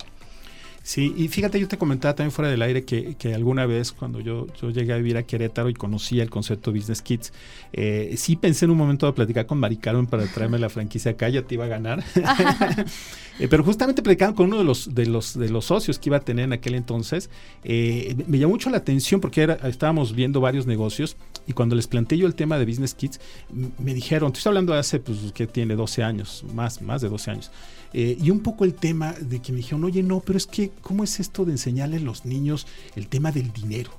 Sí, 0.87 1.13
y 1.17 1.27
fíjate, 1.27 1.59
yo 1.59 1.67
te 1.67 1.79
comentaba 1.79 2.15
también 2.15 2.31
fuera 2.31 2.49
del 2.49 2.63
aire 2.63 2.85
que, 2.85 3.17
que 3.17 3.35
alguna 3.35 3.67
vez 3.67 3.91
cuando 3.91 4.21
yo, 4.21 4.47
yo, 4.63 4.71
llegué 4.71 4.93
a 4.93 4.97
vivir 4.97 5.17
a 5.17 5.25
Querétaro 5.25 5.69
y 5.69 5.75
conocía 5.75 6.23
el 6.23 6.31
concepto 6.31 6.71
Business 6.71 7.03
Kids, 7.03 7.33
eh, 7.73 8.15
sí 8.17 8.37
pensé 8.37 8.67
en 8.67 8.71
un 8.71 8.77
momento 8.77 9.05
de 9.07 9.13
platicar 9.13 9.47
con 9.47 9.59
Mari 9.59 9.79
Carmen 9.79 10.07
para 10.07 10.25
traerme 10.27 10.61
la 10.61 10.69
franquicia 10.69 11.11
acá, 11.11 11.29
ya 11.29 11.43
te 11.43 11.57
iba 11.57 11.65
a 11.65 11.69
ganar. 11.69 12.05
eh, 13.41 13.49
pero 13.51 13.65
justamente 13.65 14.01
platicando 14.01 14.37
con 14.37 14.47
uno 14.47 14.59
de 14.59 14.65
los, 14.65 14.95
de, 14.95 15.07
los, 15.07 15.37
de 15.37 15.49
los 15.49 15.65
socios 15.65 15.99
que 15.99 16.09
iba 16.09 16.19
a 16.19 16.21
tener 16.21 16.45
en 16.45 16.53
aquel 16.53 16.77
entonces, 16.77 17.31
eh, 17.65 18.15
me 18.29 18.39
llamó 18.39 18.53
mucho 18.53 18.71
la 18.71 18.77
atención 18.77 19.21
porque 19.21 19.43
era, 19.43 19.55
estábamos 19.65 20.15
viendo 20.15 20.41
varios 20.41 20.69
negocios 20.69 21.17
y 21.49 21.53
cuando 21.53 21.75
les 21.75 21.89
planteé 21.89 22.19
yo 22.19 22.29
el 22.29 22.37
tema 22.37 22.61
de 22.61 22.65
Business 22.65 22.95
Kids, 22.95 23.19
me 23.51 23.93
dijeron, 23.93 24.31
estoy 24.33 24.51
hablando 24.51 24.73
de 24.73 24.79
hace, 24.79 25.01
pues, 25.01 25.33
que 25.35 25.49
tiene 25.49 25.75
12 25.75 26.05
años, 26.05 26.45
más, 26.55 26.81
más 26.81 27.03
de 27.03 27.09
12 27.09 27.31
años. 27.33 27.51
Eh, 27.93 28.17
y 28.21 28.31
un 28.31 28.41
poco 28.41 28.65
el 28.65 28.75
tema 28.75 29.13
de 29.13 29.41
que 29.41 29.53
me 29.53 29.59
dijeron, 29.59 29.85
oye, 29.85 30.03
no, 30.03 30.21
pero 30.21 30.37
es 30.37 30.47
que, 30.47 30.71
¿cómo 30.81 31.05
es 31.05 31.21
esto 31.21 31.45
de 31.45 31.53
enseñarle 31.53 31.97
a 31.97 32.01
los 32.01 32.25
niños 32.25 32.67
el 32.95 33.09
tema 33.09 33.33
del 33.33 33.53
dinero? 33.53 33.91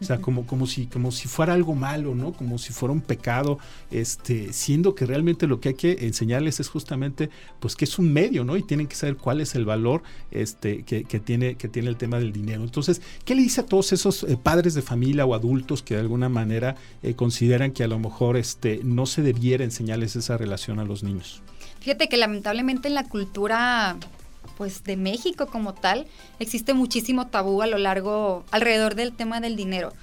O 0.00 0.04
sea, 0.04 0.20
como, 0.20 0.46
como, 0.46 0.66
si, 0.66 0.86
como 0.86 1.10
si 1.10 1.28
fuera 1.28 1.52
algo 1.52 1.74
malo, 1.74 2.14
¿no? 2.14 2.32
Como 2.32 2.58
si 2.58 2.72
fuera 2.72 2.92
un 2.92 3.00
pecado, 3.00 3.58
este, 3.90 4.52
siendo 4.52 4.94
que 4.94 5.06
realmente 5.06 5.46
lo 5.46 5.60
que 5.60 5.70
hay 5.70 5.74
que 5.74 6.06
enseñarles 6.06 6.60
es 6.60 6.68
justamente, 6.68 7.30
pues 7.58 7.74
que 7.74 7.84
es 7.84 7.98
un 7.98 8.12
medio, 8.12 8.44
¿no? 8.44 8.56
Y 8.56 8.62
tienen 8.62 8.86
que 8.86 8.94
saber 8.94 9.16
cuál 9.16 9.40
es 9.40 9.54
el 9.54 9.64
valor 9.64 10.02
este, 10.30 10.84
que, 10.84 11.02
tiene, 11.20 11.56
que 11.56 11.68
tiene 11.68 11.88
el 11.88 11.96
tema 11.96 12.18
del 12.18 12.32
dinero. 12.32 12.62
Entonces, 12.62 13.02
¿qué 13.24 13.34
le 13.34 13.42
dice 13.42 13.62
a 13.62 13.66
todos 13.66 13.92
esos 13.92 14.22
eh, 14.24 14.38
padres 14.40 14.74
de 14.74 14.82
familia 14.82 15.26
o 15.26 15.34
adultos 15.34 15.82
que 15.82 15.94
de 15.94 16.00
alguna 16.00 16.28
manera 16.28 16.76
eh, 17.02 17.14
consideran 17.14 17.72
que 17.72 17.82
a 17.82 17.88
lo 17.88 17.98
mejor 17.98 18.36
este, 18.36 18.80
no 18.84 19.06
se 19.06 19.22
debiera 19.22 19.64
enseñarles 19.64 20.14
esa 20.16 20.36
relación 20.36 20.78
a 20.78 20.84
los 20.84 21.02
niños? 21.02 21.42
Fíjate 21.88 22.10
que 22.10 22.18
lamentablemente 22.18 22.88
en 22.88 22.92
la 22.92 23.04
cultura 23.04 23.96
pues 24.58 24.84
de 24.84 24.98
México 24.98 25.46
como 25.46 25.72
tal 25.72 26.06
existe 26.38 26.74
muchísimo 26.74 27.28
tabú 27.28 27.62
a 27.62 27.66
lo 27.66 27.78
largo 27.78 28.44
alrededor 28.50 28.94
del 28.94 29.14
tema 29.14 29.40
del 29.40 29.56
dinero. 29.56 29.94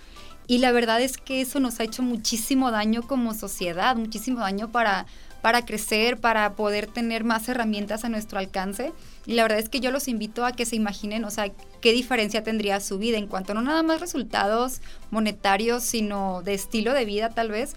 Y 0.48 0.58
la 0.58 0.72
verdad 0.72 1.00
es 1.00 1.18
que 1.18 1.42
eso 1.42 1.60
nos 1.60 1.80
ha 1.80 1.84
hecho 1.84 2.02
muchísimo 2.02 2.72
daño 2.72 3.04
como 3.04 3.36
sociedad, 3.36 3.96
muchísimo 3.96 4.40
daño 4.40 4.72
para 4.72 5.06
para 5.46 5.64
crecer, 5.64 6.20
para 6.20 6.56
poder 6.56 6.88
tener 6.88 7.24
más 7.24 7.48
herramientas 7.48 8.04
a 8.04 8.10
nuestro 8.10 8.40
alcance. 8.40 8.94
Y 9.28 9.34
la 9.34 9.44
verdad 9.44 9.60
es 9.60 9.70
que 9.70 9.80
yo 9.80 9.92
los 9.92 10.08
invito 10.08 10.44
a 10.44 10.54
que 10.54 10.66
se 10.66 10.76
imaginen, 10.76 11.24
o 11.24 11.30
sea, 11.30 11.52
qué 11.82 11.92
diferencia 11.92 12.42
tendría 12.42 12.80
su 12.80 12.98
vida 12.98 13.20
en 13.20 13.28
cuanto 13.28 13.54
no 13.54 13.62
nada 13.62 13.84
más 13.84 14.02
resultados 14.02 14.82
monetarios, 15.12 15.84
sino 15.84 16.42
de 16.42 16.56
estilo 16.56 16.94
de 16.94 17.06
vida 17.06 17.30
tal 17.30 17.50
vez, 17.50 17.76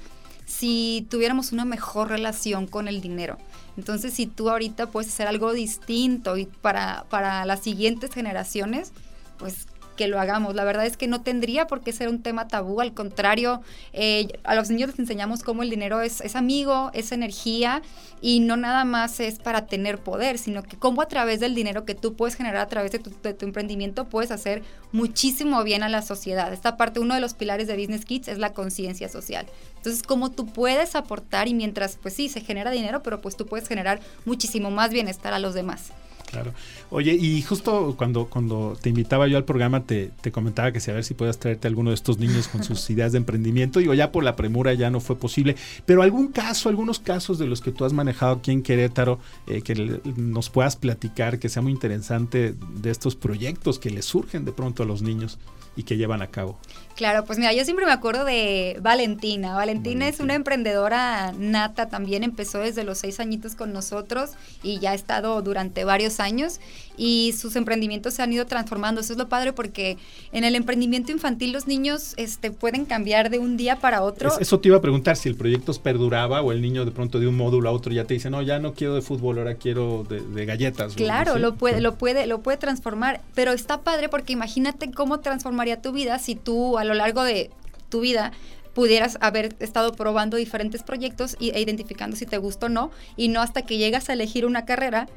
si 0.49 1.07
tuviéramos 1.11 1.53
una 1.53 1.67
mejor 1.67 2.09
relación 2.09 2.67
con 2.67 2.89
el 2.89 3.01
dinero. 3.03 3.37
Entonces, 3.77 4.15
si 4.15 4.27
tú 4.27 4.49
ahorita 4.49 4.91
puedes 4.91 5.13
hacer 5.13 5.29
algo 5.29 5.53
distinto 5.53 6.37
y 6.39 6.47
para, 6.47 7.05
para 7.11 7.45
las 7.45 7.61
siguientes 7.61 8.13
generaciones, 8.13 8.93
pues 9.39 9.67
que 9.99 10.07
lo 10.07 10.19
hagamos. 10.21 10.55
La 10.55 10.65
verdad 10.65 10.87
es 10.87 10.97
que 10.97 11.09
no 11.09 11.21
tendría 11.23 11.67
por 11.67 11.83
qué 11.83 11.93
ser 11.93 12.09
un 12.09 12.23
tema 12.23 12.47
tabú, 12.47 12.81
al 12.81 12.95
contrario, 12.95 13.61
eh, 13.93 14.29
a 14.45 14.55
los 14.55 14.71
niños 14.71 14.91
les 14.91 14.99
enseñamos 15.01 15.43
cómo 15.43 15.65
el 15.65 15.71
dinero 15.71 16.01
es, 16.01 16.21
es 16.21 16.37
amigo, 16.37 16.91
es 16.95 17.11
energía 17.11 17.83
y 18.23 18.39
no 18.39 18.57
nada 18.57 18.85
más 18.85 19.19
es 19.19 19.41
para 19.41 19.67
tener 19.67 19.99
poder, 19.99 20.39
sino 20.39 20.63
que 20.63 20.79
cómo 20.79 21.03
a 21.03 21.09
través 21.09 21.41
del 21.41 21.57
dinero 21.57 21.85
que 21.85 21.97
tú 21.97 22.15
puedes 22.15 22.37
generar 22.37 22.63
a 22.63 22.69
través 22.69 22.93
de 22.93 23.01
tu, 23.01 23.11
de 23.23 23.35
tu 23.35 23.45
emprendimiento 23.45 24.09
puedes 24.09 24.31
hacer 24.31 24.63
muchísimo 24.93 25.65
bien 25.65 25.83
a 25.83 25.89
la 25.89 26.03
sociedad. 26.03 26.53
Esta 26.53 26.77
parte, 26.77 27.01
uno 27.01 27.15
de 27.15 27.21
los 27.21 27.35
pilares 27.35 27.67
de 27.67 27.77
Business 27.77 28.05
Kids 28.05 28.29
es 28.29 28.39
la 28.39 28.55
conciencia 28.55 29.09
social. 29.09 29.47
Entonces, 29.77 30.05
cómo 30.05 30.31
tú 30.31 30.47
puedes 30.47 30.95
aportar 30.95 31.49
y 31.49 31.55
mientras, 31.55 31.97
pues 32.01 32.15
sí, 32.15 32.29
se 32.29 32.41
genera 32.41 32.71
dinero, 32.71 33.03
pero 33.03 33.21
pues 33.21 33.37
tú 33.37 33.47
puedes 33.47 33.69
generar 33.69 33.99
muchísimo 34.25 34.71
más 34.71 34.91
bienestar 34.91 35.35
a 35.35 35.41
los 35.41 35.55
demás. 35.55 35.93
Claro. 36.31 36.53
Oye, 36.91 37.15
y 37.15 37.41
justo 37.41 37.95
cuando, 37.97 38.27
cuando 38.27 38.77
te 38.81 38.91
invitaba 38.91 39.27
yo 39.29 39.39
al 39.39 39.45
programa, 39.45 39.85
te, 39.85 40.11
te 40.21 40.31
comentaba 40.31 40.73
que 40.73 40.81
si 40.81 40.91
a 40.91 40.95
ver 40.95 41.05
si 41.05 41.15
puedas 41.15 41.39
traerte 41.39 41.67
a 41.67 41.71
alguno 41.71 41.91
de 41.91 41.95
estos 41.95 42.19
niños 42.19 42.49
con 42.49 42.63
sus 42.63 42.91
ideas 42.91 43.13
de 43.13 43.19
emprendimiento. 43.19 43.79
Digo, 43.79 43.95
ya 43.95 44.13
por 44.13 44.25
la 44.25 44.37
premura 44.37 44.75
ya 44.75 44.91
no 44.91 45.01
fue 45.01 45.17
posible. 45.17 45.57
Pero 45.87 46.03
algún 46.03 46.29
caso, 46.29 46.69
algunos 46.69 46.99
casos 46.99 47.39
de 47.39 47.47
los 47.47 47.63
que 47.63 47.73
tú 47.73 47.87
has 47.87 47.95
manejado 47.95 48.37
aquí 48.37 48.51
en 48.51 48.63
Querétaro, 48.63 49.19
eh, 49.47 49.63
que 49.63 50.01
nos 50.17 50.51
puedas 50.51 50.77
platicar, 50.77 51.39
que 51.39 51.49
sea 51.49 51.63
muy 51.63 51.73
interesante 51.73 52.55
de 52.75 52.91
estos 52.91 53.17
proyectos 53.17 53.79
que 53.79 53.91
les 53.91 54.05
surgen 54.05 54.45
de 54.45 54.53
pronto 54.53 54.83
a 54.83 54.87
los 54.87 55.01
niños 55.01 55.39
y 55.79 55.85
que 55.85 55.97
llevan 55.97 56.23
a 56.23 56.27
cabo. 56.27 56.59
Claro, 56.97 57.25
pues 57.25 57.39
mira, 57.39 57.53
yo 57.53 57.65
siempre 57.65 57.87
me 57.87 57.93
acuerdo 57.93 58.25
de 58.25 58.79
Valentina. 58.83 59.55
Valentina, 59.55 60.09
es 60.09 60.19
una 60.19 60.35
emprendedora 60.35 61.33
nata 61.39 61.89
también, 61.89 62.25
empezó 62.25 62.59
desde 62.59 62.83
los 62.83 62.99
seis 62.99 63.21
añitos 63.21 63.55
con 63.55 63.73
nosotros 63.73 64.33
y 64.65 64.81
ya 64.81 64.91
ha 64.91 64.95
estado 64.95 65.41
durante 65.41 65.85
varios 65.85 66.19
años 66.19 66.59
y 66.99 67.33
sus 67.33 67.57
emprendimientos 67.57 68.15
se 68.15 68.23
han 68.23 68.33
ido 68.33 68.45
transformando. 68.47 69.01
Eso 69.01 69.13
es 69.13 69.19
lo 69.19 69.29
padre 69.29 69.53
porque 69.53 69.97
en 70.33 70.45
el 70.45 70.55
emprendimiento 70.55 71.13
infantil 71.13 71.53
los 71.53 71.67
niños 71.67 72.13
este, 72.17 72.51
pueden 72.51 72.85
cambiar 72.85 73.31
de 73.31 73.39
un 73.39 73.57
día 73.57 73.77
para 73.77 74.03
otro. 74.03 74.39
eso 74.39 74.61
te 74.61 74.69
iba 74.69 74.77
a 74.77 74.81
preguntar 74.83 75.17
si 75.17 75.29
el 75.29 75.37
proyecto 75.37 75.73
perduraba 75.75 76.43
o 76.43 76.53
el 76.53 76.61
niño 76.61 76.85
de 76.85 76.91
pronto 76.91 77.21
de 77.21 77.29
un 77.29 77.37
módulo 77.37 77.69
a 77.69 77.73
otro 77.73 77.93
ya 77.93 78.05
te 78.05 78.15
dice, 78.15 78.31
no, 78.31 78.43
ya 78.43 78.59
no 78.59 78.75
quiero 78.75 78.95
de 78.95 79.03
fútbol, 79.03 79.39
ahora 79.39 79.55
quiero 79.55 80.05
de, 80.05 80.45
galletas. 80.45 80.95
Claro, 80.95 81.39
lo 81.39 81.55
puede, 81.55 81.81
lo 81.81 81.95
puede, 81.97 82.27
lo 82.27 82.41
puede 82.41 82.59
transformar, 82.59 83.21
pero 83.35 83.53
está 83.53 83.83
padre 83.83 84.09
porque 84.09 84.33
imagínate 84.33 84.91
cómo 84.91 85.21
transformaría 85.21 85.81
tu 85.81 85.93
vida 85.93 86.19
si 86.19 86.35
tú 86.35 86.79
a 86.79 86.85
lo 86.85 86.95
largo 86.95 87.23
de 87.23 87.51
tu 87.89 88.01
vida 88.01 88.33
pudieras 88.75 89.19
haber 89.21 89.55
estado 89.61 89.93
probando 89.93 90.37
diferentes 90.37 90.83
proyectos 90.83 91.37
e 91.41 91.61
identificando 91.61 92.17
si 92.17 92.27
te 92.27 92.39
gusta 92.39 92.67
o 92.67 92.69
no, 92.69 92.91
y 93.17 93.29
no 93.29 93.41
hasta 93.41 93.63
que 93.63 93.77
llegas 93.77 94.09
a 94.09 94.13
elegir 94.13 94.47
una 94.47 94.65
carrera 94.65 95.09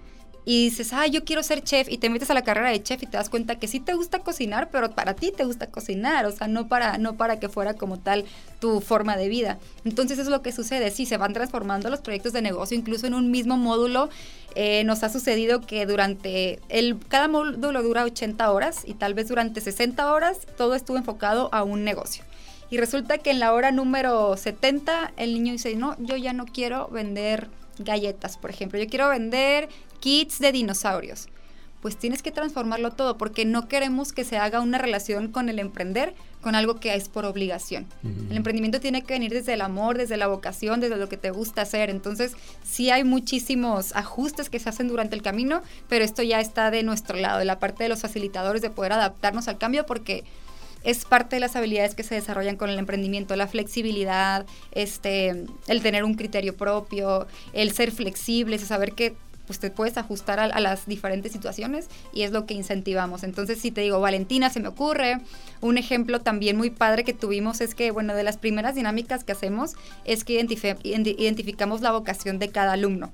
y 0.44 0.70
dices, 0.70 0.92
ah, 0.94 1.06
yo 1.08 1.24
quiero 1.24 1.44
ser 1.44 1.64
chef 1.64 1.88
y 1.90 1.98
te 1.98 2.10
metes 2.10 2.30
a 2.32 2.34
la 2.34 2.44
carrera 2.44 2.70
de 2.70 2.82
chef 2.82 3.04
y 3.04 3.06
te 3.06 3.18
das 3.18 3.30
cuenta 3.30 3.58
que 3.58 3.68
sí 3.68 3.80
te 3.80 3.94
gusta 3.94 4.20
cocinar, 4.20 4.70
pero 4.72 4.92
para 4.92 5.14
ti 5.14 5.32
te 5.36 5.44
gusta 5.44 5.68
cocinar, 5.68 6.26
o 6.26 6.32
sea, 6.32 6.48
no 6.48 6.68
para, 6.68 6.98
no 6.98 7.16
para 7.16 7.40
que 7.40 7.48
fuera 7.48 7.76
como 7.76 8.00
tal 8.00 8.26
tu 8.60 8.82
forma 8.82 9.18
de 9.18 9.30
vida. 9.30 9.60
Entonces 9.86 10.18
eso 10.18 10.30
es 10.30 10.32
lo 10.32 10.42
que 10.42 10.52
sucede, 10.52 10.90
sí, 10.90 11.06
se 11.06 11.18
van 11.18 11.34
transformando 11.34 11.90
los 11.90 12.02
proyectos 12.02 12.34
de 12.34 12.42
negocio, 12.42 12.78
incluso 12.78 13.06
en 13.08 13.14
un 13.14 13.30
mismo 13.30 13.58
módulo. 13.58 14.10
Eh, 14.56 14.84
nos 14.84 15.04
ha 15.04 15.10
sucedido 15.10 15.62
que 15.62 15.86
durante 15.86 16.60
el, 16.70 16.98
cada 17.08 17.28
módulo 17.28 17.84
dura 17.84 18.04
80 18.04 18.52
horas 18.52 18.82
y 18.86 18.96
tal 18.96 19.14
vez 19.14 19.30
durante 19.30 19.62
60 19.62 20.12
horas 20.12 20.40
todo 20.58 20.76
estuvo 20.76 20.98
enfocado 20.98 21.50
a 21.54 21.64
un 21.64 21.84
negocio. 21.84 22.24
Y 22.70 22.78
resulta 22.78 23.18
que 23.18 23.32
en 23.32 23.40
la 23.40 23.54
hora 23.54 23.72
número 23.72 24.36
70 24.36 25.14
el 25.18 25.34
niño 25.34 25.52
dice, 25.54 25.76
no, 25.76 25.96
yo 26.00 26.16
ya 26.16 26.34
no 26.34 26.46
quiero 26.46 26.88
vender 26.88 27.50
galletas, 27.80 28.38
por 28.38 28.50
ejemplo. 28.50 28.80
Yo 28.80 28.88
quiero 28.88 29.10
vender 29.10 29.70
kits 30.02 30.40
de 30.40 30.52
dinosaurios. 30.52 31.30
Pues 31.82 31.98
tienes 31.98 32.22
que 32.22 32.32
transformarlo 32.32 32.92
todo 32.92 33.18
porque 33.18 33.44
no 33.44 33.68
queremos 33.68 34.12
que 34.14 34.24
se 34.24 34.38
haga 34.38 34.60
una 34.60 34.78
relación 34.78 35.32
con 35.32 35.50
el 35.50 35.58
emprender 35.58 36.14
con 36.42 36.54
algo 36.54 36.80
que 36.80 36.94
es 36.94 37.10
por 37.10 37.26
obligación. 37.26 37.88
El 38.30 38.38
emprendimiento 38.38 38.80
tiene 38.80 39.04
que 39.04 39.14
venir 39.14 39.32
desde 39.32 39.54
el 39.54 39.62
amor, 39.62 39.98
desde 39.98 40.18
la 40.18 40.28
vocación, 40.28 40.80
desde 40.80 40.98
lo 40.98 41.10
que 41.10 41.18
te 41.18 41.32
gusta 41.32 41.64
hacer. 41.64 41.90
Entonces, 41.90 42.34
sí 42.64 42.92
hay 42.92 43.04
muchísimos 43.04 43.96
ajustes 43.96 44.50
que 44.50 44.60
se 44.60 44.70
hacen 44.70 44.88
durante 44.90 45.16
el 45.16 45.24
camino, 45.24 45.62
pero 45.88 46.06
esto 46.06 46.22
ya 46.22 46.40
está 46.40 46.70
de 46.70 46.84
nuestro 46.84 47.18
lado, 47.18 47.40
de 47.40 47.46
la 47.46 47.60
parte 47.60 47.84
de 47.84 47.90
los 47.90 48.02
facilitadores, 48.02 48.62
de 48.62 48.70
poder 48.70 48.94
adaptarnos 48.94 49.48
al 49.48 49.58
cambio 49.58 49.86
porque 49.88 50.24
es 50.84 51.06
parte 51.06 51.36
de 51.36 51.40
las 51.40 51.56
habilidades 51.56 51.96
que 51.96 52.04
se 52.04 52.16
desarrollan 52.16 52.58
con 52.58 52.70
el 52.70 52.80
emprendimiento, 52.80 53.36
la 53.36 53.48
flexibilidad, 53.48 54.46
este, 54.72 55.46
el 55.68 55.82
tener 55.82 56.04
un 56.04 56.16
criterio 56.16 56.56
propio, 56.56 57.28
el 57.54 57.72
ser 57.72 57.92
flexibles, 57.92 58.62
saber 58.62 58.94
que 58.94 59.16
pues 59.52 59.60
te 59.60 59.70
puedes 59.70 59.98
ajustar 59.98 60.40
a, 60.40 60.60
las 60.62 60.86
diferentes 60.86 61.34
situaciones 61.34 61.90
y 62.14 62.22
es 62.22 62.32
lo 62.32 62.46
que 62.46 62.54
incentivamos. 62.54 63.24
Entonces, 63.24 63.60
si 63.60 63.70
te 63.70 63.82
digo, 63.82 64.00
Valentina, 64.00 64.50
se 64.50 64.62
me 64.62 64.70
ocurre, 64.70 65.20
un 65.60 65.78
ejemplo 65.78 66.22
también 66.22 66.56
muy 66.56 66.70
padre 66.70 67.04
que 67.04 67.14
tuvimos 67.14 67.60
es 67.60 67.76
que, 67.76 67.92
bueno, 67.92 68.16
de 68.16 68.24
las 68.24 68.38
primeras 68.38 68.76
dinámicas 68.76 69.26
que 69.26 69.34
hacemos 69.34 69.74
es 70.06 70.24
que 70.24 70.40
identificamos 70.40 71.82
la 71.82 71.92
vocación 71.92 72.40
de 72.40 72.48
cada 72.48 72.72
alumno. 72.72 73.12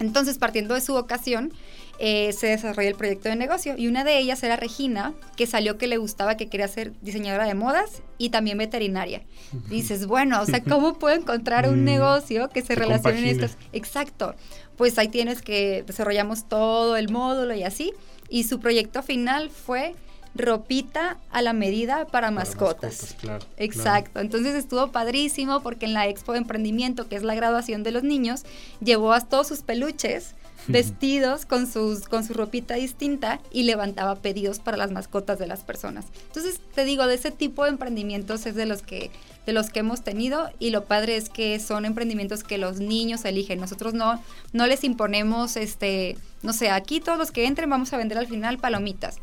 Entonces, 0.00 0.38
partiendo 0.38 0.72
de 0.72 0.80
su 0.80 0.94
vocación, 0.94 1.52
eh, 2.00 2.32
se 2.32 2.46
desarrolla 2.46 2.88
el 2.88 2.94
proyecto 2.94 3.28
de 3.28 3.34
negocio. 3.34 3.74
Y 3.76 3.88
una 3.88 4.04
de 4.04 4.18
ellas 4.18 4.42
era 4.44 4.56
Regina, 4.56 5.14
que 5.36 5.46
salió 5.46 5.78
que 5.78 5.88
le 5.88 5.96
gustaba, 5.96 6.36
que 6.36 6.48
quería 6.48 6.68
ser 6.68 6.92
diseñadora 7.02 7.44
de 7.44 7.54
modas 7.54 8.02
y 8.18 8.30
también 8.30 8.56
veterinaria. 8.56 9.22
Dices, 9.68 10.06
bueno, 10.06 10.40
o 10.40 10.46
sea, 10.46 10.62
¿cómo 10.68 10.98
puedo 10.98 11.16
encontrar 11.16 11.68
un 11.68 11.82
mm, 11.82 11.84
negocio 11.84 12.48
que 12.50 12.62
se 12.62 12.76
relacione 12.76 13.18
en 13.18 13.26
estas? 13.26 13.58
Exacto. 13.72 14.36
Pues 14.78 14.98
ahí 14.98 15.08
tienes 15.08 15.42
que 15.42 15.84
desarrollamos 15.86 16.48
todo 16.48 16.96
el 16.96 17.10
módulo 17.10 17.54
y 17.54 17.64
así. 17.64 17.92
Y 18.30 18.44
su 18.44 18.60
proyecto 18.60 19.02
final 19.02 19.50
fue 19.50 19.94
ropita 20.34 21.18
a 21.30 21.42
la 21.42 21.52
medida 21.52 22.06
para, 22.06 22.30
mascotas. 22.30 23.16
Exacto. 23.56 24.20
Entonces 24.20 24.54
estuvo 24.54 24.92
padrísimo 24.92 25.60
porque 25.62 25.86
en 25.86 25.94
la 25.94 26.06
Expo 26.06 26.32
de 26.32 26.38
Emprendimiento, 26.38 27.08
que 27.08 27.16
es 27.16 27.22
la 27.22 27.34
graduación 27.34 27.82
de 27.82 27.90
los 27.90 28.04
niños, 28.04 28.44
llevó 28.80 29.12
a 29.12 29.20
todos 29.20 29.48
sus 29.48 29.60
peluches 29.60 30.34
vestidos 30.68 31.46
con, 31.46 31.66
sus, 31.66 32.08
con 32.08 32.24
su 32.24 32.34
ropita 32.34 32.74
distinta 32.74 33.40
y 33.50 33.62
levantaba 33.62 34.16
pedidos 34.16 34.58
para 34.58 34.76
las 34.76 34.90
mascotas 34.90 35.38
de 35.38 35.46
las 35.46 35.60
personas. 35.60 36.06
Entonces, 36.26 36.60
te 36.74 36.84
digo, 36.84 37.06
de 37.06 37.14
ese 37.14 37.30
tipo 37.30 37.64
de 37.64 37.70
emprendimientos 37.70 38.44
es 38.46 38.54
de 38.54 38.66
los 38.66 38.82
que 38.82 39.10
de 39.48 39.54
los 39.54 39.70
que 39.70 39.80
hemos 39.80 40.02
tenido 40.02 40.50
y 40.58 40.68
lo 40.68 40.84
padre 40.84 41.16
es 41.16 41.30
que 41.30 41.58
son 41.58 41.86
emprendimientos 41.86 42.44
que 42.44 42.58
los 42.58 42.80
niños 42.80 43.24
eligen. 43.24 43.58
Nosotros 43.58 43.94
no 43.94 44.22
no 44.52 44.66
les 44.66 44.84
imponemos 44.84 45.56
este, 45.56 46.18
no 46.42 46.52
sé, 46.52 46.68
aquí 46.68 47.00
todos 47.00 47.16
los 47.16 47.30
que 47.32 47.46
entren 47.46 47.70
vamos 47.70 47.90
a 47.94 47.96
vender 47.96 48.18
al 48.18 48.26
final 48.26 48.58
palomitas. 48.58 49.16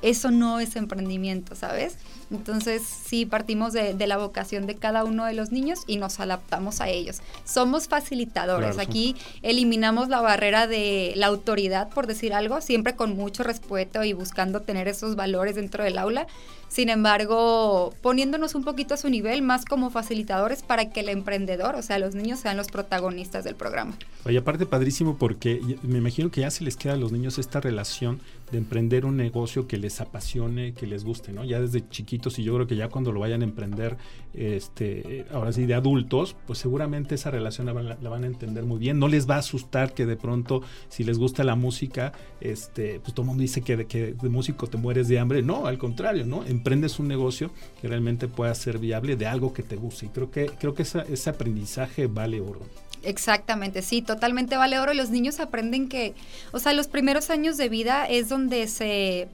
Eso 0.00 0.30
no 0.30 0.58
es 0.58 0.74
emprendimiento, 0.74 1.54
¿sabes? 1.54 1.98
Entonces, 2.30 2.82
sí, 2.82 3.26
partimos 3.26 3.74
de, 3.74 3.94
la 4.06 4.16
vocación 4.16 4.66
de 4.66 4.74
cada 4.74 5.04
uno 5.04 5.26
de 5.26 5.34
los 5.34 5.52
niños 5.52 5.80
y 5.86 5.98
nos 5.98 6.18
adaptamos 6.18 6.80
a 6.80 6.88
ellos. 6.88 7.20
Somos 7.44 7.88
facilitadores. 7.88 8.78
Aquí 8.78 9.14
eliminamos 9.42 10.08
la 10.08 10.22
barrera 10.22 10.66
de 10.66 11.12
la 11.14 11.26
autoridad, 11.26 11.90
por 11.90 12.06
decir 12.06 12.32
algo, 12.32 12.62
siempre 12.62 12.96
con 12.96 13.14
mucho 13.14 13.42
respeto 13.42 14.02
y 14.02 14.14
buscando 14.14 14.62
tener 14.62 14.88
esos 14.88 15.14
valores 15.14 15.56
dentro 15.56 15.84
del 15.84 15.98
aula. 15.98 16.26
Sin 16.72 16.88
embargo, 16.88 17.92
poniéndonos 18.00 18.54
un 18.54 18.64
poquito 18.64 18.94
a 18.94 18.96
su 18.96 19.10
nivel, 19.10 19.42
más 19.42 19.66
como 19.66 19.90
facilitadores 19.90 20.62
para 20.62 20.88
que 20.88 21.00
el 21.00 21.10
emprendedor, 21.10 21.74
o 21.74 21.82
sea, 21.82 21.98
los 21.98 22.14
niños 22.14 22.40
sean 22.40 22.56
los 22.56 22.68
protagonistas 22.68 23.44
del 23.44 23.56
programa. 23.56 23.92
Oye, 24.24 24.38
aparte 24.38 24.64
padrísimo 24.64 25.18
porque 25.18 25.60
me 25.82 25.98
imagino 25.98 26.30
que 26.30 26.40
ya 26.40 26.50
se 26.50 26.64
les 26.64 26.78
queda 26.78 26.94
a 26.94 26.96
los 26.96 27.12
niños 27.12 27.38
esta 27.38 27.60
relación 27.60 28.22
de 28.50 28.58
emprender 28.58 29.04
un 29.04 29.16
negocio 29.16 29.66
que 29.66 29.76
les 29.76 30.00
apasione, 30.00 30.72
que 30.72 30.86
les 30.86 31.04
guste, 31.04 31.32
¿no? 31.32 31.44
Ya 31.44 31.60
desde 31.60 31.88
chiquitos 31.88 32.38
y 32.38 32.44
yo 32.44 32.54
creo 32.54 32.66
que 32.66 32.76
ya 32.76 32.88
cuando 32.88 33.10
lo 33.10 33.20
vayan 33.20 33.40
a 33.40 33.44
emprender, 33.44 33.96
este, 34.32 35.26
ahora 35.32 35.52
sí, 35.52 35.66
de 35.66 35.74
adultos, 35.74 36.36
pues 36.46 36.58
seguramente 36.58 37.16
esa 37.16 37.30
relación 37.30 37.66
la, 37.66 37.72
van 37.72 38.24
a 38.24 38.26
entender 38.26 38.64
muy 38.64 38.78
bien. 38.78 38.98
No 38.98 39.08
les 39.08 39.28
va 39.28 39.36
a 39.36 39.38
asustar 39.38 39.94
que 39.94 40.06
de 40.06 40.16
pronto, 40.16 40.62
si 40.88 41.02
les 41.02 41.18
gusta 41.18 41.44
la 41.44 41.54
música, 41.54 42.12
este, 42.40 43.00
pues 43.00 43.14
todo 43.14 43.24
el 43.24 43.28
mundo 43.28 43.42
dice 43.42 43.62
que 43.62 43.76
de, 43.76 43.86
que 43.86 44.12
de 44.12 44.28
músico 44.28 44.66
te 44.66 44.76
mueres 44.76 45.08
de 45.08 45.18
hambre. 45.18 45.42
No, 45.42 45.66
al 45.66 45.78
contrario, 45.78 46.26
¿no? 46.26 46.44
Emprendes 46.62 47.00
un 47.00 47.08
negocio 47.08 47.50
que 47.80 47.88
realmente 47.88 48.28
pueda 48.28 48.54
ser 48.54 48.78
viable 48.78 49.16
de 49.16 49.26
algo 49.26 49.52
que 49.52 49.64
te 49.64 49.74
guste. 49.74 50.06
Y 50.06 50.08
creo 50.10 50.30
que, 50.30 50.46
creo 50.46 50.74
que 50.74 50.82
ese 50.84 51.28
aprendizaje 51.28 52.06
vale 52.06 52.40
oro. 52.40 52.60
Exactamente, 53.02 53.82
sí, 53.82 54.00
totalmente 54.00 54.56
vale 54.56 54.78
oro. 54.78 54.92
Y 54.92 54.96
los 54.96 55.10
niños 55.10 55.40
aprenden 55.40 55.88
que, 55.88 56.14
o 56.52 56.60
sea, 56.60 56.72
los 56.72 56.86
primeros 56.86 57.30
años 57.30 57.56
de 57.56 57.68
vida 57.68 58.06
es 58.06 58.28
donde 58.28 58.68
se, 58.68 59.28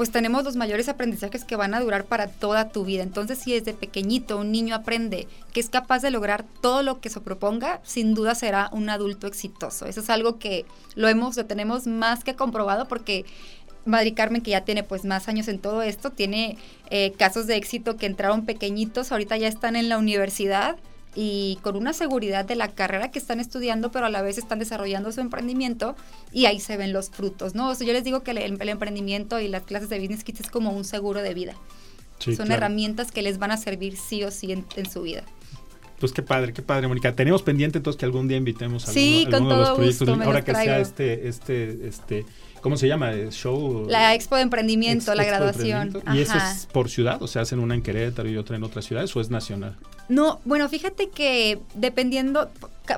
pues 0.00 0.10
tenemos 0.10 0.44
los 0.44 0.56
mayores 0.56 0.88
aprendizajes 0.88 1.44
que 1.44 1.56
van 1.56 1.74
a 1.74 1.80
durar 1.80 2.06
para 2.06 2.28
toda 2.28 2.70
tu 2.70 2.86
vida. 2.86 3.02
Entonces, 3.02 3.38
si 3.38 3.52
desde 3.52 3.74
pequeñito 3.74 4.38
un 4.38 4.50
niño 4.50 4.74
aprende 4.74 5.28
que 5.52 5.60
es 5.60 5.68
capaz 5.68 6.00
de 6.00 6.10
lograr 6.10 6.42
todo 6.62 6.82
lo 6.82 7.02
que 7.02 7.10
se 7.10 7.20
proponga, 7.20 7.82
sin 7.84 8.14
duda 8.14 8.34
será 8.34 8.70
un 8.72 8.88
adulto 8.88 9.26
exitoso. 9.26 9.84
Eso 9.84 10.00
es 10.00 10.08
algo 10.08 10.38
que 10.38 10.64
lo 10.94 11.06
hemos, 11.08 11.36
lo 11.36 11.44
tenemos 11.44 11.86
más 11.86 12.24
que 12.24 12.34
comprobado 12.34 12.88
porque 12.88 13.26
Madrid 13.84 14.14
Carmen, 14.14 14.42
que 14.42 14.50
ya 14.52 14.64
tiene 14.64 14.82
pues 14.82 15.04
más 15.04 15.28
años 15.28 15.48
en 15.48 15.58
todo 15.58 15.82
esto, 15.82 16.10
tiene 16.10 16.58
eh, 16.90 17.12
casos 17.18 17.46
de 17.46 17.56
éxito 17.56 17.96
que 17.96 18.06
entraron 18.06 18.44
pequeñitos, 18.44 19.12
ahorita 19.12 19.36
ya 19.36 19.48
están 19.48 19.76
en 19.76 19.88
la 19.88 19.98
universidad 19.98 20.76
y 21.14 21.58
con 21.62 21.74
una 21.76 21.92
seguridad 21.92 22.44
de 22.44 22.54
la 22.54 22.68
carrera 22.68 23.10
que 23.10 23.18
están 23.18 23.40
estudiando, 23.40 23.90
pero 23.90 24.06
a 24.06 24.10
la 24.10 24.22
vez 24.22 24.38
están 24.38 24.58
desarrollando 24.60 25.10
su 25.10 25.20
emprendimiento 25.20 25.96
y 26.32 26.46
ahí 26.46 26.60
se 26.60 26.76
ven 26.76 26.92
los 26.92 27.10
frutos, 27.10 27.54
¿no? 27.54 27.70
O 27.70 27.74
sea, 27.74 27.86
yo 27.86 27.92
les 27.92 28.04
digo 28.04 28.22
que 28.22 28.30
el, 28.30 28.38
el 28.38 28.68
emprendimiento 28.68 29.40
y 29.40 29.48
las 29.48 29.64
clases 29.64 29.88
de 29.88 29.98
Business 29.98 30.22
Kids 30.22 30.40
es 30.40 30.50
como 30.50 30.70
un 30.70 30.84
seguro 30.84 31.20
de 31.22 31.34
vida. 31.34 31.54
Sí, 32.20 32.36
Son 32.36 32.46
claro. 32.46 32.58
herramientas 32.58 33.10
que 33.10 33.22
les 33.22 33.38
van 33.38 33.50
a 33.50 33.56
servir 33.56 33.96
sí 33.96 34.22
o 34.24 34.30
sí 34.30 34.52
en, 34.52 34.64
en 34.76 34.88
su 34.88 35.02
vida. 35.02 35.24
Pues 36.00 36.12
qué 36.12 36.22
padre, 36.22 36.52
qué 36.52 36.62
padre, 36.62 36.88
Mónica. 36.88 37.14
Tenemos 37.14 37.42
pendiente 37.42 37.78
entonces 37.78 37.98
que 38.00 38.06
algún 38.06 38.26
día 38.26 38.38
invitemos 38.38 38.88
a 38.88 38.92
Sí, 38.92 39.26
alguno, 39.30 39.50
de 39.50 39.56
los 39.58 39.70
proyectos. 39.76 40.08
gusto, 40.08 40.24
Ahora 40.24 40.42
que 40.44 40.54
sea 40.54 40.78
este, 40.80 41.28
este, 41.28 41.86
este, 41.86 42.24
¿cómo 42.62 42.76
se 42.78 42.88
llama? 42.88 43.12
¿El 43.12 43.30
show. 43.32 43.84
La 43.86 44.14
expo 44.14 44.36
de 44.36 44.42
emprendimiento, 44.42 45.12
Ex- 45.12 45.16
la 45.16 45.22
Expo 45.22 45.34
de 45.34 45.38
graduación. 45.44 45.82
Emprendimiento. 45.88 46.18
¿Y 46.18 46.22
eso 46.22 46.36
es 46.38 46.66
por 46.72 46.88
ciudad? 46.88 47.22
O 47.22 47.26
sea, 47.28 47.42
hacen 47.42 47.58
una 47.60 47.74
en 47.74 47.82
Querétaro 47.82 48.28
y 48.30 48.36
otra 48.38 48.56
en 48.56 48.64
otras 48.64 48.86
ciudades 48.86 49.14
o 49.14 49.20
es 49.20 49.28
nacional? 49.30 49.76
No, 50.08 50.40
bueno, 50.46 50.68
fíjate 50.70 51.10
que 51.10 51.60
dependiendo, 51.74 52.48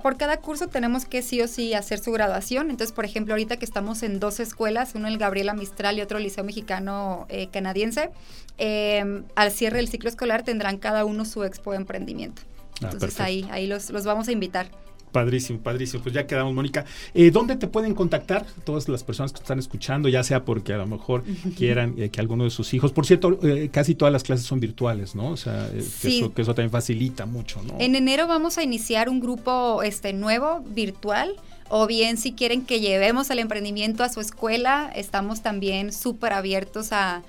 por 0.02 0.16
cada 0.16 0.36
curso 0.38 0.68
tenemos 0.68 1.04
que 1.04 1.22
sí 1.22 1.40
o 1.42 1.48
sí 1.48 1.74
hacer 1.74 1.98
su 1.98 2.12
graduación. 2.12 2.70
Entonces, 2.70 2.92
por 2.92 3.04
ejemplo, 3.04 3.34
ahorita 3.34 3.56
que 3.58 3.64
estamos 3.64 4.02
en 4.04 4.20
dos 4.20 4.38
escuelas, 4.40 4.92
uno 4.94 5.08
el 5.08 5.18
Gabriela 5.18 5.54
Mistral 5.54 5.98
y 5.98 6.02
otro 6.02 6.18
el 6.18 6.24
Liceo 6.24 6.44
Mexicano 6.44 7.26
eh, 7.28 7.48
Canadiense, 7.52 8.10
eh, 8.58 9.22
al 9.34 9.50
cierre 9.50 9.78
del 9.78 9.88
ciclo 9.88 10.08
escolar 10.08 10.44
tendrán 10.44 10.78
cada 10.78 11.04
uno 11.04 11.24
su 11.24 11.42
expo 11.44 11.72
de 11.72 11.78
emprendimiento. 11.78 12.42
Ah, 12.74 12.90
Entonces 12.90 13.00
perfecto. 13.00 13.22
ahí, 13.22 13.46
ahí 13.50 13.66
los, 13.66 13.90
los 13.90 14.04
vamos 14.04 14.28
a 14.28 14.32
invitar. 14.32 14.70
Padrísimo, 15.12 15.60
padrísimo. 15.60 16.02
Pues 16.02 16.14
ya 16.14 16.26
quedamos, 16.26 16.54
Mónica. 16.54 16.86
Eh, 17.12 17.30
¿Dónde 17.30 17.56
te 17.56 17.66
pueden 17.66 17.94
contactar 17.94 18.46
todas 18.64 18.88
las 18.88 19.04
personas 19.04 19.32
que 19.32 19.40
están 19.40 19.58
escuchando? 19.58 20.08
Ya 20.08 20.24
sea 20.24 20.44
porque 20.44 20.72
a 20.72 20.78
lo 20.78 20.86
mejor 20.86 21.22
quieran 21.56 21.94
eh, 21.98 22.08
que 22.08 22.18
alguno 22.18 22.44
de 22.44 22.50
sus 22.50 22.72
hijos. 22.72 22.92
Por 22.92 23.04
cierto, 23.04 23.38
eh, 23.42 23.68
casi 23.70 23.94
todas 23.94 24.10
las 24.10 24.22
clases 24.22 24.46
son 24.46 24.58
virtuales, 24.58 25.14
¿no? 25.14 25.28
O 25.28 25.36
sea, 25.36 25.68
que, 25.70 26.08
eso, 26.08 26.32
que 26.32 26.42
eso 26.42 26.54
también 26.54 26.70
facilita 26.70 27.26
mucho, 27.26 27.62
¿no? 27.62 27.76
En 27.78 27.94
enero 27.94 28.26
vamos 28.26 28.56
a 28.56 28.62
iniciar 28.62 29.10
un 29.10 29.20
grupo 29.20 29.82
este 29.82 30.14
nuevo, 30.14 30.64
virtual. 30.66 31.36
O 31.74 31.86
bien 31.86 32.18
si 32.18 32.32
quieren 32.32 32.66
que 32.66 32.80
llevemos 32.80 33.30
el 33.30 33.38
emprendimiento 33.38 34.04
a 34.04 34.10
su 34.10 34.20
escuela, 34.20 34.92
estamos 34.94 35.40
también 35.40 35.92
súper 35.92 36.34
abiertos 36.34 36.92
a, 36.92 37.22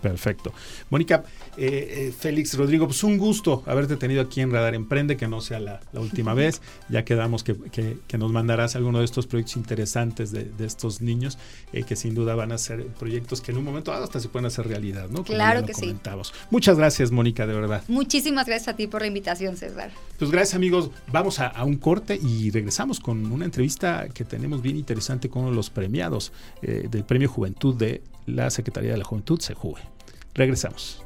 Perfecto. 0.09 0.53
Mónica, 0.91 1.23
eh, 1.57 2.09
eh, 2.09 2.13
Félix, 2.17 2.55
Rodrigo, 2.55 2.85
pues 2.85 3.03
un 3.03 3.17
gusto 3.17 3.63
haberte 3.65 3.95
tenido 3.97 4.21
aquí 4.21 4.39
en 4.41 4.51
Radar 4.51 4.75
Emprende, 4.75 5.17
que 5.17 5.27
no 5.27 5.41
sea 5.41 5.59
la, 5.59 5.79
la 5.93 5.99
última 5.99 6.33
vez. 6.41 6.61
Ya 6.89 7.03
quedamos 7.05 7.43
que, 7.43 7.55
que- 7.71 7.97
que 8.07 8.17
nos 8.19 8.31
mandarás 8.31 8.75
alguno 8.75 8.99
de 8.99 9.05
estos 9.05 9.25
proyectos 9.25 9.57
interesantes 9.57 10.31
de, 10.31 10.43
de 10.43 10.65
estos 10.67 11.01
niños, 11.01 11.39
eh, 11.73 11.83
que 11.83 11.95
sin 11.95 12.13
duda 12.13 12.35
van 12.35 12.51
a 12.51 12.59
ser 12.59 12.85
proyectos 12.85 13.41
que 13.41 13.51
en 13.51 13.57
un 13.57 13.63
momento 13.63 13.89
dado 13.91 14.03
hasta 14.03 14.19
se 14.19 14.29
pueden 14.29 14.45
hacer 14.45 14.67
realidad, 14.67 15.05
¿no? 15.09 15.23
Como 15.23 15.35
Claro 15.35 15.65
que 15.65 15.73
sí. 15.73 15.81
comentábamos. 15.81 16.33
Muchas 16.51 16.77
gracias, 16.77 17.09
Mónica, 17.09 17.47
de 17.47 17.53
verdad. 17.55 17.83
Muchísimas 17.87 18.45
gracias 18.45 18.67
a 18.67 18.75
ti 18.75 18.85
por 18.85 19.01
la 19.01 19.07
invitación, 19.07 19.57
César. 19.57 19.89
Pues 20.19 20.29
gracias 20.29 20.53
amigos, 20.53 20.91
vamos 21.11 21.39
a, 21.39 21.47
a 21.47 21.63
un 21.63 21.77
corte 21.77 22.15
y 22.21 22.51
regresamos 22.51 22.99
con 22.99 23.31
una 23.31 23.45
entrevista 23.45 24.07
que 24.13 24.23
tenemos 24.23 24.61
bien 24.61 24.77
interesante 24.77 25.29
con 25.29 25.41
uno 25.41 25.49
de 25.51 25.55
los 25.57 25.71
premiados 25.71 26.31
del 26.61 27.03
Premio 27.05 27.27
Juventud 27.27 27.73
de 27.75 28.01
la 28.27 28.49
Secretaría 28.49 28.91
de 28.91 28.97
la 28.97 29.03
Juventud, 29.03 29.39
SEJUVE. 29.39 29.94
Regresamos. 30.35 31.01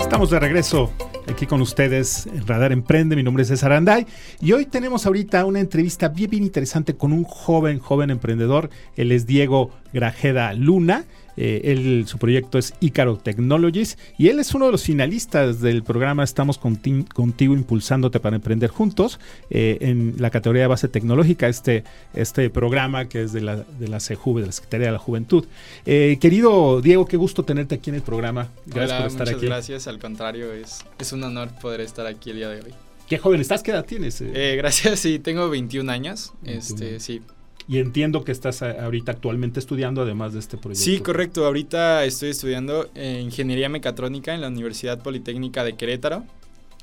Estamos 0.00 0.30
de 0.30 0.40
regreso 0.40 0.90
aquí 1.28 1.46
con 1.46 1.60
ustedes 1.60 2.26
en 2.26 2.46
Radar 2.46 2.72
Emprende. 2.72 3.16
Mi 3.16 3.22
nombre 3.22 3.42
es 3.42 3.48
César 3.48 3.72
Anday 3.72 4.06
y 4.40 4.52
hoy 4.52 4.64
tenemos 4.64 5.04
ahorita 5.04 5.44
una 5.44 5.60
entrevista 5.60 6.08
bien, 6.08 6.30
bien 6.30 6.44
interesante 6.44 6.96
con 6.96 7.12
un 7.12 7.24
joven, 7.24 7.78
joven 7.78 8.08
emprendedor. 8.10 8.70
Él 8.96 9.12
es 9.12 9.26
Diego 9.26 9.70
Grajeda 9.92 10.54
Luna. 10.54 11.04
Eh, 11.36 11.62
él, 11.64 12.04
su 12.06 12.18
proyecto 12.18 12.58
es 12.58 12.74
Icaro 12.80 13.16
Technologies 13.16 13.98
y 14.18 14.28
él 14.28 14.38
es 14.38 14.54
uno 14.54 14.66
de 14.66 14.72
los 14.72 14.82
finalistas 14.84 15.60
del 15.60 15.82
programa 15.82 16.22
Estamos 16.24 16.60
conti- 16.60 17.06
contigo 17.12 17.54
impulsándote 17.54 18.20
para 18.20 18.36
emprender 18.36 18.70
juntos 18.70 19.18
eh, 19.50 19.78
en 19.80 20.14
la 20.18 20.30
categoría 20.30 20.62
de 20.62 20.68
base 20.68 20.88
tecnológica, 20.88 21.48
este, 21.48 21.84
este 22.14 22.50
programa 22.50 23.08
que 23.08 23.22
es 23.22 23.32
de 23.32 23.40
la, 23.40 23.56
de 23.56 23.88
la 23.88 23.98
CJUVE, 23.98 24.42
de 24.42 24.46
la 24.46 24.52
Secretaría 24.52 24.86
de 24.86 24.92
la 24.92 24.98
Juventud. 24.98 25.44
Eh, 25.86 26.18
querido 26.20 26.80
Diego, 26.80 27.06
qué 27.06 27.16
gusto 27.16 27.44
tenerte 27.44 27.74
aquí 27.76 27.90
en 27.90 27.96
el 27.96 28.02
programa. 28.02 28.48
Gracias 28.66 28.90
Hola, 28.90 28.98
por 28.98 29.06
estar 29.08 29.26
muchas 29.26 29.36
aquí. 29.38 29.46
gracias. 29.46 29.86
Al 29.88 29.98
contrario, 29.98 30.52
es, 30.52 30.80
es 30.98 31.12
un 31.12 31.22
honor 31.24 31.50
poder 31.60 31.80
estar 31.80 32.06
aquí 32.06 32.30
el 32.30 32.36
día 32.36 32.48
de 32.48 32.60
hoy. 32.62 32.74
¿Qué 33.08 33.18
joven 33.18 33.40
estás? 33.40 33.62
¿Qué 33.62 33.70
edad 33.70 33.84
tienes? 33.84 34.20
Eh, 34.22 34.54
gracias, 34.56 34.98
sí, 35.00 35.18
tengo 35.18 35.50
21 35.50 35.90
años. 35.92 36.32
21. 36.42 36.58
Este, 36.58 37.00
sí. 37.00 37.20
Y 37.66 37.78
entiendo 37.78 38.24
que 38.24 38.32
estás 38.32 38.62
ahorita 38.62 39.12
actualmente 39.12 39.58
estudiando 39.60 40.02
además 40.02 40.32
de 40.34 40.40
este 40.40 40.56
proyecto. 40.56 40.84
sí, 40.84 40.98
correcto. 41.00 41.46
Ahorita 41.46 42.04
estoy 42.04 42.30
estudiando 42.30 42.88
eh, 42.94 43.20
Ingeniería 43.22 43.68
Mecatrónica 43.68 44.34
en 44.34 44.40
la 44.42 44.48
Universidad 44.48 45.02
Politécnica 45.02 45.64
de 45.64 45.74
Querétaro. 45.74 46.24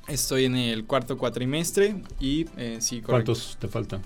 Estoy 0.08 0.46
en 0.46 0.56
el 0.56 0.84
cuarto 0.84 1.16
cuatrimestre 1.16 1.94
y 2.18 2.46
eh, 2.56 2.78
sí, 2.80 3.00
correcto. 3.00 3.32
¿Cuántos 3.34 3.56
te 3.60 3.68
faltan? 3.68 4.02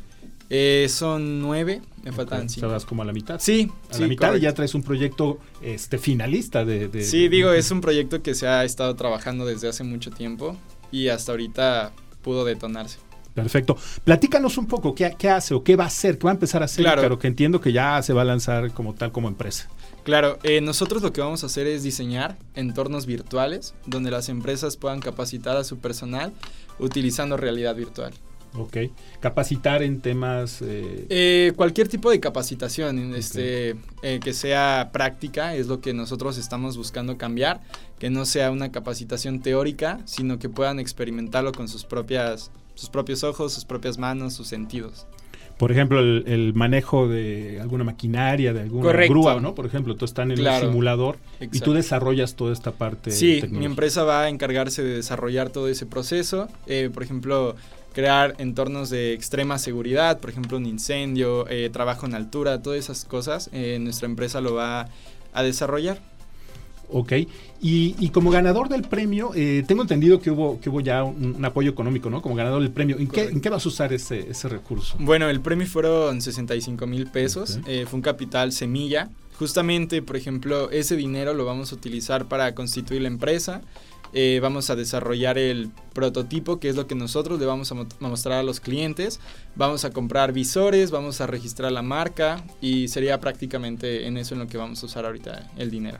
Eh, 0.48 0.86
son 0.90 1.40
nueve, 1.40 1.80
me 2.04 2.12
faltan 2.12 2.48
cinco. 2.48 2.68
Como 2.86 3.02
a 3.02 3.04
la 3.04 3.12
mitad. 3.12 3.40
Sí, 3.40 3.68
A 3.90 3.94
sí, 3.94 4.02
la 4.02 4.08
mitad 4.08 4.34
y 4.36 4.40
ya 4.40 4.52
traes 4.54 4.74
un 4.74 4.82
proyecto 4.82 5.38
este 5.62 5.98
finalista 5.98 6.64
de... 6.64 6.86
de- 6.88 7.02
Sí, 7.02 7.28
digo, 7.28 7.50
es 7.50 7.70
un 7.70 7.80
proyecto 7.80 8.22
que 8.22 8.34
se 8.34 8.46
ha 8.46 8.62
estado 8.64 8.94
trabajando 8.94 9.44
desde 9.46 9.68
hace 9.68 9.82
mucho 9.82 10.10
tiempo 10.10 10.56
y 10.92 11.08
hasta 11.08 11.32
ahorita 11.32 11.92
pudo 12.22 12.44
detonarse. 12.44 12.98
Perfecto. 13.36 13.76
Platícanos 14.02 14.56
un 14.58 14.66
poco, 14.66 14.94
¿qué, 14.94 15.14
qué 15.16 15.28
hace 15.28 15.54
o 15.54 15.62
qué 15.62 15.76
va 15.76 15.84
a 15.84 15.88
hacer? 15.88 16.18
¿Qué 16.18 16.24
va 16.24 16.30
a 16.30 16.34
empezar 16.34 16.62
a 16.62 16.64
hacer? 16.64 16.82
Claro. 16.84 17.02
Claro, 17.02 17.18
que 17.18 17.28
entiendo 17.28 17.60
que 17.60 17.70
ya 17.70 18.02
se 18.02 18.12
va 18.14 18.22
a 18.22 18.24
lanzar 18.24 18.72
como 18.72 18.94
tal, 18.94 19.12
como 19.12 19.28
empresa. 19.28 19.68
Claro, 20.04 20.38
eh, 20.42 20.60
nosotros 20.62 21.02
lo 21.02 21.12
que 21.12 21.20
vamos 21.20 21.42
a 21.42 21.46
hacer 21.46 21.66
es 21.66 21.82
diseñar 21.82 22.38
entornos 22.54 23.04
virtuales 23.06 23.74
donde 23.84 24.10
las 24.10 24.28
empresas 24.30 24.76
puedan 24.76 25.00
capacitar 25.00 25.56
a 25.56 25.64
su 25.64 25.78
personal 25.78 26.32
utilizando 26.78 27.36
realidad 27.36 27.74
virtual. 27.76 28.14
Ok. 28.54 28.76
Capacitar 29.20 29.82
en 29.82 30.00
temas... 30.00 30.62
eh, 30.62 31.06
Eh, 31.10 31.52
cualquier 31.56 31.88
tipo 31.88 32.10
de 32.10 32.20
capacitación 32.20 33.14
este, 33.14 33.76
eh, 34.02 34.18
que 34.22 34.32
sea 34.32 34.88
práctica 34.94 35.54
es 35.54 35.66
lo 35.66 35.82
que 35.82 35.92
nosotros 35.92 36.38
estamos 36.38 36.78
buscando 36.78 37.18
cambiar, 37.18 37.60
que 37.98 38.08
no 38.08 38.24
sea 38.24 38.50
una 38.50 38.72
capacitación 38.72 39.42
teórica, 39.42 40.00
sino 40.06 40.38
que 40.38 40.48
puedan 40.48 40.78
experimentarlo 40.78 41.52
con 41.52 41.68
sus 41.68 41.84
propias 41.84 42.50
sus 42.76 42.88
propios 42.90 43.24
ojos, 43.24 43.52
sus 43.52 43.64
propias 43.64 43.98
manos, 43.98 44.34
sus 44.34 44.46
sentidos. 44.46 45.06
por 45.58 45.72
ejemplo, 45.72 45.98
el, 46.00 46.24
el 46.26 46.52
manejo 46.54 47.08
de 47.08 47.58
alguna 47.62 47.82
maquinaria, 47.82 48.52
de 48.52 48.60
alguna 48.60 48.82
Correcto. 48.82 49.12
grúa, 49.14 49.40
¿no? 49.40 49.54
Por 49.54 49.64
ejemplo, 49.64 49.96
tú 49.96 50.04
estás 50.04 50.28
en 50.28 50.36
Claro. 50.36 50.66
un 50.66 50.72
simulador 50.72 51.16
y 51.40 51.60
tú 51.60 51.72
desarrollas 51.72 52.34
toda 52.36 52.52
esta 52.52 52.72
parte 52.72 53.10
Sí, 53.10 53.42
mi 53.50 53.64
empresa 53.64 54.04
va 54.04 54.24
a 54.24 54.28
encargarse 54.28 54.82
de 54.84 54.96
desarrollar 54.96 55.48
todo 55.48 55.68
ese 55.68 55.86
proceso. 55.86 56.48
Eh, 56.66 56.90
por 56.92 57.02
ejemplo, 57.02 57.56
crear 57.94 58.34
entornos 58.36 58.90
de 58.90 59.14
extrema 59.14 59.56
seguridad, 59.58 60.20
por 60.20 60.28
ejemplo, 60.28 60.58
un 60.58 60.66
incendio, 60.66 61.48
eh, 61.48 61.70
trabajo 61.72 62.04
en 62.04 62.14
altura, 62.14 62.60
todas 62.60 62.78
esas 62.78 63.06
cosas. 63.06 63.48
eh, 63.54 63.78
nuestra 63.80 64.04
empresa 64.06 64.42
lo 64.42 64.52
va 64.52 64.88
a 65.32 65.42
desarrollar. 65.42 65.98
Ok, 66.88 67.12
y, 67.60 67.96
y 67.98 68.10
como 68.10 68.30
ganador 68.30 68.68
del 68.68 68.82
premio, 68.82 69.32
eh, 69.34 69.64
tengo 69.66 69.82
entendido 69.82 70.20
que 70.20 70.30
hubo, 70.30 70.60
que 70.60 70.70
hubo 70.70 70.80
ya 70.80 71.02
un, 71.02 71.34
un 71.36 71.44
apoyo 71.44 71.70
económico, 71.70 72.10
¿no? 72.10 72.22
Como 72.22 72.34
ganador 72.36 72.62
del 72.62 72.70
premio. 72.70 72.96
¿En, 72.98 73.08
qué. 73.08 73.22
¿En 73.24 73.40
qué 73.40 73.48
vas 73.50 73.64
a 73.66 73.68
usar 73.68 73.92
ese, 73.92 74.30
ese 74.30 74.48
recurso? 74.48 74.96
Bueno, 75.00 75.28
el 75.28 75.40
premio 75.40 75.66
fueron 75.66 76.20
65 76.22 76.86
mil 76.86 77.08
pesos. 77.10 77.58
Eh, 77.66 77.86
fue 77.88 77.96
un 77.96 78.02
capital 78.02 78.52
semilla. 78.52 79.10
Justamente, 79.38 80.00
por 80.00 80.16
ejemplo, 80.16 80.70
ese 80.70 80.96
dinero 80.96 81.34
lo 81.34 81.44
vamos 81.44 81.72
a 81.72 81.74
utilizar 81.74 82.26
para 82.26 82.54
constituir 82.54 83.02
la 83.02 83.08
empresa. 83.08 83.62
eh, 84.12 84.38
vamos 84.40 84.70
a 84.70 84.76
desarrollar 84.76 85.36
el 85.36 85.70
prototipo, 85.92 86.58
que 86.60 86.68
es 86.68 86.76
lo 86.76 86.86
que 86.86 86.94
nosotros 86.94 87.38
le 87.40 87.44
vamos 87.46 87.70
a, 87.72 87.74
mo- 87.74 87.86
a 88.00 88.08
mostrar 88.08 88.38
a 88.38 88.42
los 88.44 88.60
clientes. 88.60 89.18
Vamos 89.56 89.84
a 89.84 89.90
comprar 89.90 90.32
visores, 90.32 90.90
vamos 90.92 91.20
a 91.20 91.26
registrar 91.26 91.72
la 91.72 91.82
marca 91.82 92.44
y 92.62 92.86
sería 92.88 93.18
prácticamente 93.20 94.06
en 94.06 94.16
eso 94.16 94.34
en 94.34 94.40
lo 94.40 94.46
que 94.46 94.56
vamos 94.56 94.82
a 94.82 94.86
usar 94.86 95.04
ahorita 95.04 95.50
el 95.58 95.70
dinero. 95.70 95.98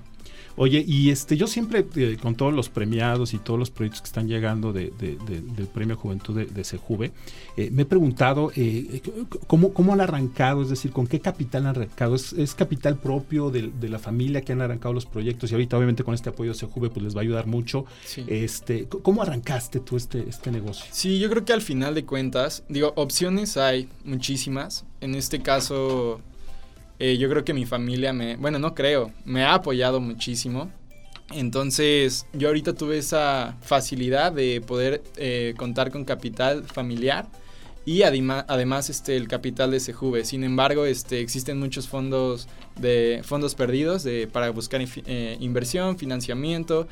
Oye, 0.56 0.82
y 0.86 1.10
este, 1.10 1.36
yo 1.36 1.46
siempre, 1.46 1.86
eh, 1.96 2.16
con 2.20 2.34
todos 2.34 2.54
los 2.54 2.70
premiados 2.70 3.34
y 3.34 3.38
todos 3.38 3.58
los 3.58 3.70
proyectos 3.70 4.00
que 4.00 4.06
están 4.06 4.26
llegando 4.26 4.72
de, 4.72 4.92
de, 4.98 5.16
del 5.40 5.66
Premio 5.66 5.96
Juventud 5.96 6.34
de, 6.34 6.46
de 6.46 6.64
Sejuve, 6.64 7.12
eh, 7.58 7.70
me 7.70 7.82
he 7.82 7.84
preguntado 7.84 8.50
eh, 8.56 9.02
¿cómo, 9.46 9.74
cómo 9.74 9.92
han 9.92 10.00
arrancado, 10.00 10.62
es 10.62 10.70
decir, 10.70 10.92
con 10.92 11.06
qué 11.06 11.20
capital 11.20 11.66
han 11.66 11.76
arrancado. 11.76 12.14
¿Es, 12.14 12.32
es 12.32 12.54
capital 12.54 12.96
propio 12.96 13.50
de, 13.50 13.70
la 13.88 13.98
familia 13.98 14.40
que 14.40 14.52
han 14.52 14.62
arrancado 14.62 14.94
los 14.94 15.04
proyectos? 15.04 15.50
Y 15.50 15.54
ahorita, 15.54 15.76
obviamente, 15.76 16.04
con 16.04 16.14
este 16.14 16.30
apoyo 16.30 16.52
de 16.52 16.58
Sejuve, 16.58 16.88
pues 16.88 17.04
les 17.04 17.14
va 17.14 17.20
a 17.20 17.22
ayudar 17.22 17.46
mucho. 17.46 17.84
Sí. 18.04 18.24
Este, 18.26 18.86
¿Cómo 18.86 19.22
arrancaste 19.22 19.80
tú 19.80 19.96
este, 19.96 20.26
este 20.28 20.50
negocio? 20.50 20.86
Sí, 20.90 21.18
yo 21.18 21.28
creo 21.28 21.44
que 21.44 21.52
al 21.52 21.62
final 21.62 21.94
de 21.94 22.04
cuentas, 22.04 22.64
digo, 22.68 22.94
opciones 22.96 23.58
hay 23.58 23.88
muchísimas. 24.04 24.86
En 25.02 25.14
este 25.14 25.42
caso, 25.42 26.20
eh, 26.99 27.16
yo 27.18 27.28
creo 27.28 27.44
que 27.44 27.55
mi 27.55 27.66
familia 27.66 28.12
me, 28.12 28.36
bueno, 28.36 28.59
no 28.59 28.74
creo, 28.74 29.12
me 29.24 29.44
ha 29.44 29.55
apoyado 29.55 30.01
muchísimo. 30.01 30.70
Entonces, 31.32 32.26
yo 32.32 32.49
ahorita 32.49 32.74
tuve 32.74 32.99
esa 32.99 33.57
facilidad 33.61 34.32
de 34.32 34.61
poder 34.61 35.03
eh, 35.16 35.55
contar 35.57 35.90
con 35.90 36.05
capital 36.05 36.64
familiar 36.64 37.26
y 37.84 38.03
además 38.03 38.90
este 38.90 39.16
el 39.16 39.28
capital 39.28 39.70
de 39.70 39.80
Sejuve. 39.80 40.24
Sin 40.24 40.44
embargo, 40.44 40.84
este 40.86 41.20
existen 41.20 41.59
muchos 41.59 41.88
fondos 41.88 42.49
de 42.80 43.20
fondos 43.24 43.55
perdidos 43.55 44.03
de, 44.03 44.26
para 44.26 44.51
buscar 44.51 44.80
eh, 44.82 45.36
inversión, 45.40 45.97
financiamiento 45.97 46.88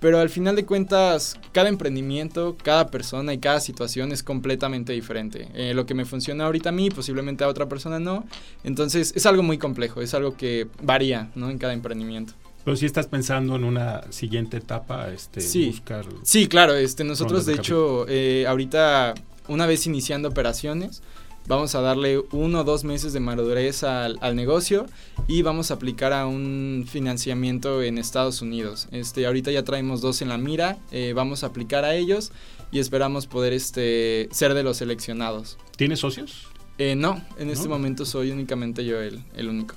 pero 0.00 0.18
al 0.18 0.28
final 0.28 0.56
de 0.56 0.64
cuentas, 0.64 1.38
cada 1.52 1.68
emprendimiento, 1.68 2.56
cada 2.62 2.88
persona 2.88 3.32
y 3.32 3.38
cada 3.38 3.60
situación 3.60 4.12
es 4.12 4.22
completamente 4.22 4.92
diferente. 4.92 5.48
Eh, 5.54 5.72
lo 5.74 5.86
que 5.86 5.94
me 5.94 6.04
funciona 6.04 6.44
ahorita 6.44 6.68
a 6.68 6.72
mí, 6.72 6.90
posiblemente 6.90 7.44
a 7.44 7.48
otra 7.48 7.68
persona 7.68 7.98
no. 7.98 8.24
Entonces 8.62 9.12
es 9.16 9.26
algo 9.26 9.42
muy 9.42 9.58
complejo, 9.58 10.02
es 10.02 10.14
algo 10.14 10.36
que 10.36 10.68
varía 10.82 11.30
¿no? 11.34 11.50
en 11.50 11.58
cada 11.58 11.72
emprendimiento. 11.72 12.34
Pero 12.64 12.76
si 12.76 12.84
estás 12.84 13.06
pensando 13.06 13.54
en 13.54 13.64
una 13.64 14.10
siguiente 14.10 14.56
etapa, 14.56 15.12
este, 15.12 15.40
sí. 15.40 15.66
buscar... 15.66 16.04
Sí, 16.24 16.48
claro, 16.48 16.74
este, 16.74 17.04
nosotros 17.04 17.46
de, 17.46 17.52
de 17.52 17.58
hecho, 17.60 18.06
eh, 18.08 18.44
ahorita, 18.48 19.14
una 19.46 19.66
vez 19.66 19.86
iniciando 19.86 20.28
operaciones, 20.28 21.00
vamos 21.48 21.74
a 21.74 21.80
darle 21.80 22.22
uno 22.32 22.60
o 22.60 22.64
dos 22.64 22.84
meses 22.84 23.12
de 23.12 23.20
madurez 23.20 23.82
al, 23.82 24.18
negocio 24.36 24.86
y 25.28 25.42
vamos 25.42 25.70
a 25.70 25.74
aplicar 25.74 26.12
a 26.12 26.26
un 26.26 26.86
financiamiento 26.88 27.82
en 27.82 27.98
Estados 27.98 28.42
Unidos. 28.42 28.88
Este, 28.90 29.26
ahorita 29.26 29.50
ya 29.50 29.64
traemos 29.64 30.00
dos 30.00 30.22
en 30.22 30.28
la 30.28 30.38
mira, 30.38 30.78
eh, 30.90 31.12
vamos 31.14 31.44
a 31.44 31.48
aplicar 31.48 31.84
a 31.84 31.94
ellos 31.94 32.32
y 32.72 32.78
esperamos 32.78 33.26
poder 33.26 33.52
este, 33.52 34.28
ser 34.32 34.54
de 34.54 34.62
los 34.62 34.78
seleccionados. 34.78 35.58
¿Tienes 35.76 36.00
socios? 36.00 36.48
Eh, 36.78 36.94
no, 36.94 37.22
en 37.38 37.50
este 37.50 37.68
momento 37.68 38.04
soy 38.04 38.30
únicamente 38.30 38.84
yo 38.84 39.00
el, 39.00 39.22
el 39.34 39.48
único. 39.48 39.76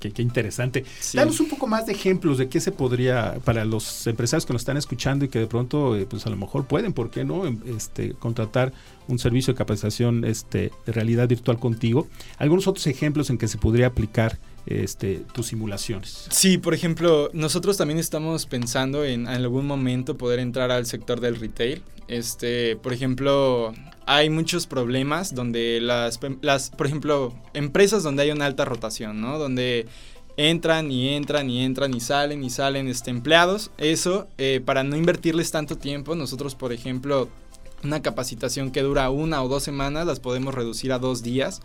Qué, 0.00 0.22
interesante. 0.22 0.84
Danos 1.14 1.40
un 1.40 1.48
poco 1.48 1.66
más 1.66 1.86
de 1.86 1.92
ejemplos 1.92 2.38
de 2.38 2.48
qué 2.48 2.60
se 2.60 2.72
podría, 2.72 3.38
para 3.44 3.64
los 3.64 4.06
empresarios 4.06 4.46
que 4.46 4.52
nos 4.52 4.62
están 4.62 4.76
escuchando 4.76 5.24
y 5.24 5.28
que 5.28 5.38
de 5.38 5.46
pronto, 5.46 5.96
eh, 5.96 6.06
pues 6.06 6.26
a 6.26 6.30
lo 6.30 6.36
mejor 6.36 6.66
pueden, 6.66 6.92
¿por 6.92 7.10
qué 7.10 7.24
no? 7.24 7.46
Em, 7.46 7.60
este, 7.66 8.12
contratar 8.14 8.72
un 9.08 9.18
servicio 9.18 9.52
de 9.52 9.58
capacitación 9.58 10.24
este, 10.24 10.72
de 10.84 10.92
realidad 10.92 11.28
virtual 11.28 11.58
contigo. 11.58 12.08
Algunos 12.38 12.66
otros 12.66 12.86
ejemplos 12.86 13.30
en 13.30 13.38
que 13.38 13.48
se 13.48 13.58
podría 13.58 13.88
aplicar 13.88 14.38
este, 14.66 15.22
tus 15.32 15.46
simulaciones. 15.46 16.26
Sí, 16.30 16.58
por 16.58 16.74
ejemplo, 16.74 17.30
nosotros 17.32 17.76
también 17.76 17.98
estamos 17.98 18.46
pensando 18.46 19.04
en, 19.04 19.28
algún 19.28 19.66
momento 19.66 20.16
poder 20.16 20.40
entrar 20.40 20.70
al 20.70 20.86
sector 20.86 21.20
del 21.20 21.36
retail. 21.36 21.82
Este, 22.08 22.76
por 22.76 22.92
ejemplo, 22.92 23.72
hay 24.06 24.30
muchos 24.30 24.66
problemas 24.66 25.34
donde 25.34 25.80
las, 25.80 26.20
las, 26.42 26.70
por 26.70 26.86
ejemplo, 26.86 27.34
empresas 27.54 28.02
donde 28.02 28.24
hay 28.24 28.30
una 28.30 28.46
alta 28.46 28.64
rotación, 28.64 29.20
¿no? 29.20 29.38
Donde 29.38 29.86
entran 30.36 30.90
y 30.90 31.10
entran 31.14 31.48
y 31.48 31.64
entran 31.64 31.94
y 31.94 32.00
salen 32.00 32.44
y 32.44 32.50
salen 32.50 32.88
este, 32.88 33.10
empleados. 33.10 33.70
Eso, 33.78 34.28
eh, 34.38 34.60
para 34.64 34.84
no 34.84 34.96
invertirles 34.96 35.50
tanto 35.50 35.76
tiempo, 35.76 36.14
nosotros, 36.14 36.54
por 36.54 36.72
ejemplo, 36.72 37.28
una 37.84 38.02
capacitación 38.02 38.70
que 38.70 38.82
dura 38.82 39.10
una 39.10 39.42
o 39.42 39.48
dos 39.48 39.62
semanas, 39.62 40.06
las 40.06 40.20
podemos 40.20 40.54
reducir 40.54 40.92
a 40.92 40.98
dos 40.98 41.22
días. 41.22 41.60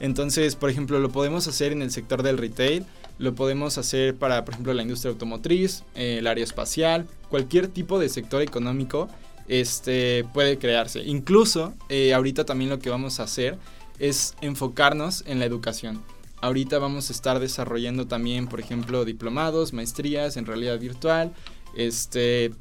Entonces, 0.00 0.56
por 0.56 0.70
ejemplo, 0.70 0.98
lo 0.98 1.10
podemos 1.10 1.46
hacer 1.46 1.72
en 1.72 1.82
el 1.82 1.90
sector 1.90 2.22
del 2.22 2.38
retail, 2.38 2.84
lo 3.18 3.34
podemos 3.34 3.78
hacer 3.78 4.16
para, 4.16 4.44
por 4.44 4.54
ejemplo, 4.54 4.74
la 4.74 4.82
industria 4.82 5.12
automotriz, 5.12 5.84
eh, 5.94 6.16
el 6.18 6.26
área 6.26 6.44
espacial, 6.44 7.06
cualquier 7.28 7.68
tipo 7.68 7.98
de 7.98 8.08
sector 8.08 8.42
económico 8.42 9.08
este, 9.48 10.24
puede 10.32 10.58
crearse. 10.58 11.02
Incluso, 11.02 11.74
eh, 11.88 12.14
ahorita 12.14 12.44
también 12.44 12.70
lo 12.70 12.78
que 12.78 12.90
vamos 12.90 13.20
a 13.20 13.24
hacer 13.24 13.58
es 13.98 14.34
enfocarnos 14.40 15.24
en 15.26 15.38
la 15.38 15.44
educación. 15.44 16.02
Ahorita 16.40 16.80
vamos 16.80 17.08
a 17.08 17.12
estar 17.12 17.38
desarrollando 17.38 18.08
también, 18.08 18.48
por 18.48 18.58
ejemplo, 18.58 19.04
diplomados, 19.04 19.72
maestrías 19.72 20.36
en 20.36 20.46
realidad 20.46 20.78
virtual, 20.80 21.32
este, 21.76 22.52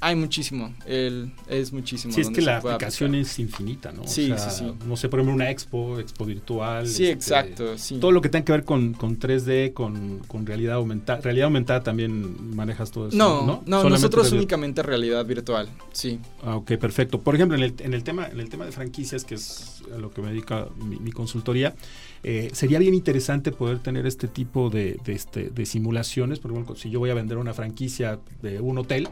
hay 0.00 0.14
muchísimo, 0.14 0.74
el, 0.86 1.32
es 1.48 1.72
muchísimo. 1.72 2.14
Sí, 2.14 2.20
es 2.20 2.30
que 2.30 2.40
la 2.40 2.58
aplicación 2.58 3.14
es 3.14 3.38
infinita, 3.38 3.92
¿no? 3.92 4.06
Sí, 4.06 4.32
sí, 4.36 4.50
sí. 4.50 4.72
No 4.86 4.96
sé, 4.96 5.08
por 5.08 5.20
ejemplo, 5.20 5.34
una 5.34 5.50
expo, 5.50 5.98
expo 5.98 6.24
virtual. 6.24 6.86
Sí, 6.86 7.06
este, 7.06 7.12
exacto, 7.12 7.76
sí. 7.76 7.98
Todo 7.98 8.12
lo 8.12 8.20
que 8.20 8.28
tenga 8.28 8.44
que 8.44 8.52
ver 8.52 8.64
con, 8.64 8.94
con 8.94 9.18
3D, 9.18 9.72
con, 9.72 10.20
con, 10.20 10.46
realidad 10.46 10.76
aumentada. 10.76 11.20
Realidad 11.20 11.46
aumentada 11.46 11.82
también 11.82 12.54
manejas 12.54 12.90
todo 12.90 13.08
eso, 13.08 13.16
¿no? 13.16 13.44
No, 13.44 13.62
no 13.66 13.88
nosotros 13.88 14.30
únicamente 14.32 14.82
realidad 14.82 15.24
virtual, 15.26 15.68
sí. 15.92 16.20
Ah, 16.42 16.56
ok, 16.56 16.72
perfecto. 16.76 17.20
Por 17.20 17.34
ejemplo, 17.34 17.56
en 17.56 17.64
el, 17.64 17.74
en 17.78 17.94
el, 17.94 18.04
tema, 18.04 18.26
en 18.26 18.40
el 18.40 18.48
tema 18.48 18.66
de 18.66 18.72
franquicias, 18.72 19.24
que 19.24 19.34
es 19.34 19.82
a 19.94 19.98
lo 19.98 20.10
que 20.10 20.22
me 20.22 20.28
dedica 20.28 20.68
mi, 20.76 20.98
mi 20.98 21.12
consultoría, 21.12 21.74
eh, 22.22 22.50
sería 22.52 22.78
bien 22.78 22.94
interesante 22.94 23.52
poder 23.52 23.78
tener 23.78 24.06
este 24.06 24.28
tipo 24.28 24.70
de, 24.70 24.98
de, 25.04 25.12
este, 25.12 25.50
de, 25.50 25.66
simulaciones. 25.66 26.40
Por 26.40 26.50
ejemplo, 26.50 26.74
si 26.76 26.90
yo 26.90 26.98
voy 26.98 27.10
a 27.10 27.14
vender 27.14 27.38
una 27.38 27.54
franquicia 27.54 28.18
de 28.42 28.60
un 28.60 28.78
hotel, 28.78 29.08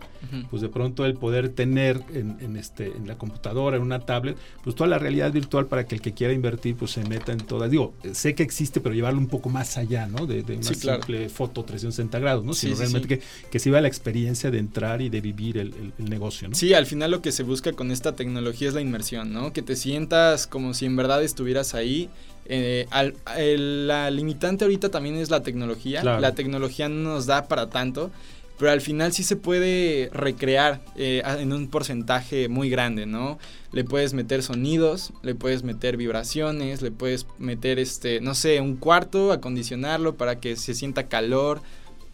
pues 0.50 0.62
de 0.62 0.68
pronto 0.68 1.04
el 1.04 1.14
poder 1.14 1.50
tener 1.50 2.02
en, 2.12 2.36
en, 2.40 2.56
este, 2.56 2.86
en 2.86 3.06
la 3.06 3.16
computadora, 3.16 3.76
en 3.76 3.82
una 3.82 4.00
tablet, 4.00 4.36
pues 4.64 4.74
toda 4.74 4.88
la 4.88 4.98
realidad 4.98 5.32
virtual 5.32 5.66
para 5.66 5.86
que 5.86 5.94
el 5.94 6.00
que 6.00 6.12
quiera 6.12 6.32
invertir 6.32 6.74
pues 6.76 6.92
se 6.92 7.04
meta 7.04 7.32
en 7.32 7.38
todas. 7.38 7.70
Digo, 7.70 7.94
sé 8.12 8.34
que 8.34 8.42
existe, 8.42 8.80
pero 8.80 8.94
llevarlo 8.94 9.20
un 9.20 9.28
poco 9.28 9.48
más 9.48 9.76
allá, 9.76 10.06
¿no? 10.06 10.26
De, 10.26 10.42
una 10.42 10.62
simple 10.62 11.28
foto 11.28 11.64
360 11.64 12.18
grados, 12.18 12.44
¿no? 12.44 12.54
Sino 12.54 12.76
realmente 12.76 13.08
Que, 13.08 13.22
que 13.50 13.58
se 13.58 13.68
iba 13.68 13.80
la 13.80 13.88
experiencia 13.88 14.50
de 14.50 14.58
entrar 14.58 15.00
y 15.00 15.08
de 15.08 15.20
vivir 15.20 15.58
el, 15.58 15.68
el, 15.74 15.92
el, 15.98 16.10
negocio, 16.10 16.48
¿no? 16.48 16.54
Sí, 16.54 16.74
al 16.74 16.86
final 16.86 17.10
lo 17.10 17.22
que 17.22 17.32
se 17.32 17.42
busca 17.42 17.72
con 17.72 17.90
esta 17.90 18.16
tecnología 18.16 18.68
es 18.68 18.74
la 18.74 18.80
inmersión, 18.80 19.32
¿no? 19.32 19.52
Que 19.52 19.62
te 19.62 19.76
sientas 19.76 20.46
como 20.46 20.74
si 20.74 20.86
en 20.86 20.96
verdad 20.96 21.22
estuvieras 21.22 21.74
ahí 21.74 22.08
eh, 22.48 22.86
al, 22.98 23.14
el, 23.36 23.86
la 23.86 24.10
limitante 24.10 24.64
ahorita 24.64 24.90
también 24.90 25.16
es 25.16 25.30
la 25.30 25.42
tecnología. 25.42 26.00
Claro. 26.00 26.20
La 26.20 26.34
tecnología 26.34 26.88
no 26.88 27.10
nos 27.10 27.26
da 27.26 27.46
para 27.46 27.68
tanto, 27.68 28.10
pero 28.58 28.70
al 28.70 28.80
final 28.80 29.12
sí 29.12 29.22
se 29.22 29.36
puede 29.36 30.08
recrear 30.12 30.80
eh, 30.96 31.22
en 31.24 31.52
un 31.52 31.68
porcentaje 31.68 32.48
muy 32.48 32.70
grande, 32.70 33.04
¿no? 33.04 33.38
Le 33.72 33.84
puedes 33.84 34.14
meter 34.14 34.42
sonidos, 34.42 35.12
le 35.22 35.34
puedes 35.34 35.62
meter 35.62 35.98
vibraciones, 35.98 36.80
le 36.80 36.90
puedes 36.90 37.26
meter, 37.38 37.78
este, 37.78 38.20
no 38.20 38.34
sé, 38.34 38.60
un 38.60 38.76
cuarto, 38.76 39.32
acondicionarlo 39.32 40.16
para 40.16 40.40
que 40.40 40.56
se 40.56 40.74
sienta 40.74 41.08
calor. 41.08 41.60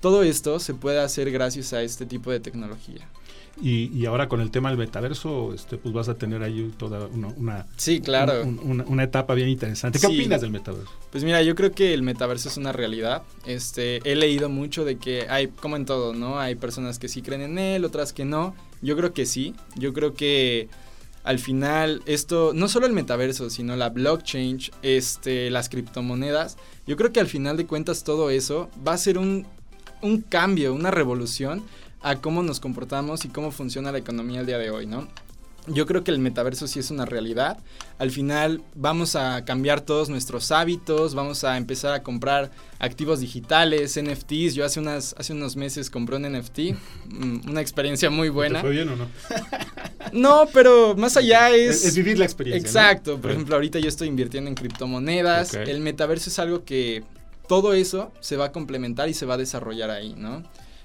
Todo 0.01 0.25
esto 0.25 0.59
se 0.59 0.75
puede 0.75 0.99
hacer 0.99 1.31
gracias 1.31 1.73
a 1.73 1.83
este 1.83 2.07
tipo 2.07 2.33
de 2.33 2.41
tecnología. 2.41 3.09
Y, 3.63 3.97
y, 3.97 4.07
ahora 4.07 4.29
con 4.29 4.41
el 4.41 4.51
tema 4.51 4.71
del 4.71 4.79
metaverso, 4.79 5.55
este, 5.55 5.77
pues 5.77 5.95
vas 5.95 6.09
a 6.09 6.15
tener 6.15 6.43
ahí 6.43 6.73
toda 6.77 7.07
una, 7.07 7.29
una 7.29 7.67
sí, 7.77 8.01
claro. 8.01 8.43
Un, 8.43 8.59
una, 8.59 8.85
una, 8.85 9.05
etapa 9.05 9.35
bien 9.35 9.49
interesante. 9.49 10.01
¿Qué 10.01 10.09
sí. 10.09 10.19
opinas 10.19 10.41
del 10.41 10.51
metaverso? 10.51 10.91
Pues 11.13 11.23
mira, 11.23 11.41
yo 11.43 11.55
creo 11.55 11.71
que 11.71 11.95
el 11.95 12.03
metaverso 12.03 12.49
es 12.49 12.57
una 12.57 12.73
realidad. 12.73 13.23
Este, 13.47 14.01
he 14.03 14.17
leído 14.17 14.49
mucho 14.49 14.85
de 14.85 14.99
que 14.99 15.29
hay, 15.29 15.47
como 15.47 15.77
en 15.77 15.87
todo, 15.87 16.13
¿no? 16.13 16.41
Hay 16.41 16.57
personas 16.57 16.99
que 16.99 17.07
sí 17.07 17.23
creen 17.23 17.43
en 17.43 17.59
él, 17.59 17.85
otras 17.85 18.13
que 18.13 18.25
no. 18.25 18.57
Yo 18.81 18.97
creo 18.97 19.13
que 19.13 19.27
sí. 19.27 19.55
Yo 19.77 19.93
creo 19.93 20.15
que 20.15 20.69
al 21.23 21.39
final 21.39 22.03
esto, 22.07 22.53
no 22.55 22.67
solo 22.69 22.87
el 22.87 22.93
metaverso, 22.93 23.49
sino 23.49 23.77
la 23.77 23.91
blockchain, 23.91 24.59
este, 24.83 25.51
las 25.51 25.69
criptomonedas, 25.69 26.57
yo 26.87 26.97
creo 26.97 27.13
que 27.13 27.21
al 27.21 27.29
final 27.29 27.57
de 27.57 27.67
cuentas 27.67 28.03
todo 28.03 28.31
eso 28.31 28.71
va 28.87 28.95
a 28.95 28.99
ser 28.99 29.19
un, 29.19 29.47
un 30.01 30.21
cambio, 30.21 30.75
una 30.75 30.91
revolución 30.91 31.63
a 32.03 32.17
cómo 32.17 32.43
nos 32.43 32.61
comportamos 32.61 33.25
y 33.25 33.29
cómo 33.29 33.51
funciona 33.51 33.93
la 33.93 33.99
economía 33.99 34.41
el 34.41 34.47
día 34.47 34.59
de 34.59 34.71
hoy, 34.71 34.87
¿no? 34.87 35.09
Yo 35.69 35.87
creo 35.87 36.03
que 36.03 36.11
el 36.11 36.19
metaverso 36.19 36.67
sí 36.67 36.81
es 36.81 36.91
una 36.91 37.05
realidad. 37.05 37.57
Al 37.99 38.11
final 38.11 38.63
vamos 38.75 39.15
a 39.15 39.45
cambiar 39.45 39.81
todos 39.81 40.09
nuestros 40.09 40.51
hábitos, 40.51 41.15
vamos 41.15 41.45
a 41.45 41.57
empezar 41.57 41.93
a 41.93 42.03
comprar 42.03 42.51
activos 42.81 43.21
digitales, 43.21 43.97
NFTs. 43.97 44.55
Yo 44.55 44.65
hace, 44.65 44.81
unas, 44.81 45.15
hace 45.19 45.33
unos 45.33 45.55
meses 45.55 45.89
compré 45.89 46.17
un 46.17 46.25
NFT, 46.25 46.59
mm, 47.07 47.49
una 47.49 47.61
experiencia 47.61 48.11
muy 48.11 48.29
buena. 48.29 48.59
¿Te 48.59 48.63
fue 48.63 48.71
bien 48.73 48.89
o 48.89 48.97
no? 48.97 49.07
no, 50.13 50.49
pero 50.53 50.97
más 50.97 51.17
allá 51.17 51.51
es... 51.51 51.85
Es, 51.85 51.95
vivir 51.95 52.19
la 52.19 52.25
experiencia. 52.25 52.67
Exacto. 52.67 53.13
¿no? 53.13 53.21
Por 53.21 53.31
ejemplo, 53.31 53.55
ahorita 53.55 53.79
yo 53.79 53.89
estoy 53.89 54.09
invirtiendo 54.09 54.49
en 54.49 54.57
criptomonedas. 54.57 55.51
Okay. 55.55 55.71
El 55.71 55.81
metaverso 55.81 56.29
es 56.29 56.41
algo 56.41 56.65
que 56.65 57.05
todo 57.47 57.73
eso 57.73 58.11
se 58.19 58.37
va 58.37 58.47
a 58.47 58.53
complementar 58.53 59.09
y 59.09 59.15
se 59.15 59.27
va 59.27 59.35
a 59.35 59.39
desarrollar 59.39 59.91
ahí, 59.91 60.15
¿no? 60.17 60.43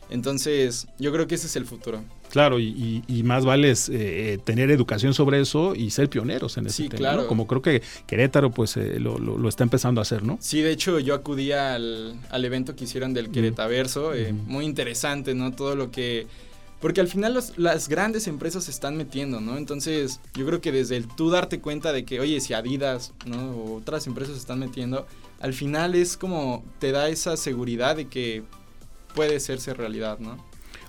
Entonces, 0.10 0.88
yo 1.00 1.12
creo 1.12 1.28
que 1.28 1.36
ese 1.36 1.48
es 1.48 1.56
el 1.56 1.66
futuro. 1.66 2.02
Claro, 2.30 2.60
y, 2.60 3.04
más 3.24 3.46
vale 3.46 3.72
es, 3.72 3.90
eh, 3.90 4.40
tener 4.44 4.70
educación 4.72 5.14
sobre 5.14 5.42
eso 5.42 5.76
y 5.76 5.92
ser 5.92 6.10
pioneros 6.10 6.58
en 6.58 6.68
ese 6.68 6.84
sí, 6.84 6.90
tema. 6.90 7.00
Claro. 7.00 7.28
Como 7.28 7.48
creo 7.48 7.62
que 7.62 7.82
Querétaro 8.06 8.52
pues 8.52 8.78
eh, 8.78 9.00
lo, 9.00 9.48
está 9.48 9.64
empezando 9.64 10.02
a 10.02 10.04
hacer, 10.04 10.24
¿no? 10.24 10.38
Sí, 10.42 10.62
de 10.62 10.72
hecho 10.72 11.00
yo 11.00 11.16
acudí 11.16 11.52
al, 11.52 12.20
evento 12.32 12.76
que 12.76 12.84
hicieron 12.84 13.14
del 13.14 13.32
Queretaverso, 13.32 14.14
eh, 14.14 14.34
muy 14.34 14.66
interesante, 14.66 15.36
¿no? 15.36 15.54
Todo 15.54 15.76
lo 15.76 15.92
que... 15.92 16.28
Porque 16.80 17.02
al 17.02 17.08
final 17.08 17.40
las 17.56 17.90
grandes 17.90 18.28
empresas 18.28 18.66
se 18.66 18.72
están 18.72 18.98
metiendo, 18.98 19.42
¿no? 19.42 19.58
Entonces 19.58 20.20
yo 20.36 20.46
creo 20.46 20.62
que 20.62 20.72
desde 20.72 20.96
el 20.96 21.08
tú 21.08 21.32
darte 21.32 21.60
cuenta 21.60 21.92
de 21.92 22.06
que, 22.06 22.20
oye, 22.20 22.40
si 22.40 22.54
Adidas, 22.54 23.14
¿no? 23.26 23.52
O 23.52 23.78
otras 23.78 24.06
empresas 24.06 24.36
se 24.36 24.42
están 24.42 24.60
metiendo, 24.60 25.08
al 25.40 25.54
final 25.54 25.96
es 25.96 26.18
como 26.18 26.64
te 26.78 26.92
da 26.92 27.10
esa 27.10 27.36
seguridad 27.36 27.96
de 27.96 28.08
que 28.08 28.44
puede 29.14 29.40
serse 29.40 29.74
realidad, 29.74 30.20
¿no? 30.20 30.38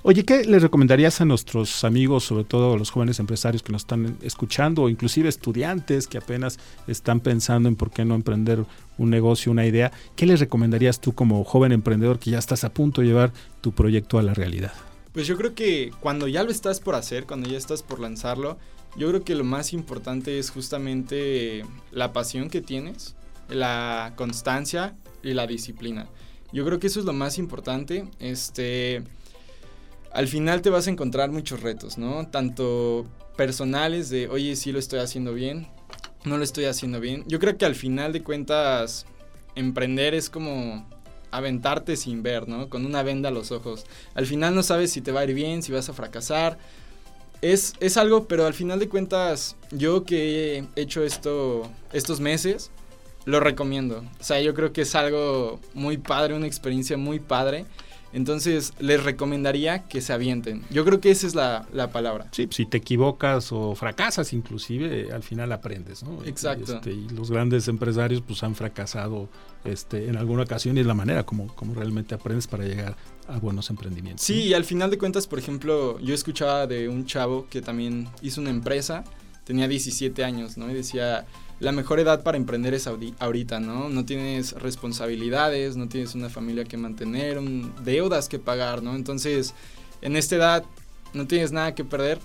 Oye, 0.02 0.24
¿qué 0.24 0.44
les 0.44 0.62
recomendarías 0.62 1.20
a 1.20 1.24
nuestros 1.24 1.82
amigos, 1.82 2.24
sobre 2.24 2.44
todo 2.44 2.72
a 2.72 2.78
los 2.78 2.90
jóvenes 2.90 3.18
empresarios 3.18 3.64
que 3.64 3.72
nos 3.72 3.82
están 3.82 4.16
escuchando, 4.22 4.84
o 4.84 4.88
inclusive 4.88 5.28
estudiantes 5.28 6.06
que 6.06 6.18
apenas 6.18 6.58
están 6.86 7.18
pensando 7.18 7.68
en 7.68 7.74
por 7.74 7.90
qué 7.90 8.04
no 8.04 8.14
emprender 8.14 8.64
un 8.96 9.10
negocio, 9.10 9.50
una 9.50 9.66
idea? 9.66 9.90
¿Qué 10.14 10.24
les 10.24 10.38
recomendarías 10.38 11.00
tú 11.00 11.14
como 11.14 11.42
joven 11.42 11.72
emprendedor 11.72 12.20
que 12.20 12.30
ya 12.30 12.38
estás 12.38 12.62
a 12.62 12.72
punto 12.72 13.00
de 13.00 13.08
llevar 13.08 13.32
tu 13.60 13.72
proyecto 13.72 14.18
a 14.18 14.22
la 14.22 14.34
realidad? 14.34 14.72
Pues 15.12 15.26
yo 15.26 15.36
creo 15.36 15.56
que 15.56 15.90
cuando 15.98 16.28
ya 16.28 16.44
lo 16.44 16.52
estás 16.52 16.78
por 16.78 16.94
hacer, 16.94 17.24
cuando 17.24 17.48
ya 17.48 17.58
estás 17.58 17.82
por 17.82 17.98
lanzarlo, 17.98 18.56
yo 18.96 19.08
creo 19.08 19.24
que 19.24 19.34
lo 19.34 19.44
más 19.44 19.72
importante 19.72 20.38
es 20.38 20.50
justamente 20.50 21.64
la 21.90 22.12
pasión 22.12 22.50
que 22.50 22.60
tienes, 22.60 23.16
la 23.48 24.12
constancia 24.14 24.94
y 25.24 25.34
la 25.34 25.48
disciplina. 25.48 26.08
Yo 26.52 26.64
creo 26.64 26.78
que 26.78 26.86
eso 26.86 27.00
es 27.00 27.06
lo 27.06 27.12
más 27.12 27.38
importante. 27.38 28.08
Este, 28.20 29.02
al 30.12 30.28
final 30.28 30.62
te 30.62 30.70
vas 30.70 30.86
a 30.86 30.90
encontrar 30.90 31.30
muchos 31.30 31.60
retos, 31.60 31.98
¿no? 31.98 32.26
Tanto 32.28 33.06
personales 33.36 34.10
de, 34.10 34.28
oye, 34.28 34.56
sí 34.56 34.72
lo 34.72 34.78
estoy 34.78 35.00
haciendo 35.00 35.34
bien, 35.34 35.68
no 36.24 36.38
lo 36.38 36.44
estoy 36.44 36.64
haciendo 36.64 37.00
bien. 37.00 37.24
Yo 37.26 37.38
creo 37.38 37.56
que 37.56 37.66
al 37.66 37.74
final 37.74 38.12
de 38.12 38.22
cuentas, 38.22 39.06
emprender 39.54 40.14
es 40.14 40.30
como 40.30 40.88
aventarte 41.30 41.96
sin 41.96 42.22
ver, 42.22 42.48
¿no? 42.48 42.68
Con 42.68 42.86
una 42.86 43.02
venda 43.02 43.28
a 43.28 43.32
los 43.32 43.52
ojos. 43.52 43.84
Al 44.14 44.26
final 44.26 44.54
no 44.54 44.62
sabes 44.62 44.90
si 44.90 45.00
te 45.00 45.12
va 45.12 45.20
a 45.20 45.24
ir 45.24 45.34
bien, 45.34 45.62
si 45.62 45.72
vas 45.72 45.88
a 45.88 45.92
fracasar. 45.92 46.58
Es, 47.42 47.74
es 47.80 47.96
algo, 47.96 48.26
pero 48.26 48.46
al 48.46 48.54
final 48.54 48.78
de 48.78 48.88
cuentas, 48.88 49.56
yo 49.70 50.04
que 50.04 50.58
he 50.74 50.80
hecho 50.80 51.04
esto 51.04 51.70
estos 51.92 52.18
meses, 52.18 52.70
lo 53.28 53.40
recomiendo. 53.40 54.04
O 54.18 54.24
sea, 54.24 54.40
yo 54.40 54.54
creo 54.54 54.72
que 54.72 54.82
es 54.82 54.94
algo 54.94 55.60
muy 55.74 55.98
padre, 55.98 56.34
una 56.34 56.46
experiencia 56.46 56.96
muy 56.96 57.20
padre. 57.20 57.66
Entonces, 58.14 58.72
les 58.78 59.04
recomendaría 59.04 59.86
que 59.86 60.00
se 60.00 60.14
avienten. 60.14 60.62
Yo 60.70 60.82
creo 60.86 60.98
que 60.98 61.10
esa 61.10 61.26
es 61.26 61.34
la, 61.34 61.90
palabra. 61.92 62.28
Sí, 62.32 62.48
si 62.50 62.64
te 62.64 62.78
equivocas 62.78 63.52
o 63.52 63.74
fracasas 63.74 64.32
inclusive, 64.32 65.12
al 65.12 65.22
final 65.22 65.52
aprendes, 65.52 66.02
¿no? 66.02 66.24
Exacto. 66.24 66.76
Este, 66.76 66.92
y 66.92 67.06
los 67.10 67.30
grandes 67.30 67.68
empresarios 67.68 68.22
pues 68.26 68.42
han 68.42 68.54
fracasado 68.54 69.28
este, 69.62 70.08
en 70.08 70.16
alguna 70.16 70.44
ocasión 70.44 70.78
y 70.78 70.80
es 70.80 70.86
la 70.86 70.94
manera 70.94 71.26
como, 71.26 71.54
como 71.54 71.74
realmente 71.74 72.14
aprendes 72.14 72.46
para 72.46 72.64
llegar 72.64 72.96
a 73.28 73.38
buenos 73.38 73.68
emprendimientos. 73.68 74.24
Sí, 74.24 74.44
y 74.44 74.54
al 74.54 74.64
final 74.64 74.90
de 74.90 74.96
cuentas, 74.96 75.26
por 75.26 75.38
ejemplo, 75.38 76.00
yo 76.00 76.14
escuchaba 76.14 76.66
de 76.66 76.88
un 76.88 77.04
chavo 77.04 77.46
que 77.50 77.60
también 77.60 78.08
hizo 78.22 78.40
una 78.40 78.48
empresa, 78.48 79.04
tenía 79.44 79.68
17 79.68 80.24
años, 80.24 80.56
¿no? 80.56 80.70
Y 80.70 80.74
decía, 80.74 81.26
la 81.60 81.72
mejor 81.72 81.98
edad 81.98 82.22
para 82.22 82.36
emprender 82.36 82.74
es 82.74 82.86
ahorita, 82.86 83.60
¿no? 83.60 83.88
No 83.88 84.04
tienes 84.04 84.52
responsabilidades, 84.52 85.76
no 85.76 85.88
tienes 85.88 86.14
una 86.14 86.28
familia 86.28 86.64
que 86.64 86.76
mantener, 86.76 87.40
deudas 87.84 88.28
que 88.28 88.38
pagar, 88.38 88.82
¿no? 88.82 88.94
Entonces, 88.94 89.54
en 90.00 90.16
esta 90.16 90.36
edad 90.36 90.64
no 91.14 91.26
tienes 91.26 91.50
nada 91.50 91.74
que 91.74 91.84
perder 91.84 92.18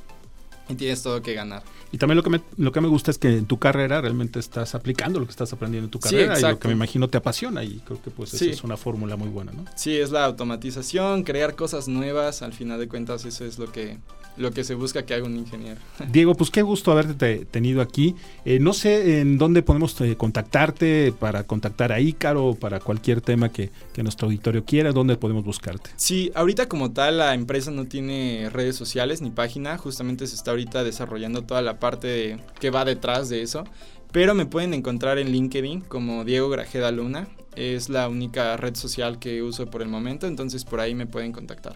y 0.70 0.76
tienes 0.76 1.02
todo 1.02 1.22
que 1.22 1.34
ganar. 1.34 1.64
Y 1.94 2.00
también 2.00 2.18
lo 2.18 2.24
que, 2.24 2.32
me, 2.32 2.42
lo 2.58 2.72
que 2.72 2.82
me 2.82 2.88
gusta 2.88 3.12
es 3.12 3.20
que 3.20 3.38
en 3.38 3.46
tu 3.46 3.60
carrera 3.60 4.02
realmente 4.02 4.40
estás 4.40 4.74
aplicando 4.74 5.20
lo 5.20 5.28
que 5.28 5.32
estás 5.32 5.54
aprendiendo 5.54 5.86
en 5.86 5.92
tu 5.92 6.00
carrera 6.00 6.40
y 6.40 6.42
lo 6.42 6.58
que 6.58 6.68
me 6.68 6.74
imagino 6.74 7.08
te 7.08 7.20
apasiona 7.20 7.64
y 7.64 7.82
creo 7.86 8.02
que 8.02 8.10
pues 8.10 8.34
eso 8.34 8.46
es 8.46 8.64
una 8.64 8.78
fórmula 8.78 9.16
muy 9.16 9.30
buena, 9.30 9.52
¿no? 9.52 9.66
Sí, 9.76 9.96
es 9.96 10.10
la 10.10 10.26
automatización, 10.26 11.22
crear 11.22 11.56
cosas 11.56 11.88
nuevas, 11.88 12.42
al 12.42 12.52
final 12.52 12.80
de 12.80 12.88
cuentas 12.88 13.26
eso 13.26 13.46
es 13.46 13.60
lo 13.60 13.72
que 13.72 14.00
lo 14.38 14.52
que 14.52 14.64
se 14.64 14.74
busca 14.76 15.04
que 15.04 15.14
haga 15.14 15.26
un 15.26 15.38
ingeniero. 15.38 15.80
Diego, 16.12 16.36
pues 16.36 16.50
qué 16.50 16.62
gusto 16.62 16.92
haberte 16.92 17.46
tenido 17.46 17.82
aquí. 17.82 18.16
Eh, 18.46 18.60
no 18.60 18.74
sé 18.74 19.20
en 19.20 19.38
dónde 19.38 19.62
podemos 19.62 20.00
eh, 20.02 20.16
contactarte 20.16 21.14
para 21.20 21.44
contactar 21.44 21.92
a 21.92 22.00
Ícaro, 22.00 22.56
para 22.56 22.80
cualquier 22.80 23.22
tema 23.22 23.50
que, 23.50 23.70
que, 23.94 24.04
nuestro 24.04 24.28
auditorio 24.28 24.66
quiera, 24.66 24.92
¿dónde 24.92 25.18
podemos 25.18 25.44
buscarte? 25.44 25.92
Sí, 25.96 26.32
ahorita 26.36 26.68
como 26.68 26.92
tal 26.92 27.20
la 27.20 27.34
empresa 27.34 27.72
no 27.72 27.86
tiene 27.86 28.50
redes 28.52 28.76
sociales 28.76 29.22
ni 29.22 29.30
página, 29.30 29.78
justamente 29.78 30.28
se 30.28 30.36
está 30.36 30.52
ahorita 30.52 30.84
desarrollando 30.84 31.44
toda 31.44 31.62
la 31.62 31.80
parte 31.84 32.38
que 32.62 32.70
va 32.70 32.86
detrás 32.86 33.28
de 33.28 33.42
eso. 33.42 33.66
Pero 34.14 34.34
me 34.36 34.46
pueden 34.46 34.74
encontrar 34.74 35.18
en 35.18 35.34
LinkedIn 35.34 35.82
como 35.82 36.24
Diego 36.24 36.48
Grajeda 36.48 36.92
Luna. 36.92 37.28
Es 37.58 37.90
la 37.90 38.08
única 38.08 38.56
red 38.56 38.76
social 38.76 39.20
que 39.20 39.44
uso 39.44 39.66
por 39.66 39.82
el 39.82 39.90
momento, 39.90 40.26
entonces 40.26 40.64
por 40.64 40.80
ahí 40.80 40.96
me 40.96 41.08
pueden 41.08 41.34
contactar. 41.34 41.76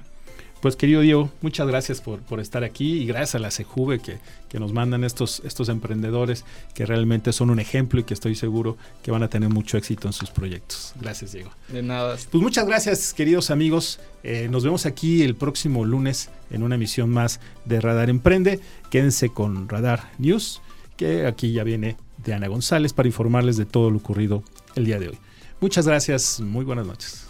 Pues 0.61 0.75
querido 0.75 1.01
Diego, 1.01 1.29
muchas 1.41 1.67
gracias 1.67 2.01
por, 2.01 2.19
por 2.21 2.39
estar 2.39 2.63
aquí 2.63 2.93
y 2.99 3.05
gracias 3.05 3.35
a 3.35 3.39
la 3.39 3.51
CEJUVE 3.51 3.99
que, 3.99 4.17
que, 4.49 4.59
nos 4.59 4.73
mandan 4.73 5.03
estos, 5.03 5.41
estos 5.45 5.69
emprendedores 5.69 6.45
que 6.73 6.85
realmente 6.85 7.31
son 7.31 7.51
un 7.51 7.59
ejemplo 7.59 7.99
y 7.99 8.03
que 8.03 8.15
estoy 8.15 8.33
seguro 8.33 8.75
que 9.03 9.11
van 9.11 9.21
a 9.21 9.27
tener 9.27 9.49
mucho 9.49 9.77
éxito 9.77 10.07
en 10.07 10.13
sus 10.13 10.31
proyectos. 10.31 10.93
Gracias 10.99 11.33
Diego. 11.33 11.51
De 11.67 11.83
nada. 11.83 12.17
Pues 12.31 12.41
muchas 12.41 12.65
gracias 12.65 13.13
queridos 13.13 13.51
amigos. 13.51 13.99
Eh, 14.23 14.47
nos 14.49 14.63
vemos 14.63 14.87
aquí 14.87 15.21
el 15.21 15.35
próximo 15.35 15.85
lunes 15.85 16.31
en 16.49 16.63
una 16.63 16.75
emisión 16.75 17.11
más 17.11 17.39
de 17.65 17.79
Radar 17.79 18.09
Emprende. 18.09 18.59
Quédense 18.89 19.29
con 19.29 19.69
Radar 19.69 20.11
News, 20.17 20.61
que 20.95 21.27
aquí 21.27 21.51
ya 21.51 21.63
viene 21.63 21.97
de 22.25 22.33
Ana 22.33 22.47
González 22.47 22.93
para 22.93 23.07
informarles 23.07 23.57
de 23.57 23.65
todo 23.65 23.91
lo 23.91 23.97
ocurrido 23.97 24.43
el 24.75 24.85
día 24.85 24.99
de 24.99 25.09
hoy. 25.09 25.17
Muchas 25.59 25.87
gracias, 25.87 26.39
muy 26.39 26.65
buenas 26.65 26.85
noches. 26.87 27.26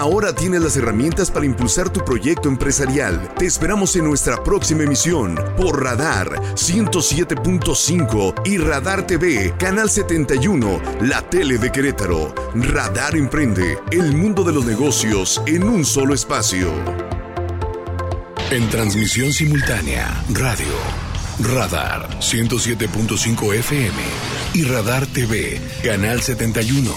Ahora 0.00 0.32
tienes 0.32 0.62
las 0.62 0.78
herramientas 0.78 1.30
para 1.30 1.44
impulsar 1.44 1.90
tu 1.90 2.02
proyecto 2.02 2.48
empresarial. 2.48 3.34
Te 3.36 3.44
esperamos 3.44 3.94
en 3.96 4.06
nuestra 4.06 4.42
próxima 4.42 4.84
emisión 4.84 5.38
por 5.58 5.82
Radar 5.82 6.40
107.5 6.54 8.46
y 8.46 8.56
Radar 8.56 9.06
TV, 9.06 9.52
Canal 9.58 9.90
71, 9.90 10.80
la 11.02 11.20
tele 11.28 11.58
de 11.58 11.70
Querétaro. 11.70 12.34
Radar 12.54 13.14
Emprende, 13.14 13.76
el 13.90 14.16
mundo 14.16 14.42
de 14.42 14.54
los 14.54 14.64
negocios 14.64 15.42
en 15.44 15.64
un 15.64 15.84
solo 15.84 16.14
espacio. 16.14 16.72
En 18.50 18.70
transmisión 18.70 19.34
simultánea, 19.34 20.24
radio. 20.32 20.72
Radar 21.40 22.08
107.5 22.20 23.54
FM 23.54 24.02
y 24.54 24.64
Radar 24.64 25.06
TV, 25.06 25.60
Canal 25.84 26.22
71, 26.22 26.90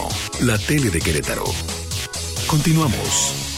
la 0.44 0.58
tele 0.58 0.90
de 0.90 1.02
Querétaro. 1.02 1.44
Continuamos. 2.54 3.53